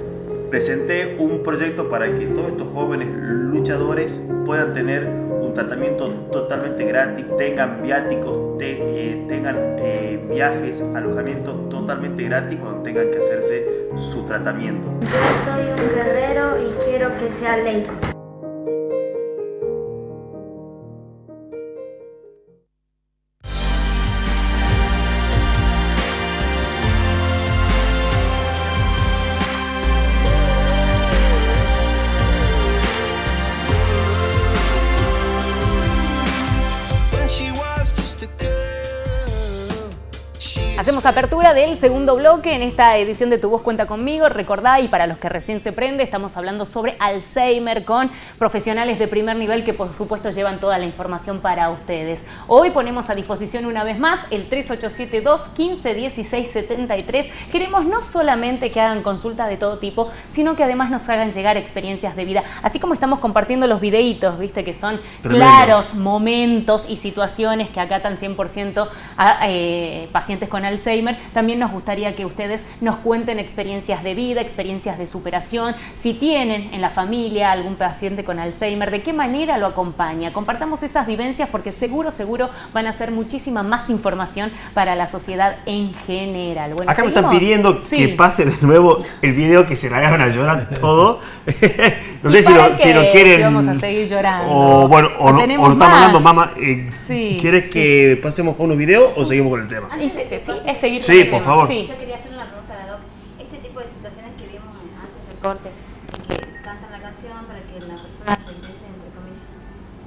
Presenté 0.49 1.15
un 1.17 1.43
proyecto 1.43 1.89
para 1.89 2.13
que 2.13 2.25
todos 2.25 2.51
estos 2.51 2.67
jóvenes 2.73 3.07
luchadores 3.09 4.21
puedan 4.45 4.73
tener 4.73 5.30
tratamiento 5.53 6.09
totalmente 6.31 6.85
gratis, 6.85 7.25
tengan 7.37 7.81
viáticos, 7.81 8.57
eh, 8.61 9.25
tengan 9.27 9.55
eh, 9.79 10.19
viajes, 10.29 10.81
alojamiento 10.81 11.53
totalmente 11.69 12.23
gratis 12.23 12.59
cuando 12.59 12.81
tengan 12.81 13.11
que 13.11 13.19
hacerse 13.19 13.87
su 13.97 14.25
tratamiento. 14.27 14.87
Yo 15.01 15.51
soy 15.51 15.63
un 15.71 15.95
guerrero 15.95 16.59
y 16.59 16.71
quiero 16.83 17.17
que 17.17 17.29
sea 17.29 17.57
ley. 17.57 17.87
Segundo 41.81 42.15
bloque 42.15 42.53
en 42.53 42.61
esta 42.61 42.95
edición 42.99 43.31
de 43.31 43.39
Tu 43.39 43.49
Voz 43.49 43.63
Cuenta 43.63 43.87
Conmigo. 43.87 44.29
Recordá, 44.29 44.79
y 44.79 44.87
para 44.87 45.07
los 45.07 45.17
que 45.17 45.29
recién 45.29 45.61
se 45.61 45.71
prende, 45.71 46.03
estamos 46.03 46.37
hablando 46.37 46.67
sobre 46.67 46.95
Alzheimer 46.99 47.85
con 47.85 48.11
profesionales 48.37 48.99
de 48.99 49.07
primer 49.07 49.35
nivel 49.35 49.63
que 49.63 49.73
por 49.73 49.91
supuesto 49.91 50.29
llevan 50.29 50.59
toda 50.59 50.77
la 50.77 50.85
información 50.85 51.39
para 51.39 51.71
ustedes. 51.71 52.23
Hoy 52.45 52.69
ponemos 52.69 53.09
a 53.09 53.15
disposición 53.15 53.65
una 53.65 53.83
vez 53.83 53.97
más 53.97 54.19
el 54.29 54.47
3872 54.47 55.41
15 55.55 55.93
16 55.95 56.51
73. 56.51 57.27
Queremos 57.51 57.83
no 57.87 58.03
solamente 58.03 58.69
que 58.69 58.79
hagan 58.79 59.01
consultas 59.01 59.49
de 59.49 59.57
todo 59.57 59.79
tipo, 59.79 60.11
sino 60.29 60.55
que 60.55 60.63
además 60.63 60.91
nos 60.91 61.09
hagan 61.09 61.31
llegar 61.31 61.57
experiencias 61.57 62.15
de 62.15 62.25
vida. 62.25 62.43
Así 62.61 62.79
como 62.79 62.93
estamos 62.93 63.17
compartiendo 63.17 63.65
los 63.65 63.81
videitos, 63.81 64.37
viste, 64.37 64.63
que 64.63 64.75
son 64.75 65.01
Tremendo. 65.23 65.47
claros 65.47 65.95
momentos 65.95 66.87
y 66.87 66.97
situaciones 66.97 67.71
que 67.71 67.79
acatan 67.79 68.17
100% 68.17 68.87
a 69.17 69.49
eh, 69.49 70.09
pacientes 70.11 70.47
con 70.47 70.63
Alzheimer, 70.63 71.17
también 71.33 71.57
nos 71.57 71.70
gustaría 71.71 72.15
que 72.15 72.25
ustedes 72.25 72.63
nos 72.81 72.97
cuenten 72.97 73.39
experiencias 73.39 74.03
de 74.03 74.13
vida, 74.15 74.41
experiencias 74.41 74.97
de 74.97 75.07
superación, 75.07 75.75
si 75.95 76.13
tienen 76.13 76.73
en 76.73 76.81
la 76.81 76.89
familia 76.89 77.51
algún 77.51 77.75
paciente 77.75 78.23
con 78.23 78.39
Alzheimer, 78.39 78.91
de 78.91 79.01
qué 79.01 79.13
manera 79.13 79.57
lo 79.57 79.67
acompaña. 79.67 80.33
Compartamos 80.33 80.83
esas 80.83 81.07
vivencias 81.07 81.49
porque 81.49 81.71
seguro, 81.71 82.11
seguro 82.11 82.49
van 82.73 82.87
a 82.87 82.91
ser 82.91 83.11
muchísima 83.11 83.63
más 83.63 83.89
información 83.89 84.51
para 84.73 84.95
la 84.95 85.07
sociedad 85.07 85.57
en 85.65 85.93
general. 85.93 86.73
Bueno, 86.73 86.91
Acá 86.91 87.01
me 87.03 87.09
están 87.09 87.29
pidiendo 87.29 87.81
Sí. 87.81 87.97
que 87.97 88.07
pase 88.09 88.45
de 88.45 88.55
nuevo 88.61 88.99
el 89.21 89.33
video 89.33 89.65
que 89.65 89.77
se 89.77 89.89
la 89.89 89.97
hagan 89.97 90.21
a 90.21 90.27
llorar 90.29 90.69
todo. 90.79 91.19
no 92.23 92.29
¿Y 92.29 92.33
sé 92.33 92.43
si 92.43 92.53
lo, 92.53 92.75
si 92.75 92.83
Si 92.83 92.93
quieren. 93.11 93.41
vamos 93.41 93.67
a 93.67 93.79
seguir 93.79 94.07
llorando. 94.07 94.47
O 94.53 94.87
bueno, 94.87 95.09
o, 95.19 95.25
¿O 95.25 95.31
no, 95.31 95.37
o 95.37 95.41
tenemos 95.41 95.67
lo 95.67 95.73
están 95.73 95.91
mandando, 95.91 96.19
más? 96.19 96.33
mamá. 96.35 96.53
eh, 96.61 96.87
Sí, 96.89 97.37
¿Quieres 97.39 97.65
sí. 97.65 97.69
que 97.71 98.19
pasemos 98.21 98.59
a 98.59 98.63
unos 98.63 98.77
videos 98.77 99.11
o 99.15 99.25
seguimos 99.25 99.51
con 99.51 99.61
el 99.61 99.67
tema? 99.67 99.87
Y 99.99 100.09
se- 100.09 100.27
sí, 100.43 100.51
es 100.65 100.77
seguir 100.77 101.03
Sí, 101.03 101.07
con 101.07 101.15
el 101.17 101.29
por 101.29 101.39
tema, 101.39 101.45
favor. 101.51 101.60
Sí. 101.67 101.85
Yo 101.87 101.97
quería 101.97 102.15
hacer 102.15 102.33
una 102.33 102.45
pregunta 102.47 102.73
a 102.73 102.85
la 102.85 102.91
doc. 102.93 102.99
Este 103.39 103.57
tipo 103.57 103.79
de 103.79 103.87
situaciones 103.87 104.31
que 104.37 104.47
vimos 104.47 104.69
antes 104.69 105.27
del 105.27 105.37
corte, 105.41 105.69
que 106.27 106.61
cantan 106.63 106.91
la 106.91 106.99
canción 106.99 107.33
para 107.45 107.59
que 107.61 107.79
la 107.79 108.01
persona 108.01 108.35
regrese, 108.47 108.85
entre 108.85 109.09
comillas. 109.15 109.41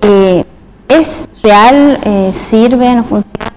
Eh, 0.03 0.45
¿Es 0.89 1.29
real? 1.43 1.99
Eh, 2.05 2.31
¿Sirve? 2.33 2.95
¿No 2.95 3.03
funciona? 3.05 3.53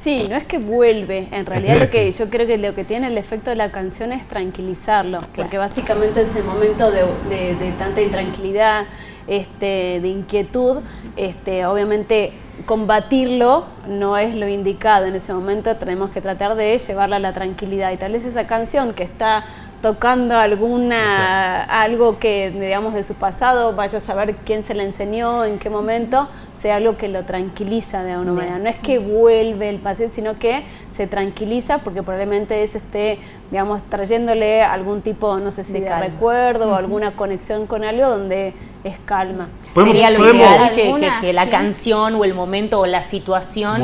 Sí, 0.00 0.26
no 0.30 0.36
es 0.36 0.44
que 0.44 0.58
vuelve, 0.58 1.26
en 1.32 1.46
realidad 1.46 1.80
lo 1.80 1.90
que 1.90 2.12
yo 2.16 2.30
creo 2.30 2.46
que 2.46 2.58
lo 2.58 2.74
que 2.76 2.84
tiene 2.84 3.08
el 3.08 3.18
efecto 3.18 3.50
de 3.50 3.56
la 3.56 3.72
canción 3.72 4.12
es 4.12 4.24
tranquilizarlo, 4.28 5.18
porque 5.34 5.58
básicamente 5.58 6.20
ese 6.20 6.42
momento 6.44 6.90
de, 6.92 7.02
de- 7.28 7.56
de 7.56 7.72
tanta 7.72 8.00
intranquilidad, 8.02 8.84
este, 9.26 10.00
de 10.00 10.08
inquietud, 10.08 10.78
este, 11.16 11.66
obviamente 11.66 12.32
combatirlo 12.64 13.66
no 13.86 14.16
es 14.16 14.34
lo 14.34 14.48
indicado. 14.48 15.06
En 15.06 15.14
ese 15.14 15.32
momento, 15.32 15.76
tenemos 15.76 16.10
que 16.10 16.20
tratar 16.20 16.54
de 16.54 16.78
llevarla 16.78 17.16
a 17.16 17.20
la 17.20 17.32
tranquilidad. 17.32 17.92
Y 17.92 17.96
tal 17.96 18.12
vez 18.12 18.24
esa 18.24 18.46
canción 18.46 18.94
que 18.94 19.02
está 19.02 19.44
tocando 19.82 20.36
alguna 20.36 21.64
algo 21.64 22.18
que 22.18 22.50
digamos 22.50 22.94
de 22.94 23.02
su 23.02 23.14
pasado, 23.14 23.74
vaya 23.74 23.98
a 23.98 24.00
saber 24.00 24.34
quién 24.44 24.62
se 24.64 24.74
la 24.74 24.82
enseñó, 24.82 25.44
en 25.44 25.58
qué 25.58 25.70
momento, 25.70 26.28
sea 26.56 26.76
algo 26.76 26.96
que 26.96 27.08
lo 27.08 27.24
tranquiliza 27.24 28.02
de 28.02 28.12
alguna 28.12 28.32
manera. 28.32 28.58
No 28.58 28.68
es 28.68 28.76
que 28.76 28.98
vuelve 28.98 29.68
el 29.68 29.78
paciente, 29.78 30.14
sino 30.14 30.38
que 30.38 30.64
se 30.90 31.06
tranquiliza 31.06 31.78
porque 31.78 32.02
probablemente 32.02 32.62
es 32.62 32.74
esté, 32.74 33.18
digamos, 33.50 33.82
trayéndole 33.82 34.62
algún 34.62 35.02
tipo, 35.02 35.38
no 35.38 35.50
sé 35.50 35.64
si 35.64 35.74
De 35.74 35.96
recuerdo 35.98 36.70
o 36.70 36.74
alguna 36.74 37.12
conexión 37.12 37.66
con 37.66 37.84
algo 37.84 38.08
donde 38.08 38.54
es 38.84 38.96
calma. 39.04 39.48
Sería 39.74 40.10
lo 40.10 40.18
podemos- 40.18 40.42
ideal 40.46 40.68
que, 40.70 40.74
que- 40.74 40.88
¿Alguna 40.88 41.20
que 41.20 41.32
la 41.32 41.48
canción 41.50 42.14
o 42.14 42.24
el 42.24 42.34
momento 42.34 42.80
o 42.80 42.86
la 42.86 43.02
situación 43.02 43.82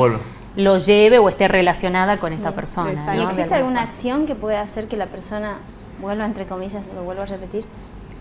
lo 0.57 0.77
lleve 0.77 1.19
o 1.19 1.29
esté 1.31 1.49
relacionada 1.49 2.19
con 2.19 2.33
esta 2.35 2.53
persona. 2.53 2.93
¿Y 3.17 3.23
existe 3.23 3.55
alguna 3.55 3.83
acción 3.83 4.27
que 4.27 4.35
pueda 4.35 4.61
hacer 4.61 4.87
que 4.87 4.97
la 4.99 5.07
persona 5.07 5.57
vuelva, 6.03 6.27
entre 6.27 6.45
comillas, 6.45 6.83
lo 6.95 7.05
vuelva 7.05 7.23
a 7.23 7.27
repetir? 7.27 7.65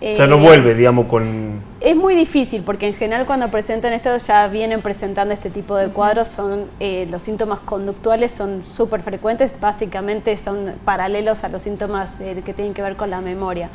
O 0.02 0.16
sea, 0.16 0.26
no 0.26 0.38
Eh, 0.38 0.40
vuelve, 0.40 0.74
digamos, 0.74 1.06
con... 1.06 1.62
Es 1.80 1.96
muy 1.96 2.16
difícil 2.16 2.64
porque 2.64 2.88
en 2.88 2.96
general 2.96 3.28
cuando 3.28 3.50
presentan 3.50 3.94
esto 3.94 4.18
ya 4.18 4.48
vienen 4.48 4.82
presentando 4.82 5.32
este 5.34 5.52
tipo 5.52 5.76
de 5.76 5.90
cuadros, 5.90 6.28
son 6.28 6.66
eh, 6.80 7.08
los 7.12 7.22
síntomas 7.22 7.60
conductuales 7.60 8.32
son 8.32 8.64
súper 8.72 9.02
frecuentes, 9.02 9.52
básicamente 9.60 10.38
son 10.38 10.74
paralelos 10.86 11.44
a 11.44 11.50
los 11.50 11.62
síntomas 11.62 12.10
eh, 12.20 12.42
que 12.44 12.54
tienen 12.54 12.74
que 12.74 12.82
ver 12.82 12.96
con 12.96 13.12
la 13.12 13.22
memoria. 13.22 13.70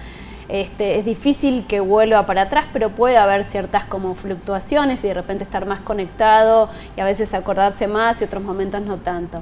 Este, 0.48 0.96
es 0.96 1.04
difícil 1.04 1.64
que 1.66 1.80
vuelva 1.80 2.24
para 2.24 2.42
atrás, 2.42 2.66
pero 2.72 2.90
puede 2.90 3.16
haber 3.16 3.44
ciertas 3.44 3.84
como 3.84 4.14
fluctuaciones 4.14 5.02
y 5.02 5.09
de 5.09 5.14
repente 5.14 5.42
estar 5.42 5.66
más 5.66 5.80
conectado 5.80 6.68
y 6.96 7.00
a 7.00 7.04
veces 7.04 7.34
acordarse 7.34 7.88
más 7.88 8.20
y 8.20 8.24
otros 8.24 8.42
momentos 8.42 8.80
no 8.82 8.96
tanto. 8.98 9.40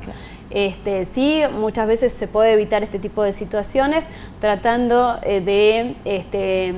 Este, 0.54 1.04
sí, 1.04 1.42
muchas 1.52 1.88
veces 1.88 2.12
se 2.12 2.28
puede 2.28 2.52
evitar 2.52 2.84
este 2.84 3.00
tipo 3.00 3.24
de 3.24 3.32
situaciones 3.32 4.04
tratando 4.40 5.18
eh, 5.24 5.40
de, 5.40 5.96
este, 6.04 6.72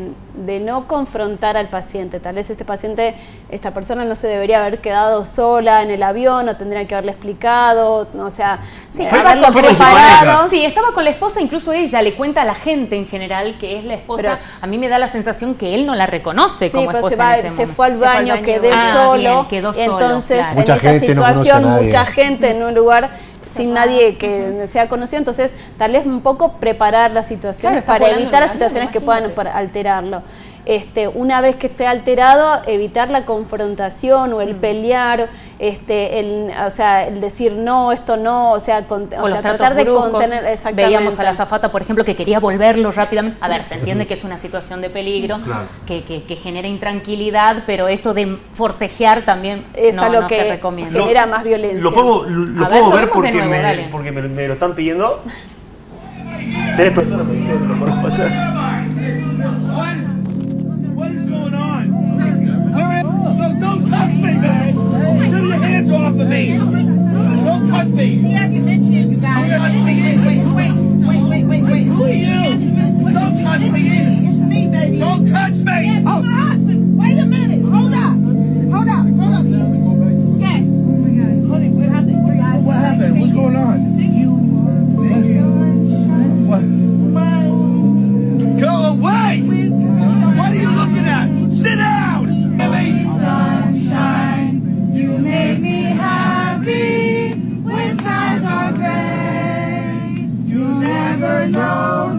de 0.47 0.61
no 0.61 0.89
confrontar 0.89 1.59
al 1.59 1.69
paciente. 1.69 2.19
Tal 2.19 2.37
vez 2.37 2.49
este 2.49 2.65
paciente, 2.65 3.15
esta 3.51 3.73
persona 3.73 4.07
no 4.07 4.15
se 4.15 4.29
debería 4.29 4.61
haber 4.65 4.79
quedado 4.81 5.27
sola 5.27 5.83
en 5.83 5.91
el 5.91 6.03
avión 6.03 6.49
o 6.49 6.57
tendría 6.57 6.87
que 6.87 6.95
haberle 6.95 7.13
explicado, 7.13 8.09
o 8.19 8.31
sea, 8.31 8.61
Sí, 8.89 9.03
eh, 9.03 9.05
estaba 9.05 9.35
con 9.39 9.53
pareja. 9.53 10.45
Sí, 10.49 10.65
estaba 10.65 10.93
con 10.93 11.05
la 11.05 11.11
esposa, 11.11 11.43
incluso 11.43 11.71
ella 11.75 12.01
le 12.01 12.15
cuenta 12.15 12.43
a 12.43 12.45
la 12.47 12.55
gente 12.55 12.97
en 12.97 13.07
general 13.07 13.59
que 13.59 13.79
es 13.79 13.85
la 13.85 13.95
esposa. 13.95 14.23
Pero- 14.23 14.57
a 14.63 14.67
mí 14.67 14.79
me 14.79 14.89
da 14.89 14.99
la 14.99 15.09
sensación 15.09 15.55
que 15.55 15.75
él 15.75 15.85
no 15.85 15.95
la 15.95 16.07
reconoce 16.07 16.67
Sí, 16.67 16.71
como 16.71 16.87
pero 16.87 17.01
esposa 17.01 17.17
se, 17.17 17.23
va- 17.23 17.33
en 17.33 17.39
ese 17.41 17.49
se 17.49 17.53
momento. 17.53 17.75
fue 17.75 17.87
al 17.89 17.97
baño, 17.99 18.35
quedé 18.43 18.71
Ah, 18.73 18.93
solo. 18.95 19.19
bien, 19.19 19.47
quedó 19.49 19.73
solo, 19.75 20.01
entonces, 20.01 20.39
claro. 20.39 20.51
en 20.53 20.57
Mucha 20.61 20.77
esa 20.77 20.93
no 20.93 20.99
situación, 21.01 21.65
mucha 21.85 22.07
gente 22.07 22.51
en 22.53 22.63
un 22.63 22.75
lugar 22.75 23.11
sin 23.47 23.73
nadie 23.73 24.17
que 24.17 24.67
sea 24.67 24.89
conocido. 24.89 25.19
Entonces, 25.19 25.53
tal 25.79 25.93
vez 25.93 26.05
un 26.05 26.21
poco 26.21 26.55
preparar 26.55 27.11
las 27.13 27.29
situaciones 27.29 27.85
para 27.85 28.11
evitar 28.11 28.43
las 28.43 28.53
situaciones 28.53 28.91
que 28.91 29.01
puedan 29.01 29.33
alterarlo. 29.49 30.23
Este, 30.67 31.07
una 31.07 31.41
vez 31.41 31.55
que 31.55 31.69
esté 31.69 31.87
alterado, 31.87 32.61
evitar 32.67 33.09
la 33.09 33.25
confrontación 33.25 34.33
o 34.33 34.41
el 34.41 34.55
Mm. 34.57 34.59
pelear, 34.59 35.29
este, 35.61 36.19
el, 36.19 36.51
o 36.67 36.71
sea, 36.73 37.07
el 37.07 37.21
decir 37.21 37.53
no, 37.53 37.93
esto 37.93 38.17
no, 38.17 38.51
o 38.51 38.59
sea, 38.59 38.83
con- 38.89 39.09
o 39.17 39.29
sea, 39.29 39.41
tratar 39.41 39.77
de 39.77 39.85
bruscos. 39.85 40.11
contener 40.11 40.39
exactamente. 40.45 40.83
Veíamos 40.83 41.21
a 41.21 41.23
la 41.23 41.35
zafata, 41.35 41.71
por 41.71 41.83
ejemplo, 41.83 42.05
que 42.05 42.17
quería 42.17 42.41
volverlo 42.41 42.91
rápidamente. 42.91 43.39
A 43.41 43.49
ver, 43.49 43.63
se 43.63 43.75
entiende 43.77 44.09
que 44.09 44.15
es 44.15 44.25
una 44.25 44.39
situación 44.39 44.81
de 44.81 44.91
peligro, 44.91 45.39
Claro. 45.45 45.67
que, 45.87 46.03
que- 46.03 46.25
que 46.25 46.35
genera 46.35 46.67
intranquilidad, 46.67 47.63
pero 47.65 47.87
esto 47.87 48.13
de 48.13 48.37
forcejear 48.53 49.23
también 49.25 49.65
Es 49.73 49.95
no, 49.95 50.03
algo 50.03 50.23
no 50.23 50.27
que 50.27 50.35
se 50.35 50.49
recomienda. 50.49 50.99
genera 51.01 51.27
más 51.27 51.45
violencia. 51.45 51.81
Lo 51.81 51.93
puedo, 51.95 52.25
lo 52.25 52.65
A 52.65 52.69
puedo 52.69 52.91
ver, 52.91 53.05
lo 53.05 53.13
porque, 53.13 53.31
nuevo, 53.33 53.51
me, 53.51 53.89
porque 53.93 54.11
me, 54.11 54.23
me 54.23 54.49
lo 54.49 54.55
están 54.55 54.75
pidiendo. 54.75 55.23
Tres 56.77 56.93
personas 56.93 57.25
me 57.25 57.35
dijeron 57.35 57.63
que 57.63 57.69
lo 57.69 57.79
puedo 57.87 58.03
pasar. 58.03 58.76
Touch 63.91 64.09
me, 64.09 64.21
man. 64.23 64.75
Get 65.31 65.43
your 65.43 65.59
hands 65.59 65.91
off 65.91 66.21
of 66.21 66.29
me. 66.29 66.59
Don't 66.59 67.69
touch 67.69 67.89
me. 67.89 68.17
He 68.17 68.33
hasn't 68.33 68.65
mentioned 68.65 69.13
you 69.13 69.19
guys. 69.19 69.51
Wait, 69.51 69.85
wait, 69.85 70.03
wait, 70.27 71.25
wait, 71.29 71.45
wait, 71.45 71.63
wait. 71.63 71.85
Who 71.85 72.05
are 72.05 72.09
you? 72.11 73.13
Don't 73.13 73.43
touch 73.43 73.71
me. 73.73 73.89
It's 73.89 74.37
me, 74.37 74.69
baby. 74.69 74.99
Don't 74.99 75.27
touch 75.29 75.55
me. 75.55 75.65
Yes, 75.65 76.05
my 76.05 76.13
husband. 76.13 76.99
Wait 76.99 77.19
a 77.19 77.27
minute. 77.27 77.63
Hold 77.71 77.93
up. 77.95 78.17
Hold 78.73 78.89
up. 78.89 79.07
Hold 79.21 79.35
up. 79.35 79.45
Yes. 80.41 80.63
Honey, 81.49 81.69
we 81.71 81.85
have 81.85 82.07
What 82.65 82.77
happened? 82.77 83.21
What's 83.21 83.33
going 83.33 83.57
on? 83.57 83.81
What? 83.81 84.46
know 101.49 102.16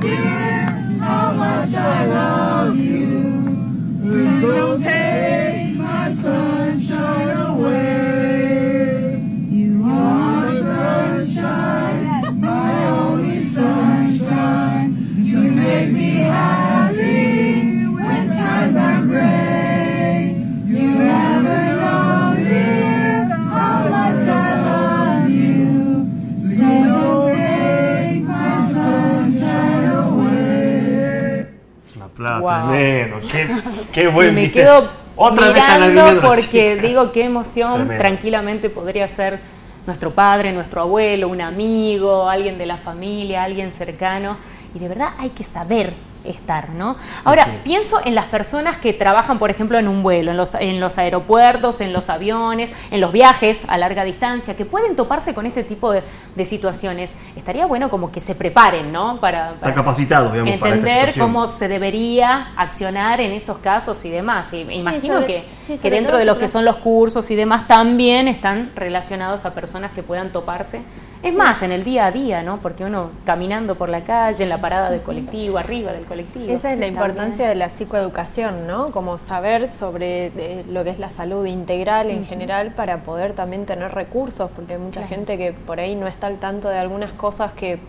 Wow. 32.47 32.69
tremendo. 32.69 33.19
Qué, 33.31 33.47
qué 33.93 34.07
buen 34.07 34.33
me 34.33 34.51
quedo 34.51 34.89
Otra 35.15 35.47
mirando 35.51 36.21
porque 36.21 36.77
digo 36.77 37.11
qué 37.11 37.23
emoción 37.23 37.73
Tremendo. 37.73 37.97
tranquilamente 37.97 38.69
podría 38.69 39.07
ser 39.07 39.39
nuestro 39.85 40.11
padre, 40.11 40.51
nuestro 40.53 40.81
abuelo, 40.81 41.27
un 41.27 41.41
amigo, 41.41 42.29
alguien 42.29 42.57
de 42.57 42.65
la 42.65 42.77
familia, 42.77 43.43
alguien 43.43 43.71
cercano 43.71 44.37
y 44.75 44.79
de 44.79 44.87
verdad 44.87 45.09
hay 45.17 45.29
que 45.29 45.43
saber 45.43 45.93
estar, 46.27 46.69
¿no? 46.69 46.97
Ahora, 47.23 47.45
Sí. 47.45 47.51
pienso 47.63 47.99
en 48.05 48.15
las 48.15 48.25
personas 48.25 48.77
que 48.77 48.93
trabajan, 48.93 49.39
por 49.39 49.49
ejemplo, 49.49 49.77
en 49.79 49.87
un 49.87 50.03
vuelo, 50.03 50.31
en 50.31 50.37
los, 50.37 50.55
en 50.55 50.79
los 50.79 50.97
aeropuertos, 50.97 51.81
en 51.81 51.93
los 51.93 52.09
aviones, 52.09 52.71
en 52.91 53.01
los 53.01 53.11
viajes 53.11 53.65
a 53.67 53.77
larga 53.77 54.03
distancia, 54.03 54.55
que 54.55 54.65
pueden 54.65 54.95
toparse 54.95 55.33
con 55.33 55.45
este 55.45 55.63
tipo 55.63 55.91
de, 55.91 56.03
de 56.35 56.45
situaciones. 56.45 57.15
Estaría 57.35 57.65
bueno 57.65 57.89
como 57.89 58.11
que 58.11 58.19
se 58.19 58.35
preparen, 58.35 58.91
¿no? 58.91 59.19
Para, 59.19 59.55
capacitados, 59.75 60.31
digamos, 60.33 60.57
para 60.59 60.75
esta 60.75 60.89
entender 60.89 61.19
cómo 61.19 61.47
se 61.47 61.67
debería 61.67 62.51
accionar 62.55 63.21
en 63.21 63.31
esos 63.31 63.57
casos 63.59 64.03
y 64.05 64.09
demás. 64.09 64.51
Y 64.53 64.63
me 64.65 64.75
imagino 64.75 65.15
sobre- 65.21 65.27
que, 65.27 65.49
sí, 65.57 65.77
que 65.77 65.89
dentro 65.89 66.17
de 66.17 66.25
lo 66.25 66.37
que 66.37 66.47
son 66.47 66.65
los 66.65 66.77
cursos 66.77 67.29
y 67.31 67.35
demás 67.35 67.67
también 67.67 68.27
están 68.27 68.71
relacionados 68.75 69.45
a 69.45 69.53
personas 69.53 69.91
que 69.91 70.03
puedan 70.03 70.31
toparse. 70.31 70.81
Es 71.23 71.35
más, 71.35 71.63
en 71.63 71.71
el 71.71 71.83
día 71.83 72.05
a 72.05 72.11
día, 72.11 72.43
¿no? 72.43 72.59
Porque 72.61 72.85
uno 72.85 73.09
caminando 73.25 73.75
por 73.75 73.89
la 73.89 74.03
calle, 74.03 74.43
en 74.43 74.49
la 74.49 74.61
parada 74.61 74.89
del 74.91 75.01
colectivo, 75.01 75.57
arriba 75.57 75.91
del 75.91 76.05
colectivo. 76.05 76.45
Esa 76.53 76.71
es 76.71 76.79
la 76.79 76.87
importancia 76.87 77.49
de 77.49 77.55
la 77.55 77.69
psicoeducación, 77.69 78.67
¿no? 78.67 78.91
Como 78.91 79.17
saber 79.17 79.71
sobre 79.71 80.27
eh, 80.27 80.63
lo 80.69 80.83
que 80.83 80.91
es 80.91 80.99
la 80.99 81.09
salud 81.09 81.45
integral 81.45 82.09
en 82.11 82.23
general 82.23 82.71
para 82.75 82.99
poder 82.99 83.33
también 83.33 83.65
tener 83.65 83.93
recursos, 83.93 84.51
porque 84.51 84.73
hay 84.73 84.79
mucha 84.79 85.01
Claro. 85.01 85.07
gente 85.15 85.37
que 85.37 85.53
por 85.53 85.79
ahí 85.79 85.95
no 85.95 86.07
está 86.07 86.27
al 86.27 86.37
tanto 86.37 86.69
de 86.69 86.77
algunas 86.77 87.11
cosas 87.13 87.51
que 87.53 87.79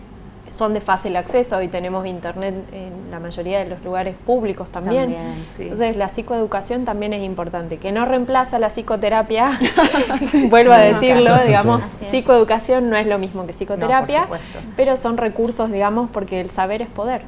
son 0.51 0.73
de 0.73 0.81
fácil 0.81 1.15
acceso. 1.15 1.57
Hoy 1.57 1.67
tenemos 1.67 2.05
internet 2.05 2.55
en 2.71 3.11
la 3.11 3.19
mayoría 3.19 3.59
de 3.59 3.65
los 3.65 3.83
lugares 3.83 4.15
públicos 4.25 4.69
también. 4.69 5.13
También, 5.13 5.45
sí. 5.45 5.63
Entonces 5.63 5.97
la 5.97 6.07
psicoeducación 6.07 6.85
también 6.85 7.13
es 7.13 7.23
importante, 7.23 7.77
que 7.77 7.91
no 7.91 8.05
reemplaza 8.05 8.59
la 8.59 8.69
psicoterapia, 8.69 9.51
vuelvo 10.49 10.73
a 10.73 10.79
decirlo, 10.79 11.25
claro. 11.25 11.45
digamos, 11.45 11.83
psicoeducación 12.11 12.89
no 12.89 12.97
es 12.97 13.07
lo 13.07 13.17
mismo 13.17 13.45
que 13.45 13.53
psicoterapia, 13.53 14.27
pero 14.75 14.97
son 14.97 15.17
recursos, 15.17 15.71
digamos, 15.71 16.09
porque 16.11 16.41
el 16.41 16.49
saber 16.51 16.81
es 16.81 16.89
poder. 16.89 17.21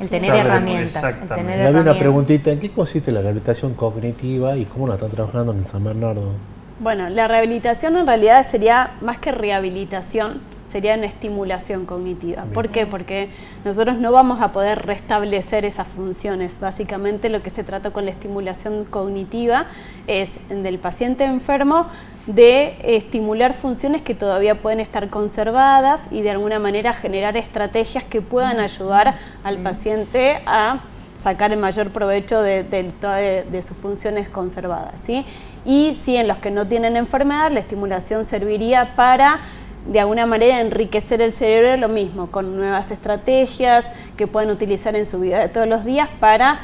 El 0.00 0.08
tener 0.08 0.30
Saber, 0.30 0.46
herramientas. 0.46 1.18
El 1.22 1.28
tener 1.28 1.76
una 1.76 1.94
preguntita, 1.98 2.50
¿en 2.50 2.60
qué 2.60 2.70
consiste 2.70 3.12
la 3.12 3.20
rehabilitación 3.20 3.74
cognitiva 3.74 4.56
y 4.56 4.64
cómo 4.64 4.88
la 4.88 4.94
están 4.94 5.10
trabajando 5.10 5.52
en 5.52 5.58
el 5.58 5.64
San 5.66 5.84
Bernardo? 5.84 6.32
Bueno, 6.80 7.08
la 7.08 7.28
rehabilitación 7.28 7.96
en 7.96 8.06
realidad 8.06 8.44
sería 8.48 8.92
más 9.00 9.18
que 9.18 9.30
rehabilitación, 9.30 10.40
sería 10.72 10.94
una 10.94 11.04
estimulación 11.04 11.84
cognitiva. 11.84 12.44
¿Por 12.54 12.70
qué? 12.70 12.86
Porque 12.86 13.28
nosotros 13.62 13.98
no 13.98 14.10
vamos 14.10 14.40
a 14.40 14.52
poder 14.52 14.86
restablecer 14.86 15.66
esas 15.66 15.86
funciones. 15.86 16.58
Básicamente 16.58 17.28
lo 17.28 17.42
que 17.42 17.50
se 17.50 17.62
trata 17.62 17.90
con 17.90 18.06
la 18.06 18.10
estimulación 18.10 18.86
cognitiva 18.86 19.66
es 20.06 20.38
del 20.48 20.78
paciente 20.78 21.24
enfermo 21.24 21.88
de 22.26 22.76
estimular 22.82 23.52
funciones 23.52 24.00
que 24.00 24.14
todavía 24.14 24.62
pueden 24.62 24.80
estar 24.80 25.10
conservadas 25.10 26.08
y 26.10 26.22
de 26.22 26.30
alguna 26.30 26.58
manera 26.58 26.94
generar 26.94 27.36
estrategias 27.36 28.04
que 28.04 28.22
puedan 28.22 28.58
ayudar 28.58 29.16
al 29.44 29.58
paciente 29.58 30.40
a 30.46 30.80
sacar 31.22 31.52
el 31.52 31.58
mayor 31.58 31.90
provecho 31.90 32.40
de, 32.40 32.64
de, 32.64 32.90
de, 33.00 33.44
de 33.44 33.62
sus 33.62 33.76
funciones 33.76 34.28
conservadas. 34.30 35.00
¿sí? 35.04 35.26
Y 35.66 35.96
si 35.96 36.16
en 36.16 36.28
los 36.28 36.38
que 36.38 36.50
no 36.50 36.66
tienen 36.66 36.96
enfermedad, 36.96 37.52
la 37.52 37.60
estimulación 37.60 38.24
serviría 38.24 38.96
para 38.96 39.40
de 39.86 40.00
alguna 40.00 40.26
manera 40.26 40.60
enriquecer 40.60 41.20
el 41.22 41.32
cerebro 41.32 41.76
lo 41.76 41.88
mismo, 41.88 42.30
con 42.30 42.56
nuevas 42.56 42.90
estrategias 42.90 43.90
que 44.16 44.26
pueden 44.26 44.50
utilizar 44.50 44.94
en 44.96 45.06
su 45.06 45.20
vida 45.20 45.40
de 45.40 45.48
todos 45.48 45.66
los 45.66 45.84
días 45.84 46.08
para, 46.20 46.60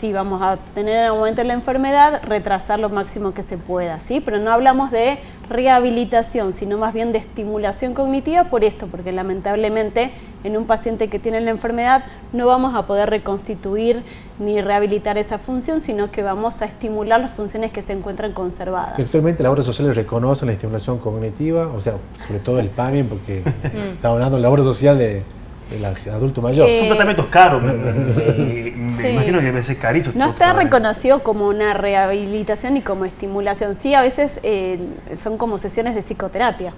si 0.00 0.14
vamos 0.14 0.40
a 0.40 0.56
tener 0.74 0.96
en 0.96 1.04
algún 1.04 1.18
momento 1.18 1.44
la 1.44 1.52
enfermedad, 1.52 2.22
retrasar 2.24 2.78
lo 2.78 2.88
máximo 2.88 3.34
que 3.34 3.42
se 3.42 3.58
pueda, 3.58 3.98
¿sí? 3.98 4.20
Pero 4.20 4.38
no 4.38 4.50
hablamos 4.50 4.90
de 4.90 5.18
rehabilitación, 5.50 6.54
sino 6.54 6.78
más 6.78 6.94
bien 6.94 7.12
de 7.12 7.18
estimulación 7.18 7.92
cognitiva 7.92 8.44
por 8.44 8.64
esto, 8.64 8.86
porque 8.86 9.12
lamentablemente 9.12 10.12
en 10.42 10.56
un 10.56 10.64
paciente 10.64 11.08
que 11.08 11.18
tiene 11.18 11.42
la 11.42 11.50
enfermedad 11.50 12.04
no 12.32 12.46
vamos 12.46 12.74
a 12.74 12.86
poder 12.86 13.10
reconstituir 13.10 14.02
ni 14.38 14.62
rehabilitar 14.62 15.18
esa 15.18 15.36
función, 15.36 15.82
sino 15.82 16.10
que 16.10 16.22
vamos 16.22 16.62
a 16.62 16.64
estimular 16.64 17.20
las 17.20 17.32
funciones 17.32 17.70
que 17.70 17.82
se 17.82 17.92
encuentran 17.92 18.32
conservadas. 18.32 18.98
Actualmente 18.98 19.42
las 19.42 19.52
obras 19.52 19.66
sociales 19.66 19.94
reconocen 19.94 20.46
la 20.46 20.54
estimulación 20.54 20.96
cognitiva, 20.98 21.68
o 21.68 21.80
sea, 21.80 21.96
sobre 22.26 22.40
todo 22.40 22.58
el 22.58 22.70
PAMI, 22.70 23.02
porque 23.02 23.38
estamos 23.92 24.14
hablando 24.14 24.36
de 24.36 24.42
la 24.42 24.48
obra 24.48 24.62
social 24.62 24.96
de, 24.96 25.22
del 25.70 25.84
adulto 25.84 26.42
mayor. 26.42 26.70
Son 26.72 26.86
tratamientos 26.88 27.26
caros, 27.26 27.62
me, 27.62 27.72
me- 27.72 27.92
me 27.92 28.92
Sí. 29.00 29.06
imagino 29.08 29.38
que 29.38 29.44
debe 29.46 29.62
ser 29.62 29.78
carísimo. 29.78 30.14
No 30.18 30.30
está 30.30 30.52
reconocido 30.52 31.22
como 31.22 31.46
una 31.48 31.74
rehabilitación 31.74 32.74
ni 32.74 32.82
como 32.82 33.04
estimulación. 33.04 33.74
Sí, 33.74 33.94
a 33.94 34.02
veces 34.02 34.40
eh, 34.42 34.78
son 35.16 35.38
como 35.38 35.58
sesiones 35.58 35.94
de 35.94 36.02
psicoterapia. 36.02 36.72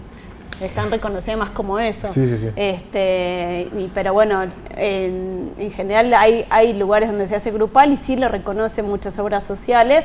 Están 0.60 0.90
reconocidas 0.92 1.38
más 1.38 1.50
como 1.50 1.80
eso. 1.80 2.06
Sí, 2.08 2.28
sí, 2.28 2.38
sí. 2.38 2.48
Este, 2.54 3.68
y- 3.76 3.90
pero 3.94 4.12
bueno, 4.12 4.42
en, 4.76 5.50
en 5.58 5.70
general 5.72 6.12
hay, 6.14 6.44
hay 6.50 6.72
lugares 6.74 7.08
donde 7.08 7.26
se 7.26 7.34
hace 7.34 7.50
grupal 7.50 7.92
y 7.92 7.96
sí 7.96 8.16
lo 8.16 8.28
reconocen 8.28 8.84
muchas 8.86 9.18
obras 9.18 9.42
sociales. 9.44 10.04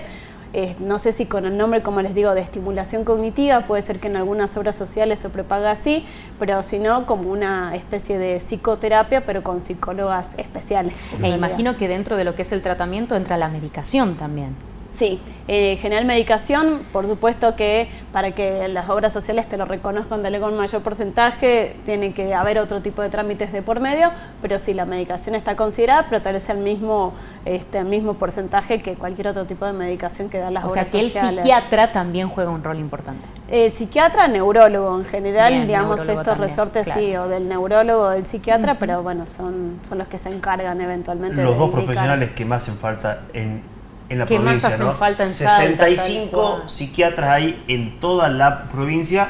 Eh, 0.54 0.76
no 0.80 0.98
sé 1.00 1.12
si 1.12 1.26
con 1.26 1.46
el 1.46 1.58
nombre, 1.58 1.82
como 1.82 2.02
les 2.02 2.16
digo, 2.16 2.34
de 2.34 2.42
estimulación 2.42 3.04
cognitiva, 3.04 3.62
puede 3.62 3.82
ser 3.82 4.00
que 4.00 4.08
en 4.08 4.16
algunas 4.16 4.56
obras 4.58 4.76
sociales 4.76 5.20
se 5.20 5.30
propaga 5.30 5.72
así, 5.72 6.06
pero 6.40 6.64
si 6.64 6.80
no, 6.80 7.06
como 7.06 7.30
una 7.32 7.76
especie 7.76 8.18
de 8.18 8.40
psicoterapia, 8.40 9.26
pero 9.26 9.44
con 9.44 9.62
psicólogas 9.62 10.28
especiales. 10.38 10.98
E 11.22 11.30
imagino 11.30 11.76
que 11.76 11.88
dentro 11.88 12.16
de 12.16 12.24
lo 12.24 12.36
que 12.36 12.44
es 12.44 12.52
el 12.52 12.62
tratamiento 12.62 13.16
entra 13.16 13.38
la 13.38 13.50
medicación 13.50 14.16
también. 14.16 14.56
Sí, 14.98 15.22
eh, 15.48 15.74
en 15.74 15.78
general 15.78 16.06
medicación, 16.06 16.80
por 16.92 17.06
supuesto 17.06 17.56
que 17.56 17.88
para 18.12 18.32
que 18.32 18.68
las 18.68 18.90
obras 18.90 19.14
sociales 19.14 19.48
te 19.48 19.56
lo 19.56 19.66
reconozcan 19.66 20.24
dale 20.24 20.40
con 20.40 20.58
mayor 20.58 20.82
porcentaje, 20.82 21.76
tiene 21.86 22.14
que 22.14 22.34
haber 22.34 22.58
otro 22.58 22.82
tipo 22.82 23.04
de 23.04 23.10
trámites 23.10 23.54
de 23.54 23.62
por 23.62 23.80
medio, 23.80 24.10
pero 24.42 24.58
sí, 24.58 24.74
la 24.74 24.86
medicación 24.86 25.36
está 25.36 25.56
considerada, 25.56 26.08
pero 26.10 26.24
tal 26.24 26.34
vez 26.34 26.50
el 26.50 26.58
mismo, 26.58 27.14
este, 27.46 27.78
el 27.78 27.86
mismo 27.86 28.16
porcentaje 28.16 28.82
que 28.82 28.96
cualquier 28.96 29.28
otro 29.28 29.46
tipo 29.46 29.66
de 29.68 29.74
medicación 29.74 30.30
que 30.30 30.40
dan 30.40 30.56
las 30.56 30.64
O 30.64 30.68
obras 30.70 30.88
sea 30.88 30.92
que 30.92 31.00
el 31.06 31.12
sociales. 31.12 31.44
psiquiatra 31.44 31.92
también 31.92 32.28
juega 32.30 32.50
un 32.50 32.64
rol 32.64 32.80
importante. 32.80 33.28
Eh, 33.50 33.70
psiquiatra, 33.70 34.28
neurólogo 34.28 34.98
en 34.98 35.06
general, 35.06 35.54
Bien, 35.54 35.68
digamos, 35.68 36.00
estos 36.00 36.24
también, 36.26 36.50
resortes 36.50 36.86
claro. 36.86 37.00
sí, 37.02 37.16
o 37.16 37.28
del 37.28 37.48
neurólogo 37.48 38.02
o 38.06 38.10
del 38.10 38.26
psiquiatra, 38.26 38.80
pero 38.80 39.04
bueno, 39.04 39.26
son, 39.38 39.80
son 39.88 40.00
los 40.00 40.08
que 40.08 40.18
se 40.18 40.30
encargan 40.30 40.82
eventualmente 40.82 41.36
Los 41.44 41.54
de 41.54 41.58
dos 41.60 41.66
indicar. 41.68 41.86
profesionales 41.86 42.32
que 42.32 42.46
más 42.46 42.64
hacen 42.64 42.76
falta 42.80 43.20
en, 43.34 43.62
en 44.10 44.20
la 44.20 44.26
más 44.26 44.28
provincia. 44.32 44.70
hacen 44.70 44.86
¿no? 44.86 44.94
falta 44.94 45.24
en 45.24 45.30
Salta, 45.30 45.58
tal 45.58 45.98
65 45.98 46.30
cual. 46.58 46.70
psiquiatras 46.70 47.30
hay 47.30 47.64
en 47.68 48.00
toda 48.00 48.30
la 48.30 48.64
provincia, 48.70 49.30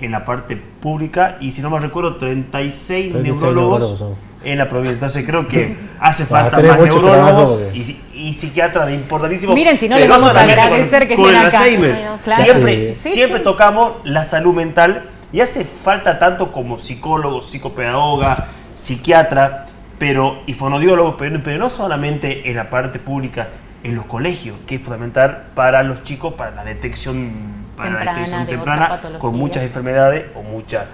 en 0.00 0.10
la 0.12 0.24
parte 0.24 0.56
pública, 0.56 1.36
y 1.40 1.52
si 1.52 1.62
no 1.62 1.70
me 1.70 1.78
recuerdo, 1.78 2.16
36, 2.16 3.12
36 3.12 3.40
neurólogos 3.42 4.04
en 4.44 4.58
la 4.58 4.68
provincia. 4.68 4.94
Entonces 4.94 5.24
creo 5.26 5.46
que 5.48 5.76
hace 6.00 6.24
Ah, 6.24 6.26
falta 6.26 6.58
más 6.60 6.78
neurólogos 6.78 7.60
y, 7.74 8.00
y 8.14 8.34
psiquiatras 8.34 8.86
de 8.86 8.94
importantísimo. 8.94 9.54
Miren, 9.54 9.78
si 9.78 9.88
no, 9.88 9.96
les 9.98 10.08
vamos 10.08 10.34
a 10.34 10.40
agradecer 10.40 11.00
con- 11.00 11.08
que 11.08 11.14
con 11.16 11.24
estén 11.26 11.40
el 11.40 11.46
acá. 11.46 11.60
Bueno, 11.78 12.18
claro. 12.22 12.42
Siempre, 12.44 12.88
Sí, 12.88 13.10
siempre 13.10 13.38
sí. 13.38 13.44
tocamos 13.44 13.92
la 14.04 14.24
salud 14.24 14.54
mental 14.54 15.04
y 15.32 15.40
hace 15.40 15.64
falta 15.64 16.18
tanto 16.18 16.52
como 16.52 16.78
psicólogo, 16.78 17.42
psicopedagoga, 17.42 18.46
psiquiatra, 18.74 19.66
pero 19.98 20.38
y 20.46 20.52
fonodiólogo, 20.52 21.16
pero, 21.16 21.40
pero 21.42 21.58
no 21.58 21.70
solamente 21.70 22.48
en 22.50 22.56
la 22.56 22.70
parte 22.70 22.98
pública, 22.98 23.48
en 23.86 23.94
los 23.94 24.06
colegios, 24.06 24.56
que 24.66 24.76
es 24.76 24.80
fundamental 24.80 25.46
para 25.54 25.82
los 25.82 26.02
chicos, 26.02 26.34
para 26.34 26.50
la 26.50 26.64
detección, 26.64 27.30
para 27.76 27.90
la 27.90 27.96
Temprana 27.98 28.14
detección 28.14 28.46
de 28.46 28.56
otra 28.56 29.00
temprana 29.00 29.18
con 29.18 29.36
muchas 29.36 29.62
enfermedades 29.62 30.26
o 30.34 30.42
mucha 30.42 30.86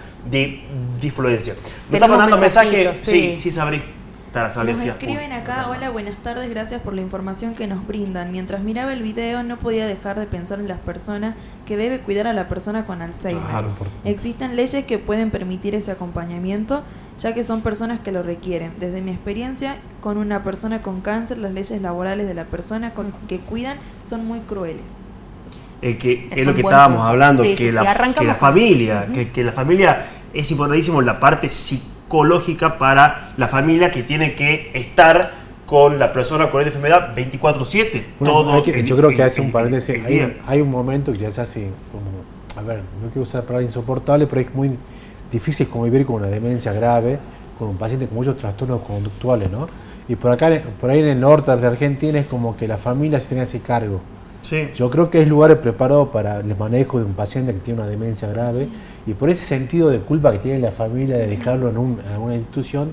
disfluencia. 1.01 1.55
Me 1.91 1.97
está 1.97 2.07
mandando 2.07 2.37
mensaje, 2.37 2.95
sí, 2.95 3.39
sí. 3.43 3.51
sí, 3.51 3.51
Nos 4.35 4.83
escriben 4.83 5.33
acá, 5.33 5.69
hola, 5.69 5.91
buenas 5.91 6.17
tardes, 6.23 6.49
gracias 6.49 6.81
por 6.81 6.95
la 6.95 7.03
información 7.03 7.55
que 7.55 7.67
nos 7.67 7.87
brindan. 7.87 8.33
Mientras 8.33 8.63
miraba 8.63 8.93
el 8.93 9.03
video 9.03 9.43
no 9.43 9.59
podía 9.59 9.87
dejar 9.87 10.19
de 10.19 10.27
pensar 10.27 10.59
en 10.59 10.69
las 10.69 10.79
personas 10.79 11.35
que 11.67 11.77
debe 11.77 12.01
cuidar 12.01 12.27
a 12.27 12.33
la 12.33 12.49
persona 12.49 12.87
con 12.87 13.03
Alzheimer. 13.03 13.43
Existen 14.05 14.57
leyes 14.57 14.85
que 14.87 14.99
pueden 14.99 15.31
permitir 15.31 15.75
ese 15.75 15.91
acompañamiento, 15.91 16.83
ya 17.23 17.33
que 17.35 17.45
son 17.45 17.61
personas 17.61 18.01
que 18.01 18.11
lo 18.11 18.23
requieren. 18.25 18.73
Desde 18.81 19.01
mi 19.01 19.13
experiencia 19.13 19.77
con 20.01 20.17
una 20.19 20.43
persona 20.43 20.83
con 20.83 21.01
cáncer, 21.03 21.39
las 21.39 21.53
leyes 21.53 21.81
laborales 21.81 22.27
de 22.27 22.35
la 22.35 22.45
persona 22.47 22.95
con- 22.95 23.13
que 23.29 23.39
cuidan 23.39 23.79
son 24.03 24.27
muy 24.27 24.41
crueles. 24.41 24.83
Eh, 25.83 25.99
que 25.99 26.29
Es 26.33 26.41
es, 26.41 26.47
lo 26.47 26.55
que 26.55 26.61
estábamos 26.63 26.99
punto. 26.99 27.09
hablando, 27.11 27.43
Sí, 27.45 27.51
que, 27.55 27.71
sí, 27.71 27.73
la, 27.73 28.13
que 28.13 28.25
la 28.25 28.35
familia, 28.35 29.07
que, 29.15 29.31
que 29.31 29.45
la 29.45 29.53
familia 29.53 30.07
es 30.35 30.51
importantísimo 30.51 31.01
la 31.03 31.19
parte 31.21 31.49
psicológica 31.51 32.79
para 32.79 33.33
la 33.37 33.49
familia 33.49 33.91
que 33.91 34.03
tiene 34.03 34.35
que 34.35 34.71
estar 34.75 35.33
con 35.67 35.99
la 35.99 36.13
persona 36.13 36.51
con 36.51 36.61
esta 36.61 36.77
enfermedad 36.77 37.15
24/7. 37.15 38.05
Bueno, 38.19 38.35
todo 38.43 38.63
que- 38.63 38.85
yo 38.85 38.97
creo 38.97 39.11
que 39.11 39.23
hace 39.23 39.41
un 39.41 39.51
paréntesis. 39.53 40.05
Hay, 40.05 40.39
hay 40.47 40.61
un 40.61 40.71
momento 40.71 41.13
que 41.13 41.19
ya 41.19 41.31
se 41.31 41.41
hace 41.41 41.71
como, 41.91 42.61
a 42.61 42.67
ver, 42.67 42.81
no 43.03 43.09
quiero 43.09 43.23
usar 43.23 43.43
la 43.43 43.47
palabra 43.47 43.65
insoportable, 43.67 44.27
pero 44.27 44.41
es 44.43 44.55
muy 44.55 44.77
difícil 45.33 45.67
convivir 45.69 46.05
con 46.07 46.17
una 46.17 46.27
demencia 46.29 46.73
grave, 46.73 47.19
con 47.59 47.69
un 47.69 47.77
paciente 47.77 48.07
con 48.07 48.17
muchos 48.17 48.37
trastornos 48.37 48.83
conductuales, 48.83 49.51
¿no? 49.51 49.67
Y 50.09 50.17
por 50.17 50.31
acá, 50.33 50.51
por 50.81 50.91
ahí 50.91 50.99
en 51.01 51.07
el 51.07 51.21
norte 51.21 51.55
de 51.57 51.67
Argentina 51.67 52.19
es 52.19 52.27
como 52.27 52.57
que 52.57 52.69
la 52.69 52.77
familia 52.77 53.19
se 53.21 53.29
tiene 53.29 53.45
ese 53.45 53.61
cargo. 53.61 54.01
Sí. 54.43 54.69
Yo 54.75 54.91
creo 54.91 55.09
que 55.09 55.23
es 55.23 55.29
lugar 55.29 55.61
preparado 55.61 56.11
para 56.11 56.41
el 56.41 56.57
manejo 56.57 56.99
de 56.99 57.05
un 57.05 57.15
paciente 57.15 57.53
que 57.53 57.61
tiene 57.61 57.81
una 57.81 57.89
demencia 57.89 58.29
grave 58.29 58.67
y 59.07 59.15
por 59.15 59.31
ese 59.31 59.45
sentido 59.45 59.89
de 59.89 59.99
culpa 60.01 60.33
que 60.33 60.39
tiene 60.39 60.59
la 60.59 60.73
familia 60.73 61.17
de 61.17 61.29
dejarlo 61.29 61.71
en, 61.71 61.79
un- 61.79 62.01
en 62.05 62.13
alguna 62.13 62.35
institución, 62.35 62.93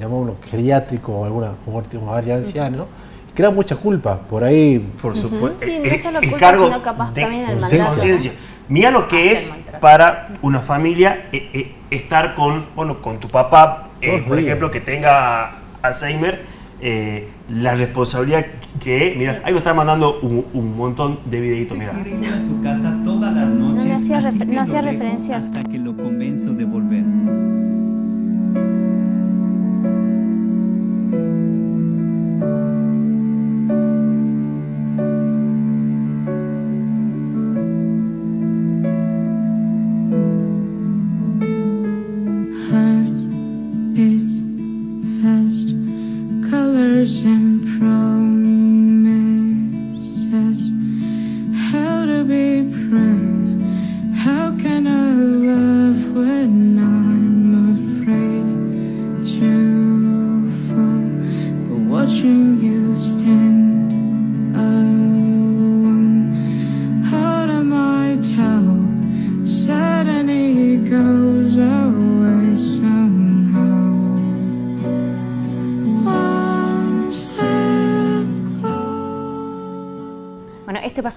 llamémoslo 0.00 0.36
geriátrico 0.50 1.12
o 1.12 1.24
alguna 1.24 1.52
o 1.66 2.12
ancianos, 2.32 2.86
crea 3.34 3.50
mucha 3.50 3.76
culpa. 3.76 4.18
Por 4.18 4.42
ahí. 4.42 4.78
Por 5.00 5.16
supuesto. 5.16 5.64
Sí, 5.64 5.78
no 5.78 5.84
el- 5.84 6.00
solo 6.00 6.18
culpa, 6.20 6.36
cargo 6.38 6.64
sino 6.66 6.82
capaz 6.82 7.14
de 7.14 7.20
también 7.22 7.48
el 7.48 7.60
maltrato. 7.60 7.90
conciencia. 7.92 8.32
Mira 8.70 8.90
lo 8.90 9.08
que 9.08 9.32
es 9.32 9.52
para 9.80 10.28
una 10.42 10.60
familia 10.60 11.26
eh, 11.32 11.50
eh, 11.52 11.72
estar 11.90 12.34
con, 12.34 12.64
bueno, 12.76 13.02
con 13.02 13.18
tu 13.18 13.28
papá, 13.28 13.88
eh, 14.00 14.22
por 14.26 14.36
días. 14.36 14.46
ejemplo, 14.46 14.70
que 14.70 14.80
tenga 14.80 15.56
Alzheimer, 15.82 16.40
eh, 16.80 17.28
la 17.50 17.74
responsabilidad 17.74 18.46
que, 18.80 19.14
mira, 19.18 19.40
ahí 19.44 19.52
lo 19.52 19.58
están 19.58 19.76
mandando 19.76 20.20
un, 20.22 20.46
un 20.54 20.76
montón 20.76 21.18
de 21.26 21.40
videitos, 21.40 21.76
mira. 21.76 21.90
Quiere 21.90 22.10
ir 22.24 22.32
a 22.32 22.40
su 22.40 22.62
casa 22.62 22.96
todas 23.04 23.34
las 23.34 23.48
noches. 23.48 23.84
No 23.84 23.94
hacía 23.94 24.20
refer- 24.20 24.46
no 24.46 24.80
referencias. 24.82 25.44
Hasta 25.48 25.64
que 25.64 25.76
lo 25.78 25.96
convenzo 25.96 26.52
de 26.52 26.64
volver. 26.64 27.02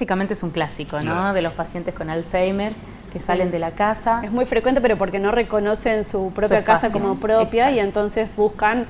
Básicamente 0.04 0.34
es 0.34 0.44
un 0.44 0.50
clásico, 0.52 1.00
¿no? 1.00 1.32
De 1.34 1.42
los 1.42 1.54
pacientes 1.54 1.94
con 1.94 2.10
Alzheimer 2.10 2.74
que 3.12 3.20
salen 3.20 3.52
de 3.52 3.60
la 3.60 3.72
casa. 3.72 4.22
Es 4.24 4.32
muy 4.32 4.46
frecuente, 4.46 4.82
pero 4.82 4.98
porque 4.98 5.18
no 5.18 5.32
reconocen 5.32 6.04
su 6.04 6.32
propia 6.34 6.62
casa 6.66 6.88
espacio. 6.88 7.02
como 7.08 7.22
propia 7.22 7.72
y 7.72 7.76
Exacto. 7.80 7.88
entonces 8.00 8.36
buscan 8.36 8.86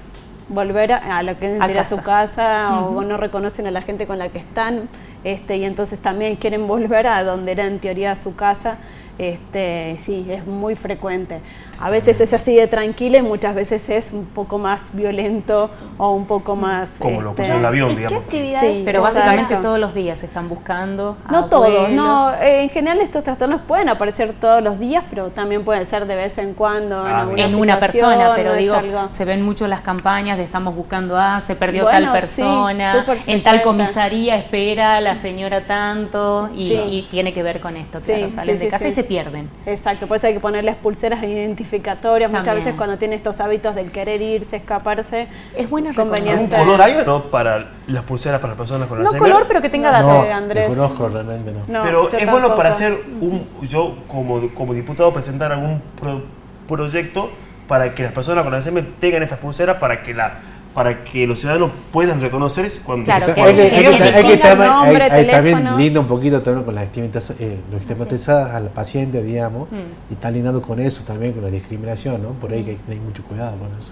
volver 0.49 0.91
a, 0.93 1.17
a 1.19 1.23
lo 1.23 1.37
que 1.37 1.55
es 1.55 1.61
A 1.61 1.65
a 1.65 1.73
casa. 1.73 1.95
su 1.95 2.01
casa 2.01 2.79
Ujú. 2.81 2.99
o 2.99 3.03
no 3.03 3.17
reconocen 3.17 3.67
a 3.67 3.71
la 3.71 3.81
gente 3.83 4.07
con 4.07 4.17
la 4.17 4.29
que 4.29 4.39
están 4.39 4.89
este, 5.23 5.57
y 5.57 5.65
entonces 5.65 5.99
también 5.99 6.35
quieren 6.35 6.67
volver 6.67 7.07
a 7.07 7.23
donde 7.23 7.51
era 7.53 7.65
en 7.65 7.79
teoría 7.79 8.15
su 8.15 8.35
casa. 8.35 8.77
Este, 9.19 9.95
sí, 9.97 10.25
es 10.29 10.45
muy 10.47 10.75
frecuente. 10.75 11.39
A 11.79 11.91
veces 11.91 12.19
es 12.19 12.33
así 12.33 12.55
de 12.55 12.67
tranquilo 12.67 13.17
y 13.17 13.21
muchas 13.21 13.53
veces 13.53 13.87
es 13.89 14.11
un 14.11 14.25
poco 14.25 14.57
más 14.57 14.89
violento 14.93 15.69
o 15.99 16.11
un 16.13 16.25
poco 16.25 16.55
más... 16.55 16.95
Como 16.97 17.21
lo 17.21 17.29
este, 17.31 17.43
puso 17.43 17.53
en 17.53 17.59
el 17.59 17.65
avión, 17.65 17.95
digamos. 17.95 18.23
Sí, 18.31 18.81
Pero 18.85 18.99
exacto. 18.99 19.01
básicamente 19.01 19.55
todos 19.57 19.77
los 19.77 19.93
días 19.93 20.23
están 20.23 20.49
buscando. 20.49 21.17
No 21.29 21.45
todos, 21.45 21.67
abuelos. 21.67 21.91
no. 21.91 22.33
eh, 22.41 22.63
en 22.63 22.69
general 22.69 22.99
estos 23.01 23.23
trastornos 23.23 23.61
pueden 23.61 23.87
aparecer 23.89 24.33
todos 24.41 24.63
los 24.63 24.79
días, 24.79 25.03
pero 25.11 25.29
también 25.29 25.63
pueden 25.63 25.85
ser 25.85 26.07
de 26.07 26.15
vez 26.15 26.35
en 26.39 26.55
cuando 26.55 27.01
en, 27.05 27.13
Ah, 27.13 27.21
alguna 27.21 27.43
en 27.45 27.55
una 27.55 27.79
persona, 27.79 28.31
pero 28.35 28.53
digo, 28.55 28.73
algo- 28.75 29.07
se 29.11 29.25
ven 29.25 29.43
mucho 29.43 29.67
las 29.67 29.81
campañas 29.81 30.37
de 30.39 30.43
estamos 30.43 30.75
buscando 30.75 31.17
a, 31.19 31.39
se 31.39 31.55
perdió 31.55 31.83
Bueno, 31.83 32.11
tal 32.11 32.27
sí, 32.27 32.41
persona, 32.41 32.93
súper 32.99 33.17
en 33.27 33.43
tal 33.43 33.61
comisaría 33.61 34.37
espera 34.37 34.99
la 35.01 35.12
señora 35.15 35.65
tanto, 35.65 36.49
y, 36.55 36.69
Sí. 36.69 36.81
y 36.89 37.01
tiene 37.09 37.33
que 37.33 37.43
ver 37.43 37.59
con 37.59 37.77
esto, 37.77 37.99
Sí, 37.99 38.07
claro, 38.13 38.29
salen 38.29 38.55
sí, 38.57 38.59
de 38.59 38.65
sí, 38.65 38.71
casa 38.71 38.83
sí. 38.85 38.89
y 38.89 38.91
se 38.91 39.03
pierden. 39.03 39.49
Exacto, 39.65 40.07
por 40.07 40.17
eso 40.17 40.27
hay 40.27 40.33
que 40.33 40.39
ponerles 40.39 40.75
pulseras 40.75 41.23
identificatorias. 41.23 42.29
Muchas 42.29 42.45
También. 42.45 42.65
veces 42.65 42.77
cuando 42.77 42.97
tiene 42.97 43.15
estos 43.15 43.39
hábitos 43.39 43.75
del 43.75 43.91
querer 43.91 44.21
irse, 44.21 44.57
escaparse, 44.57 45.27
es 45.55 45.69
buena 45.69 45.89
¿Algún 45.89 46.07
conveniente. 46.07 46.55
color 46.55 46.81
hay 46.81 46.93
o 46.95 47.05
no 47.05 47.23
para 47.31 47.71
las 47.87 48.03
pulseras 48.03 48.39
para 48.39 48.51
las 48.51 48.57
personas 48.57 48.87
con 48.87 48.97
No 48.99 49.05
Alzheimer? 49.05 49.31
color, 49.31 49.47
pero 49.47 49.61
que 49.61 49.69
tenga 49.69 49.91
No, 50.01 50.07
datos, 50.07 50.29
Andrés. 50.31 50.67
desconozco 50.69 51.09
realmente, 51.09 51.51
no. 51.51 51.59
No, 51.67 51.83
Pero 51.83 52.09
es 52.11 52.29
bueno 52.31 52.55
para 52.55 52.69
hacer 52.69 52.93
un, 53.21 53.45
yo 53.61 53.97
como, 54.07 54.49
como 54.53 54.73
diputado 54.73 55.13
presentar 55.13 55.51
algún 55.51 55.81
pro- 55.99 56.23
proyecto 56.67 57.29
para 57.67 57.93
que 57.95 58.03
las 58.03 58.11
personas 58.11 58.43
con 58.43 58.53
Alzheimer 58.53 58.85
tengan 58.99 59.23
estas 59.23 59.39
pulseras 59.39 59.77
para 59.77 60.03
que 60.03 60.13
la 60.13 60.39
para 60.73 61.03
que 61.03 61.27
los 61.27 61.39
ciudadanos 61.39 61.69
puedan 61.91 62.19
reconocer 62.19 62.67
cuando 62.83 63.05
Claro, 63.05 63.27
están- 63.27 63.35
que- 63.35 63.41
Hay 63.43 63.55
que, 63.55 63.61
que 63.69 63.75
hay 63.75 63.83
que- 63.83 64.03
hay 64.03 64.25
que 64.25 64.37
también, 64.37 64.61
hay- 64.61 64.69
nombre, 64.69 65.03
hay 65.03 65.27
también 65.27 65.77
linda 65.77 65.99
un 65.99 66.07
poquito 66.07 66.41
también 66.41 66.65
con 66.65 66.73
las 66.73 66.85
estigmatizadas, 66.85 67.39
eh, 67.41 67.59
lo 67.71 67.77
estigmatizadas 67.77 68.55
al 68.55 68.69
paciente, 68.69 69.21
digamos, 69.21 69.69
Mm. 69.71 69.75
y 70.09 70.13
está 70.13 70.31
lindando 70.31 70.61
con 70.63 70.79
eso 70.79 71.03
también, 71.05 71.33
con 71.33 71.43
la 71.43 71.49
discriminación, 71.51 72.23
¿no? 72.23 72.29
Por 72.29 72.51
ahí 72.51 72.63
que 72.63 72.71
hay 72.71 72.75
que 72.77 72.83
tener 72.83 72.99
mucho 73.01 73.23
cuidado 73.23 73.55
con 73.57 73.67
eso. 73.79 73.91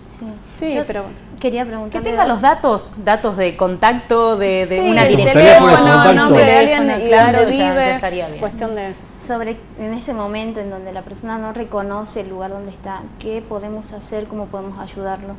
Sí, 0.59 0.73
Yo 0.75 0.83
pero 0.87 1.03
quería 1.39 1.63
Que 1.63 1.69
preguntarle... 1.69 2.09
tenga 2.09 2.25
los 2.27 2.41
datos, 2.41 2.93
datos 3.03 3.37
de 3.37 3.53
contacto, 3.55 4.37
de, 4.37 4.65
de 4.65 4.81
Sí, 4.81 4.89
una 4.89 5.05
dirección, 5.05 5.59
contacto. 5.63 6.13
nombre 6.13 6.43
de 6.45 6.57
alguien 6.57 7.07
claro, 7.07 7.39
dónde 7.41 7.57
ya- 7.57 7.71
vive, 7.71 7.85
ya 7.85 7.95
estaría 7.95 8.27
bien. 8.27 8.39
cuestión 8.39 8.75
de... 8.75 8.93
Sobre 9.19 9.55
en 9.79 9.93
ese 9.93 10.13
momento 10.15 10.59
en 10.59 10.71
donde 10.71 10.91
la 10.91 11.03
persona 11.03 11.37
no 11.37 11.53
reconoce 11.53 12.21
el 12.21 12.29
lugar 12.29 12.49
donde 12.49 12.71
está, 12.71 13.01
¿qué 13.19 13.43
podemos 13.47 13.93
hacer? 13.93 14.23
¿Cómo 14.25 14.47
podemos 14.47 14.79
ayudarlo? 14.79 15.35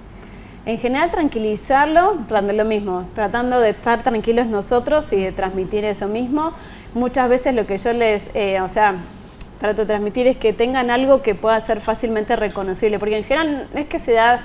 En 0.64 0.78
general 0.78 1.10
tranquilizarlo, 1.10 2.18
tratando 2.28 2.52
lo 2.52 2.64
mismo, 2.64 3.04
tratando 3.16 3.58
de 3.58 3.70
estar 3.70 4.02
tranquilos 4.04 4.46
nosotros 4.46 5.12
y 5.12 5.20
de 5.20 5.32
transmitir 5.32 5.84
eso 5.84 6.06
mismo. 6.06 6.52
Muchas 6.94 7.28
veces 7.28 7.54
lo 7.56 7.66
que 7.66 7.78
yo 7.78 7.92
les, 7.92 8.30
eh, 8.34 8.60
o 8.60 8.68
sea, 8.68 8.94
trato 9.58 9.80
de 9.80 9.86
transmitir 9.86 10.28
es 10.28 10.36
que 10.36 10.52
tengan 10.52 10.90
algo 10.90 11.20
que 11.20 11.34
pueda 11.34 11.58
ser 11.58 11.80
fácilmente 11.80 12.36
reconocible, 12.36 13.00
porque 13.00 13.16
en 13.16 13.24
general 13.24 13.68
no 13.74 13.80
es 13.80 13.86
que 13.86 13.98
se 13.98 14.12
da 14.12 14.42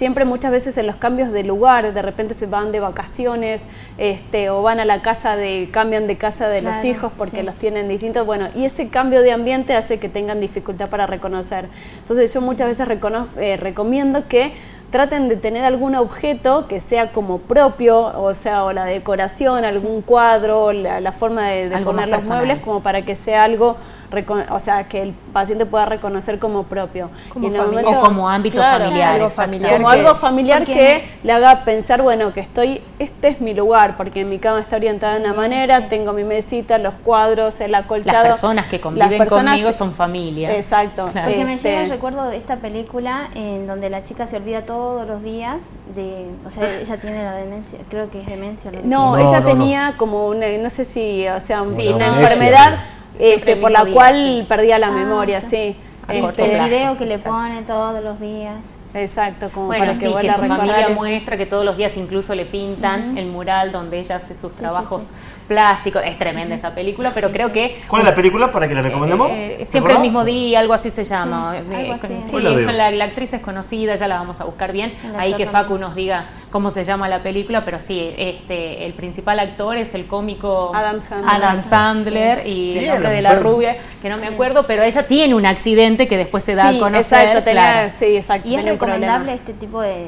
siempre 0.00 0.24
muchas 0.24 0.50
veces 0.50 0.78
en 0.78 0.86
los 0.86 0.96
cambios 0.96 1.30
de 1.30 1.44
lugar, 1.44 1.92
de 1.92 2.00
repente 2.00 2.32
se 2.32 2.46
van 2.46 2.72
de 2.72 2.80
vacaciones, 2.80 3.64
este, 3.98 4.48
o 4.48 4.62
van 4.62 4.80
a 4.80 4.86
la 4.86 5.02
casa 5.02 5.36
de, 5.36 5.68
cambian 5.70 6.06
de 6.06 6.16
casa 6.16 6.48
de 6.48 6.62
los 6.62 6.82
hijos 6.86 7.12
porque 7.18 7.40
sí. 7.40 7.42
los 7.42 7.54
tienen 7.56 7.86
distintos, 7.86 8.24
bueno, 8.24 8.48
y 8.54 8.64
ese 8.64 8.88
cambio 8.88 9.20
de 9.20 9.32
ambiente 9.32 9.76
hace 9.76 9.98
que 9.98 10.08
tengan 10.08 10.40
dificultad 10.40 10.88
para 10.88 11.06
reconocer. 11.06 11.68
Entonces 11.98 12.32
yo 12.32 12.40
muchas 12.40 12.68
veces 12.68 12.88
eh, 13.36 13.58
recomiendo 13.58 14.26
que 14.26 14.54
traten 14.90 15.28
de 15.28 15.36
tener 15.36 15.66
algún 15.66 15.94
objeto 15.94 16.66
que 16.66 16.80
sea 16.80 17.12
como 17.12 17.36
propio, 17.36 18.00
o 18.00 18.34
sea, 18.34 18.64
o 18.64 18.72
la 18.72 18.86
decoración, 18.86 19.66
algún 19.66 20.00
cuadro, 20.00 20.72
la, 20.72 21.00
la 21.00 21.12
forma 21.12 21.46
de, 21.50 21.68
de 21.68 21.76
poner 21.82 22.08
los 22.08 22.26
muebles, 22.26 22.60
como 22.60 22.82
para 22.82 23.02
que 23.02 23.16
sea 23.16 23.44
algo, 23.44 23.76
o 24.50 24.58
sea, 24.58 24.84
que 24.84 25.02
el 25.02 25.12
paciente 25.32 25.66
pueda 25.66 25.86
reconocer 25.86 26.38
como 26.38 26.64
propio. 26.64 27.10
Como 27.32 27.46
Y 27.46 27.50
familiar. 27.52 27.84
O 27.86 28.00
como 28.00 28.28
ámbito 28.28 28.60
familiar, 28.60 29.14
algo 29.14 29.26
exacto. 29.26 29.52
familiar 29.52 29.72
como 29.76 29.88
que- 29.88 29.98
algo 30.00 30.14
familiar 30.16 30.64
que 30.64 31.04
le 31.22 31.32
haga 31.32 31.64
pensar, 31.64 32.02
bueno, 32.02 32.32
que 32.32 32.40
estoy, 32.40 32.82
este 32.98 33.28
es 33.28 33.40
mi 33.40 33.54
lugar, 33.54 33.96
porque 33.96 34.24
mi 34.24 34.38
cama 34.38 34.60
está 34.60 34.76
orientada 34.76 35.14
de 35.14 35.20
una 35.20 35.32
manera, 35.32 35.88
tengo 35.88 36.12
mi 36.12 36.24
mesita, 36.24 36.78
los 36.78 36.94
cuadros, 37.04 37.60
el 37.60 37.74
acolchado. 37.74 38.18
Las 38.24 38.26
personas 38.26 38.66
que 38.66 38.80
conviven 38.80 39.16
personas- 39.18 39.52
conmigo 39.54 39.72
son 39.72 39.92
familia. 39.92 40.54
Exacto. 40.56 41.08
Claro. 41.12 41.28
Porque 41.28 41.44
me 41.44 41.54
Este, 41.54 41.70
llega 41.70 41.82
el 41.84 41.90
recuerdo 41.90 42.28
de 42.28 42.36
esta 42.36 42.56
película 42.56 43.28
en 43.34 43.66
donde 43.66 43.90
la 43.90 44.02
chica 44.04 44.26
se 44.26 44.36
olvida 44.38 44.62
todos 44.66 45.06
los 45.06 45.22
días 45.22 45.70
de, 45.94 46.26
o 46.44 46.50
sea, 46.50 46.68
ella 46.80 46.96
tiene 46.96 47.22
la 47.22 47.34
demencia, 47.34 47.78
creo 47.88 48.10
que 48.10 48.20
es 48.20 48.26
demencia. 48.26 48.70
No, 48.82 49.16
No, 49.16 49.18
ella 49.18 49.40
no, 49.40 49.46
tenía 49.46 49.94
como 49.96 50.26
una, 50.26 50.46
no 50.58 50.70
sé 50.70 50.84
si, 50.84 51.28
o 51.28 51.38
sea, 51.40 51.62
Sí, 51.70 51.88
una 51.88 52.06
enfermedad 52.08 52.80
este, 53.18 53.52
el 53.52 53.58
por 53.60 53.70
la 53.70 53.84
cual 53.86 54.14
sí. 54.14 54.44
perdía 54.48 54.78
la 54.78 54.88
Ah, 54.88 54.92
memoria, 54.92 55.40
sí. 55.40 55.48
sí. 55.50 55.76
A 56.08 56.14
el 56.14 56.20
corto 56.22 56.42
Este, 56.42 56.54
plazo. 56.56 56.74
video 56.74 56.96
que 56.98 57.06
le 57.06 57.14
exacto. 57.14 57.38
pone 57.38 57.62
todos 57.62 58.02
los 58.02 58.20
días. 58.20 58.76
Exacto, 58.94 59.48
como 59.54 59.66
Bueno, 59.66 59.84
para 59.84 59.94
sí, 59.94 60.00
que 60.00 60.06
que 60.06 60.12
vuelva 60.12 60.32
a 60.32 60.36
su 60.36 60.40
familia 60.42 60.76
recordar. 60.76 60.94
muestra 60.96 61.36
que 61.36 61.46
todos 61.46 61.64
los 61.64 61.76
días 61.76 61.96
incluso 61.96 62.34
le 62.34 62.44
pintan 62.46 63.16
el 63.16 63.26
mural 63.26 63.70
donde 63.70 64.00
ella 64.00 64.16
hace 64.16 64.34
sus 64.34 64.52
sí, 64.52 64.58
trabajos 64.58 65.04
sí. 65.04 65.10
Plásticos. 65.50 66.02
Es 66.04 66.16
tremenda 66.16 66.54
esa 66.54 66.72
película, 66.76 67.10
pero 67.12 67.32
creo 67.32 67.50
que... 67.50 67.76
¿Cuál 67.88 68.02
es 68.02 68.08
la 68.08 68.14
película 68.14 68.52
para 68.52 68.68
que 68.68 68.74
la 68.74 68.82
recomendemos? 68.82 69.28
Eh, 69.32 69.56
¿Te 69.58 69.64
siempre 69.66 69.94
el 69.94 69.98
mismo 69.98 70.24
día, 70.24 70.60
algo 70.60 70.72
así 70.74 70.90
se 70.90 71.02
llama. 71.02 71.56
Sí, 71.58 71.64
Eh, 71.72 71.76
algo 71.76 71.98
con- 71.98 72.12
así. 72.18 72.22
sí, 72.30 72.36
Hoy 72.36 72.42
la 72.42 72.50
veo. 72.50 72.66
con 72.66 72.78
la, 72.78 72.90
la 72.92 73.04
actriz 73.06 73.32
es 73.32 73.40
conocida, 73.40 73.96
ya 73.96 74.06
la 74.06 74.14
vamos 74.16 74.40
a 74.40 74.44
buscar 74.44 74.70
bien. 74.70 74.92
Ahí 75.18 75.32
que 75.34 75.44
también. 75.46 75.50
Facu 75.64 75.76
nos 75.78 75.96
diga 75.96 76.26
cómo 76.52 76.70
se 76.70 76.84
llama 76.84 77.08
la 77.08 77.18
película, 77.18 77.64
pero 77.64 77.80
sí, 77.80 78.14
este, 78.16 78.86
el 78.86 78.92
principal 78.92 79.40
actor 79.40 79.76
es 79.76 79.92
el 79.96 80.06
cómico 80.06 80.70
Adam 80.72 81.00
Sandler. 81.00 81.34
Adam 81.34 81.62
Sandler 81.62 82.46
y 82.46 82.78
el 82.78 82.86
nombre 82.94 83.10
de 83.10 83.22
la 83.22 83.34
rubia, 83.40 83.76
que 84.00 84.08
no 84.08 84.18
me 84.18 84.28
acuerdo, 84.28 84.66
pero 84.68 84.84
ella 84.84 85.06
tiene 85.08 85.34
un 85.34 85.46
accidente 85.46 86.06
que 86.06 86.16
después 86.16 86.44
se 86.44 86.54
da 86.54 86.70
Sí, 86.70 86.76
a 86.76 86.78
conocer. 86.78 87.18
exacto, 87.20 87.42
tenía, 87.42 87.62
claro, 87.72 87.92
sí, 87.98 88.16
exacto. 88.16 88.48
Y 88.48 88.54
es 88.54 88.64
recomendable 88.64 89.34
este 89.34 89.52
tipo 89.52 89.80
de, 89.80 90.06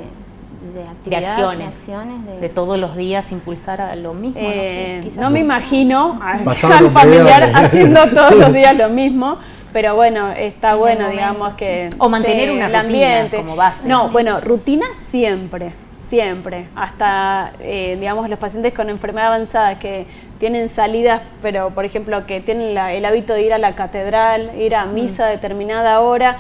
de 0.63 1.17
acciones, 1.17 1.69
acciones, 1.69 2.27
de- 2.27 2.41
de 2.41 2.49
todos 2.49 2.79
los 2.79 2.97
días 2.97 3.31
impulsar 3.33 3.81
a 3.81 3.97
lo 3.97 4.15
mismo. 4.15 4.41
no 4.41 4.49
sé, 4.65 4.99
Eh, 4.99 5.11
no 5.19 5.31
me 5.31 5.41
imagino 5.41 6.19
a 6.23 6.39
Pasando 6.45 6.87
un 6.87 6.93
familiar 6.93 7.51
haciendo 7.55 8.07
todos 8.15 8.35
los 8.37 8.53
días 8.53 8.77
lo 8.77 8.89
mismo, 8.89 9.39
pero 9.73 9.95
bueno, 9.95 10.33
está 10.33 10.75
bueno, 10.75 11.09
digamos 11.09 11.55
que... 11.55 11.89
O 11.99 12.09
mantener 12.09 12.51
una 12.51 12.67
el 12.67 12.73
rutina 12.73 12.81
ambiente. 12.81 13.37
como 13.39 13.57
base. 13.57 13.89
No, 13.89 14.09
bueno, 14.11 14.39
rutina 14.41 14.87
siempre, 14.97 15.73
siempre. 15.99 16.69
Hasta, 16.77 17.53
eh, 17.61 17.97
digamos, 17.99 18.29
los 18.29 18.39
pacientes 18.39 18.75
con 18.75 18.91
enfermedad 18.91 19.29
avanzada 19.29 19.79
que 19.79 20.07
tienen 20.39 20.69
salidas, 20.69 21.23
pero 21.41 21.71
por 21.71 21.85
ejemplo, 21.85 22.27
que 22.27 22.41
tienen 22.41 22.75
la- 22.75 22.93
el 22.93 23.05
hábito 23.05 23.33
de 23.33 23.43
ir 23.43 23.53
a 23.55 23.59
la 23.59 23.75
catedral, 23.75 24.53
ir 24.59 24.75
a 24.75 24.85
misa 24.85 25.25
a 25.27 25.29
determinada 25.29 26.01
hora. 26.01 26.37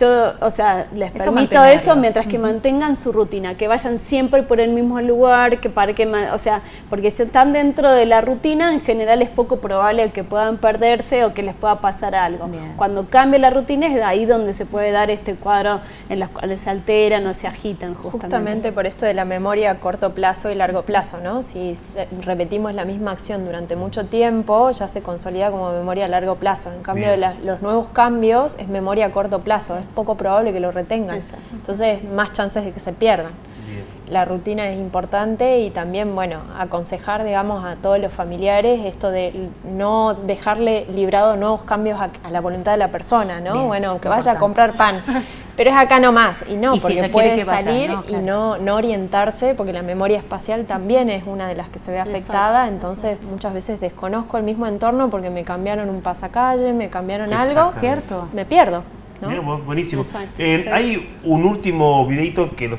Yo, 0.00 0.32
o 0.40 0.50
sea, 0.50 0.86
les 0.94 1.08
Eso 1.14 1.24
permito 1.26 1.32
mantenerlo. 1.56 1.72
eso 1.74 1.96
mientras 1.96 2.26
que 2.26 2.38
mantengan 2.38 2.96
su 2.96 3.12
rutina, 3.12 3.56
que 3.56 3.68
vayan 3.68 3.98
siempre 3.98 4.42
por 4.42 4.58
el 4.60 4.70
mismo 4.70 5.00
lugar, 5.00 5.60
que 5.60 5.68
para 5.68 5.92
que, 5.94 6.06
ma- 6.06 6.32
o 6.34 6.38
sea, 6.38 6.62
porque 6.88 7.10
si 7.10 7.22
están 7.24 7.52
dentro 7.52 7.90
de 7.90 8.06
la 8.06 8.20
rutina, 8.22 8.72
en 8.72 8.80
general 8.80 9.20
es 9.22 9.28
poco 9.28 9.58
probable 9.58 10.10
que 10.10 10.24
puedan 10.24 10.56
perderse 10.56 11.24
o 11.24 11.34
que 11.34 11.42
les 11.42 11.54
pueda 11.54 11.80
pasar 11.80 12.14
algo. 12.14 12.46
Bien. 12.46 12.72
Cuando 12.76 13.06
cambie 13.10 13.38
la 13.38 13.50
rutina 13.50 13.86
es 13.86 13.94
de 13.94 14.02
ahí 14.02 14.24
donde 14.24 14.52
se 14.54 14.64
puede 14.66 14.90
dar 14.92 15.10
este 15.10 15.34
cuadro 15.34 15.80
en 16.08 16.20
los 16.20 16.30
cuales 16.30 16.60
se 16.62 16.70
alteran 16.70 17.26
o 17.26 17.34
se 17.34 17.46
agitan 17.46 17.94
justamente. 17.94 18.10
Justamente 18.26 18.72
por 18.72 18.86
esto 18.86 19.04
de 19.04 19.14
la 19.14 19.24
memoria 19.26 19.72
a 19.72 19.74
corto 19.78 20.12
plazo 20.14 20.50
y 20.50 20.54
largo 20.54 20.82
plazo, 20.82 21.18
¿no? 21.22 21.42
Si 21.42 21.76
se- 21.76 22.08
repetimos 22.22 22.72
la 22.74 22.84
misma 22.84 23.10
acción 23.12 23.44
durante 23.44 23.76
mucho 23.76 24.06
tiempo, 24.06 24.70
ya 24.70 24.88
se 24.88 25.02
consolida 25.02 25.50
como 25.50 25.70
memoria 25.72 26.06
a 26.06 26.08
largo 26.08 26.36
plazo. 26.36 26.72
En 26.72 26.82
cambio, 26.82 27.14
la- 27.16 27.34
los 27.44 27.60
nuevos 27.60 27.88
cambios 27.92 28.56
es 28.58 28.68
memoria 28.68 29.06
a 29.06 29.10
corto 29.10 29.40
plazo, 29.40 29.76
es 29.82 29.88
poco 29.94 30.16
probable 30.16 30.52
que 30.52 30.60
lo 30.60 30.72
retengan. 30.72 31.16
Exacto. 31.16 31.44
Entonces, 31.52 32.02
más 32.04 32.32
chances 32.32 32.64
de 32.64 32.72
que 32.72 32.80
se 32.80 32.92
pierdan. 32.92 33.32
Bien. 33.68 33.84
La 34.08 34.24
rutina 34.24 34.68
es 34.68 34.78
importante 34.78 35.60
y 35.60 35.70
también, 35.70 36.14
bueno, 36.14 36.40
aconsejar, 36.58 37.24
digamos, 37.24 37.64
a 37.64 37.76
todos 37.76 37.98
los 37.98 38.12
familiares 38.12 38.80
esto 38.84 39.10
de 39.10 39.48
no 39.64 40.14
dejarle 40.14 40.84
librado 40.86 41.36
nuevos 41.36 41.62
cambios 41.62 42.00
a, 42.00 42.10
a 42.24 42.30
la 42.30 42.40
voluntad 42.40 42.72
de 42.72 42.78
la 42.78 42.88
persona, 42.88 43.40
¿no? 43.40 43.52
Bien, 43.54 43.66
bueno, 43.68 44.00
que 44.00 44.08
vaya 44.08 44.32
a 44.32 44.38
comprar 44.38 44.72
pan, 44.72 45.02
pero 45.56 45.70
es 45.70 45.76
acá 45.76 45.98
nomás 46.00 46.44
y 46.48 46.56
no, 46.56 46.74
Y 46.74 46.80
si 46.80 46.82
porque 46.82 46.94
quiere 46.96 47.08
puede 47.10 47.36
que 47.36 47.44
vaya, 47.44 47.62
salir 47.62 47.90
¿no? 47.90 48.02
Claro. 48.02 48.22
y 48.22 48.26
no, 48.26 48.58
no 48.58 48.74
orientarse, 48.74 49.54
porque 49.54 49.72
la 49.72 49.82
memoria 49.82 50.18
espacial 50.18 50.66
también 50.66 51.08
es 51.08 51.24
una 51.26 51.46
de 51.46 51.54
las 51.54 51.68
que 51.68 51.78
se 51.78 51.92
ve 51.92 52.00
afectada, 52.00 52.68
entonces 52.68 53.22
muchas 53.22 53.54
veces 53.54 53.80
desconozco 53.80 54.36
el 54.36 54.42
mismo 54.42 54.66
entorno 54.66 55.08
porque 55.08 55.30
me 55.30 55.44
cambiaron 55.44 55.88
un 55.88 56.02
pasacalle, 56.02 56.72
me 56.72 56.90
cambiaron 56.90 57.32
algo. 57.32 57.72
¿Cierto? 57.72 58.28
me 58.32 58.44
pierdo. 58.44 58.82
¿No? 59.30 59.58
Buenísimo. 59.60 60.02
Exacto, 60.02 60.34
Eh, 60.38 60.60
sí. 60.64 60.68
Hay 60.72 61.08
un 61.24 61.44
último 61.44 62.06
videito 62.06 62.50
que 62.54 62.68
lo- 62.68 62.78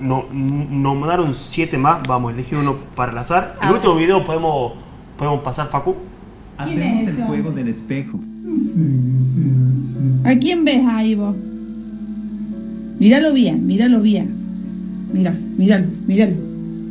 no- 0.00 0.24
nos 0.32 0.96
mandaron 0.98 1.34
siete 1.34 1.76
más, 1.78 2.00
vamos 2.06 2.30
a 2.30 2.34
elegir 2.34 2.58
uno 2.58 2.76
para 2.94 3.12
el 3.12 3.18
azar. 3.18 3.56
El 3.62 3.70
último 3.72 3.96
video 3.96 4.24
podemos, 4.24 4.72
podemos 5.18 5.40
pasar, 5.42 5.68
Facu. 5.68 5.94
Hacemos 6.58 7.02
es 7.02 7.08
el 7.08 7.24
juego 7.24 7.50
del 7.52 7.68
espejo. 7.68 8.18
¿A 10.24 10.34
quién 10.36 10.64
ves 10.64 10.84
ahí 10.86 11.14
vos? 11.14 11.34
Míralo 12.98 13.32
bien, 13.32 13.66
míralo 13.66 14.00
bien. 14.00 14.28
Mira, 15.12 15.34
míralo, 15.56 15.86
míralo. 16.06 16.32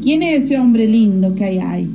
¿Quién 0.01 0.23
es 0.23 0.45
ese 0.45 0.57
hombre 0.59 0.87
lindo 0.87 1.35
que 1.35 1.43
hay 1.45 1.59
ahí? 1.59 1.89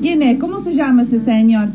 ¿Quién 0.00 0.22
es? 0.22 0.38
¿Cómo 0.38 0.60
se 0.60 0.74
llama 0.74 1.02
ese 1.02 1.20
señor? 1.20 1.68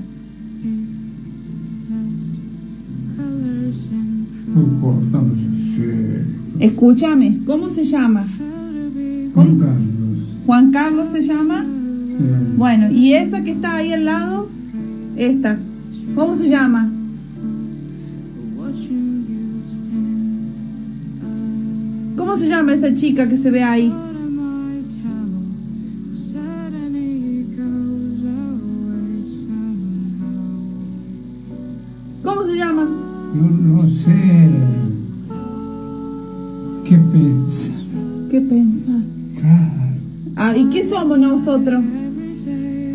Escúchame, 6.59 7.39
¿cómo 7.45 7.69
se 7.69 7.83
llama? 7.83 8.27
¿Cómo? 9.33 9.65
Juan 10.45 10.71
Carlos 10.71 11.09
se 11.09 11.23
llama. 11.23 11.65
Bueno, 12.57 12.91
¿y 12.91 13.13
esa 13.13 13.41
que 13.43 13.51
está 13.51 13.77
ahí 13.77 13.93
al 13.93 14.05
lado? 14.05 14.49
Esta. 15.15 15.57
¿Cómo 16.13 16.35
se 16.35 16.49
llama? 16.49 16.91
¿Cómo 22.15 22.35
se 22.35 22.47
llama 22.47 22.73
esa 22.73 22.93
chica 22.93 23.27
que 23.27 23.37
se 23.37 23.49
ve 23.49 23.63
ahí? 23.63 23.91
Somos 40.91 41.17
nosotros? 41.17 41.81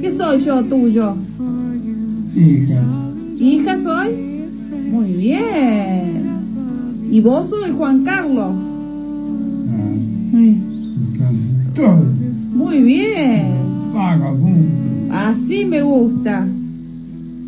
¿Qué 0.02 0.12
soy 0.14 0.38
yo 0.40 0.62
tuyo? 0.64 1.14
Hija, 2.36 2.82
¿Hija 3.38 3.78
soy? 3.78 4.08
Muy 4.92 5.12
bien. 5.12 6.26
¿Y 7.10 7.20
vos 7.22 7.48
sos 7.48 7.64
el 7.66 7.72
Juan 7.72 8.04
Carlos? 8.04 8.54
Muy 12.52 12.82
bien. 12.82 13.46
vagabundo. 13.94 15.14
Así 15.14 15.64
me 15.64 15.80
gusta. 15.80 16.46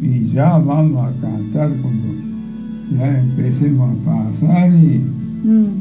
Y 0.01 0.31
ya 0.33 0.57
vamos 0.57 1.05
a 1.09 1.21
cantar 1.21 1.71
cuando 1.83 2.09
ya 2.99 3.19
empecemos 3.21 3.91
a 3.91 4.05
pasar 4.07 4.71
y 4.71 5.01
Mm. 5.45 5.78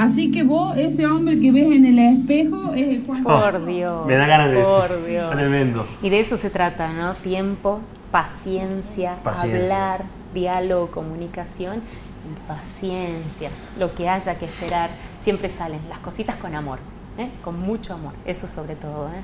Así 0.00 0.30
que 0.32 0.42
vos, 0.42 0.76
ese 0.76 1.06
hombre 1.06 1.38
que 1.38 1.52
ves 1.52 1.66
en 1.66 1.84
el 1.84 1.98
espejo, 1.98 2.72
es 2.74 2.88
el 2.88 3.02
Juan 3.06 3.22
Por 3.22 3.40
Carlos. 3.42 3.66
Dios. 3.66 4.06
Me 4.06 4.16
da 4.16 4.26
ganas 4.26 4.50
de. 4.50 4.62
Por 4.62 5.06
Dios. 5.06 5.30
Tremendo. 5.30 5.86
Y 6.02 6.08
de 6.10 6.20
eso 6.20 6.36
se 6.36 6.48
trata, 6.50 6.90
¿no? 6.92 7.14
Tiempo, 7.14 7.80
paciencia, 8.10 9.14
Paciencia. 9.22 9.60
hablar, 9.62 10.04
diálogo, 10.32 10.90
comunicación 10.90 11.76
y 11.78 12.48
paciencia. 12.48 13.50
Lo 13.78 13.94
que 13.94 14.08
haya 14.08 14.36
que 14.38 14.46
esperar, 14.46 14.90
siempre 15.20 15.48
salen 15.48 15.80
las 15.88 15.98
cositas 15.98 16.36
con 16.36 16.54
amor, 16.54 16.78
¿eh? 17.18 17.28
con 17.44 17.60
mucho 17.60 17.94
amor, 17.94 18.12
eso 18.24 18.48
sobre 18.48 18.76
todo. 18.76 19.08
¿eh? 19.08 19.20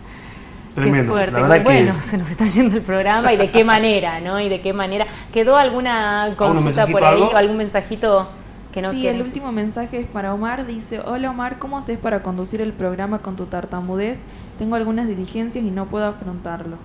Tremendo. 0.75 1.05
Qué 1.05 1.09
fuerte. 1.09 1.33
La 1.41 1.49
verdad 1.49 1.65
bueno, 1.65 1.95
que- 1.95 2.01
se 2.01 2.19
nos 2.19 2.31
está 2.31 2.47
yendo 2.47 2.77
el 2.77 2.83
programa 2.83 3.33
y 3.33 3.39
de 3.39 3.51
qué 3.51 3.65
manera, 3.65 4.21
¿no? 4.21 4.39
Y 4.41 4.49
de 4.51 4.61
qué 4.61 4.75
manera. 4.75 5.07
¿Quedó 5.33 5.57
alguna 5.57 6.35
consulta 6.37 6.87
por 6.87 7.03
ahí 7.03 7.15
algo? 7.15 7.29
o 7.33 7.37
algún 7.37 7.57
mensajito 7.57 8.29
que 8.77 8.83
no 8.83 8.91
sí, 8.91 9.01
quiere? 9.01 9.17
el 9.19 9.23
último 9.25 9.53
mensaje 9.53 9.99
es 10.01 10.07
para 10.07 10.35
Omar. 10.35 10.67
Dice, 10.67 11.01
hola 11.01 11.31
Omar, 11.31 11.59
¿cómo 11.59 11.79
haces 11.79 11.99
para 11.99 12.23
conducir 12.23 12.61
el 12.61 12.73
programa 12.73 13.21
con 13.21 13.35
tu 13.35 13.47
tartamudez? 13.47 14.21
Tengo 14.59 14.77
algunas 14.77 15.09
diligencias 15.09 15.65
y 15.65 15.71
no 15.71 15.87
puedo 15.87 16.07
afrontarlo. 16.07 16.77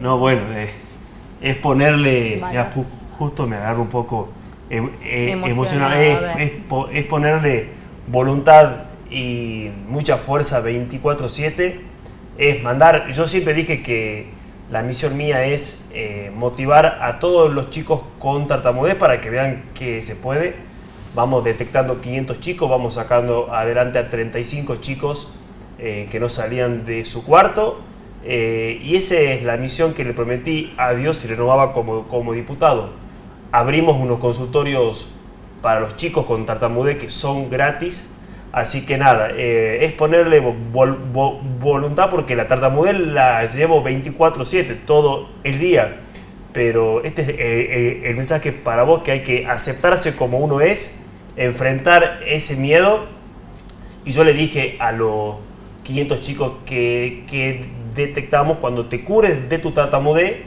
No, 0.00 0.18
bueno, 0.18 0.42
eh, 0.52 0.70
es 1.40 1.56
ponerle. 1.56 2.38
Vale. 2.40 2.54
ya 2.54 2.72
ju- 2.74 2.84
justo 3.18 3.46
me 3.46 3.56
agarro 3.56 3.82
un 3.82 3.88
poco 3.88 4.28
eh, 4.70 4.86
eh, 5.02 5.32
a 5.32 6.02
Es, 6.02 6.20
ver. 6.20 6.40
es 6.40 6.50
po- 6.68 6.88
es 6.88 7.04
ponerle 7.06 7.68
voluntad 8.06 8.84
y 9.10 9.70
mucha 9.88 10.18
fuerza 10.18 10.62
24-7. 10.62 11.80
Es 12.38 12.62
mandar. 12.62 13.10
Yo 13.12 13.26
siempre 13.26 13.54
dije 13.54 13.82
que 13.82 14.26
la 14.70 14.82
misión 14.82 15.16
mía 15.16 15.44
es 15.44 15.90
eh, 15.92 16.30
motivar 16.34 16.98
a 17.02 17.18
todos 17.18 17.52
los 17.52 17.70
chicos 17.70 18.02
con 18.18 18.46
tartamudez 18.46 18.94
para 18.96 19.20
que 19.20 19.30
vean 19.30 19.62
que 19.74 20.00
se 20.02 20.16
puede. 20.16 20.71
Vamos 21.14 21.44
detectando 21.44 22.00
500 22.00 22.40
chicos, 22.40 22.70
vamos 22.70 22.94
sacando 22.94 23.52
adelante 23.52 23.98
a 23.98 24.08
35 24.08 24.76
chicos 24.76 25.34
eh, 25.78 26.08
que 26.10 26.18
no 26.18 26.28
salían 26.30 26.86
de 26.86 27.04
su 27.04 27.24
cuarto. 27.24 27.80
Eh, 28.24 28.80
y 28.82 28.96
esa 28.96 29.16
es 29.16 29.42
la 29.42 29.56
misión 29.58 29.92
que 29.94 30.04
le 30.04 30.14
prometí 30.14 30.72
a 30.78 30.92
Dios 30.94 31.22
y 31.24 31.28
renovaba 31.28 31.72
como, 31.72 32.04
como 32.08 32.32
diputado. 32.32 32.90
Abrimos 33.50 33.96
unos 34.00 34.20
consultorios 34.20 35.10
para 35.60 35.80
los 35.80 35.96
chicos 35.96 36.24
con 36.24 36.46
tartamudez 36.46 36.98
que 36.98 37.10
son 37.10 37.50
gratis. 37.50 38.08
Así 38.52 38.86
que 38.86 38.96
nada, 38.96 39.30
eh, 39.34 39.78
es 39.84 39.92
ponerle 39.92 40.42
vol- 40.42 40.96
vo- 41.12 41.40
voluntad 41.60 42.08
porque 42.10 42.36
la 42.36 42.48
tartamudez 42.48 42.98
la 42.98 43.44
llevo 43.46 43.82
24/7 43.82 44.76
todo 44.86 45.28
el 45.44 45.58
día. 45.58 45.98
Pero 46.52 47.02
este 47.02 47.22
es 47.22 48.04
el 48.10 48.14
mensaje 48.16 48.52
para 48.52 48.82
vos 48.82 49.02
que 49.02 49.10
hay 49.10 49.20
que 49.22 49.46
aceptarse 49.46 50.14
como 50.16 50.38
uno 50.38 50.60
es, 50.60 51.01
enfrentar 51.36 52.20
ese 52.26 52.56
miedo. 52.56 53.06
Y 54.04 54.12
yo 54.12 54.24
le 54.24 54.32
dije 54.32 54.76
a 54.80 54.92
los 54.92 55.36
500 55.84 56.20
chicos 56.20 56.52
que, 56.66 57.70
detectamos, 57.94 58.58
cuando 58.58 58.86
te 58.86 59.04
cures 59.04 59.48
de 59.48 59.58
tu 59.58 59.72
tartamudez, 59.72 60.42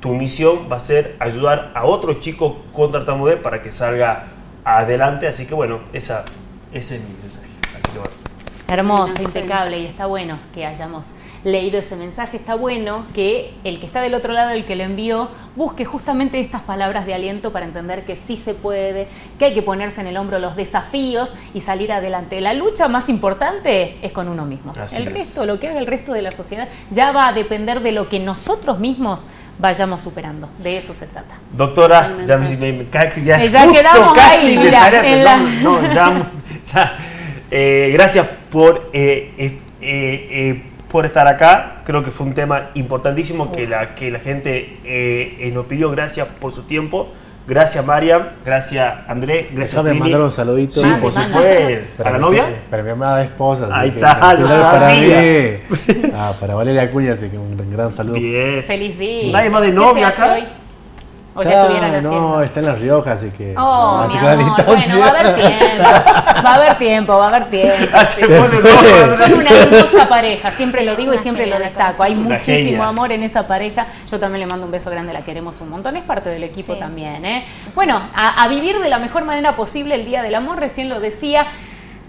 tu 0.00 0.14
misión 0.14 0.68
va 0.70 0.76
a 0.76 0.80
ser 0.80 1.16
ayudar 1.18 1.70
a 1.74 1.84
otros 1.84 2.20
chicos 2.20 2.54
con 2.72 2.92
tartamudez 2.92 3.40
para 3.40 3.62
que 3.62 3.72
salga 3.72 4.26
adelante. 4.64 5.26
Así 5.26 5.46
que 5.46 5.54
bueno, 5.54 5.80
esa, 5.92 6.24
ese 6.72 6.96
es 6.96 7.02
mi 7.02 7.16
mensaje. 7.20 7.48
Así 7.76 7.98
que. 7.98 8.72
Hermoso, 8.72 9.22
impecable 9.22 9.78
y 9.78 9.86
está 9.86 10.06
bueno 10.06 10.38
que 10.54 10.66
hayamos 10.66 11.12
leído 11.44 11.78
ese 11.78 11.96
mensaje, 11.96 12.36
está 12.36 12.54
bueno 12.54 13.04
que 13.14 13.52
el 13.64 13.78
que 13.80 13.86
está 13.86 14.00
del 14.00 14.14
otro 14.14 14.32
lado, 14.32 14.50
el 14.50 14.64
que 14.64 14.76
lo 14.76 14.82
envió, 14.84 15.28
busque 15.56 15.84
justamente 15.84 16.40
estas 16.40 16.62
palabras 16.62 17.06
de 17.06 17.14
aliento 17.14 17.52
para 17.52 17.64
entender 17.64 18.04
que 18.04 18.16
sí 18.16 18.36
se 18.36 18.54
puede, 18.54 19.08
que 19.38 19.46
hay 19.46 19.54
que 19.54 19.62
ponerse 19.62 20.00
en 20.00 20.06
el 20.08 20.16
hombro 20.16 20.38
los 20.38 20.56
desafíos 20.56 21.34
y 21.54 21.60
salir 21.60 21.92
adelante. 21.92 22.40
La 22.40 22.54
lucha 22.54 22.88
más 22.88 23.08
importante 23.08 23.96
es 24.02 24.12
con 24.12 24.28
uno 24.28 24.44
mismo. 24.44 24.72
Así 24.80 24.96
el 25.02 25.08
es. 25.08 25.12
resto, 25.14 25.46
lo 25.46 25.58
que 25.60 25.68
haga 25.68 25.78
el 25.78 25.86
resto 25.86 26.12
de 26.12 26.22
la 26.22 26.30
sociedad, 26.30 26.68
ya 26.90 27.12
va 27.12 27.28
a 27.28 27.32
depender 27.32 27.80
de 27.80 27.92
lo 27.92 28.08
que 28.08 28.18
nosotros 28.20 28.78
mismos 28.78 29.26
vayamos 29.58 30.02
superando. 30.02 30.48
De 30.62 30.76
eso 30.76 30.94
se 30.94 31.06
trata. 31.06 31.36
Doctora, 31.52 32.16
ya 32.24 32.36
me, 32.36 32.48
me- 32.56 32.86
ya, 33.24 33.40
Eh, 33.42 33.50
ya 33.50 33.62
justo 33.62 33.72
quedamos 33.78 34.12
casi 34.14 34.46
ahí, 34.48 34.56
me 34.58 34.64
mira, 34.64 34.78
salía, 34.78 34.98
en 35.00 35.04
pero 35.04 35.24
la- 35.24 35.36
no, 35.36 35.82
no, 35.82 35.94
ya, 35.94 36.30
ya. 36.74 36.98
Eh, 37.50 37.90
gracias 37.92 38.26
por, 38.50 38.90
eh, 38.92 39.32
eh, 39.38 39.58
eh, 39.80 40.62
por 40.90 41.06
estar 41.06 41.26
acá. 41.26 41.82
Creo 41.84 42.02
que 42.02 42.10
fue 42.10 42.26
un 42.26 42.34
tema 42.34 42.70
importantísimo 42.74 43.52
que 43.52 43.66
la, 43.66 43.94
que 43.94 44.10
la 44.10 44.20
gente 44.20 44.78
eh, 44.84 45.36
eh, 45.40 45.50
nos 45.52 45.66
pidió. 45.66 45.90
Gracias 45.90 46.26
por 46.26 46.52
su 46.52 46.64
tiempo. 46.64 47.08
Gracias, 47.46 47.84
Mariam. 47.84 48.22
Gracias, 48.44 48.94
Andrés. 49.08 49.46
Gracias, 49.50 49.70
Déjame 49.70 49.88
Trini. 49.90 50.00
mandar 50.00 50.20
un 50.20 50.30
saludito. 50.30 50.80
Sí, 50.80 50.92
por 51.00 51.12
supuesto. 51.12 51.86
¿Para 51.96 52.10
la 52.12 52.18
novia? 52.18 52.44
Para 52.68 52.82
mi 52.82 52.90
amada 52.90 53.24
esposa. 53.24 53.64
así 53.64 53.74
Ahí 53.74 53.88
está, 53.88 54.34
lo 54.34 54.46
para 54.46 54.88
mí. 54.94 56.08
Ah, 56.14 56.34
para 56.38 56.54
Valeria 56.54 56.82
Acuña, 56.82 57.12
así 57.14 57.28
que 57.30 57.38
un 57.38 57.56
gran 57.72 57.90
saludo. 57.90 58.16
Bien. 58.16 58.62
Feliz 58.62 58.98
día. 58.98 59.32
¿Nadie 59.32 59.48
más 59.48 59.62
de 59.62 59.68
¿Qué 59.68 59.74
novia 59.74 60.08
acá? 60.08 60.34
hoy? 60.34 60.44
¿O 61.38 61.42
ya 61.42 61.50
Ah, 61.50 61.62
estuvieron 61.62 61.88
haciendo? 61.90 62.10
No, 62.20 62.42
está 62.42 62.60
en 62.60 62.66
La 62.66 62.74
Rioja, 62.74 63.12
así 63.12 63.30
que. 63.30 63.54
Oh, 63.56 63.98
así 64.04 64.18
mi 64.18 64.26
amor, 64.26 64.64
bueno, 64.66 64.98
va 64.98 65.06
a 65.06 65.10
haber 65.10 65.34
tiempo, 65.36 65.84
va 66.44 66.50
a 66.50 66.54
haber 66.54 66.78
tiempo, 66.78 67.18
va 67.18 67.24
a 67.24 67.28
haber 67.28 67.50
tiempo. 67.50 67.96
Hace 67.96 68.20
Sí. 68.20 68.26
bueno, 68.26 68.48
no, 69.06 69.16
Son 69.16 69.32
una 69.34 69.50
hermosa 69.50 70.08
pareja, 70.08 70.50
siempre 70.50 70.80
Sí, 70.80 70.86
lo 70.86 70.96
digo 70.96 71.14
y 71.14 71.18
siempre 71.18 71.46
lo 71.46 71.58
destaco. 71.58 72.02
Hay 72.02 72.12
Una 72.14 72.36
muchísimo 72.36 72.64
genia. 72.70 72.88
amor 72.88 73.12
en 73.12 73.22
esa 73.22 73.46
pareja. 73.46 73.86
Yo 74.10 74.18
también 74.18 74.40
le 74.40 74.46
mando 74.46 74.66
un 74.66 74.72
beso 74.72 74.90
grande, 74.90 75.12
la 75.12 75.22
queremos 75.22 75.60
un 75.60 75.70
montón. 75.70 75.96
Es 75.96 76.02
parte 76.04 76.28
del 76.30 76.42
equipo 76.44 76.74
Sí. 76.74 76.80
también. 76.80 77.24
¿eh? 77.24 77.46
Bueno, 77.74 78.00
a, 78.14 78.42
a 78.42 78.48
vivir 78.48 78.78
de 78.80 78.88
la 78.88 78.98
mejor 78.98 79.24
manera 79.24 79.54
posible 79.54 79.94
el 79.94 80.04
Día 80.04 80.22
del 80.22 80.34
Amor, 80.34 80.58
recién 80.58 80.88
lo 80.88 80.98
decía, 81.00 81.46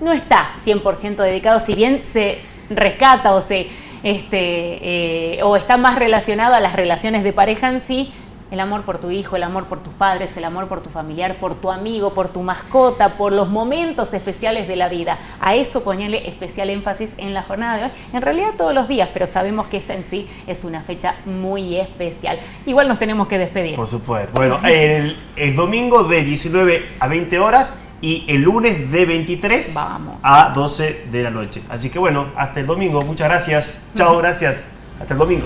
no 0.01 0.11
está 0.11 0.51
100% 0.65 1.15
dedicado, 1.23 1.59
si 1.59 1.75
bien 1.75 2.01
se 2.01 2.39
rescata 2.69 3.33
o 3.33 3.41
se 3.41 3.67
este, 4.01 5.35
eh, 5.37 5.43
o 5.43 5.55
está 5.57 5.75
más 5.75 5.95
relacionado 5.99 6.55
a 6.55 6.59
las 6.61 6.73
relaciones 6.73 7.23
de 7.23 7.33
pareja 7.33 7.67
en 7.69 7.79
sí, 7.81 8.13
el 8.51 8.59
amor 8.59 8.83
por 8.83 8.99
tu 8.99 9.11
hijo, 9.11 9.35
el 9.35 9.43
amor 9.43 9.65
por 9.65 9.81
tus 9.81 9.93
padres, 9.93 10.35
el 10.37 10.43
amor 10.43 10.67
por 10.67 10.81
tu 10.81 10.89
familiar, 10.89 11.35
por 11.35 11.55
tu 11.55 11.71
amigo, 11.71 12.13
por 12.13 12.29
tu 12.29 12.41
mascota, 12.41 13.17
por 13.17 13.31
los 13.31 13.49
momentos 13.49 14.13
especiales 14.13 14.67
de 14.67 14.75
la 14.75 14.89
vida. 14.89 15.19
A 15.39 15.55
eso 15.55 15.83
ponerle 15.83 16.27
especial 16.27 16.69
énfasis 16.69 17.13
en 17.17 17.33
la 17.33 17.43
jornada 17.43 17.77
de 17.77 17.83
hoy. 17.85 17.91
En 18.13 18.21
realidad 18.21 18.49
todos 18.57 18.73
los 18.73 18.87
días, 18.87 19.09
pero 19.13 19.27
sabemos 19.27 19.67
que 19.67 19.77
esta 19.77 19.93
en 19.93 20.03
sí 20.03 20.27
es 20.47 20.63
una 20.63 20.81
fecha 20.81 21.15
muy 21.25 21.77
especial. 21.77 22.39
Igual 22.65 22.87
nos 22.87 22.99
tenemos 22.99 23.27
que 23.27 23.37
despedir. 23.37 23.75
Por 23.75 23.87
supuesto. 23.87 24.33
Bueno, 24.33 24.59
el, 24.63 25.17
el 25.35 25.55
domingo 25.55 26.03
de 26.03 26.23
19 26.23 26.85
a 26.99 27.07
20 27.07 27.39
horas 27.39 27.79
y 28.01 28.25
el 28.27 28.41
lunes 28.41 28.91
de 28.91 29.05
23 29.05 29.75
a 29.77 30.51
12 30.53 31.07
de 31.11 31.23
la 31.23 31.29
noche. 31.29 31.61
Así 31.69 31.89
que 31.89 31.99
bueno, 31.99 32.27
hasta 32.35 32.59
el 32.59 32.67
domingo. 32.67 33.01
Muchas 33.01 33.29
gracias. 33.29 33.89
Chao, 33.95 34.17
gracias. 34.17 34.63
Hasta 34.99 35.13
el 35.13 35.19
domingo. 35.19 35.45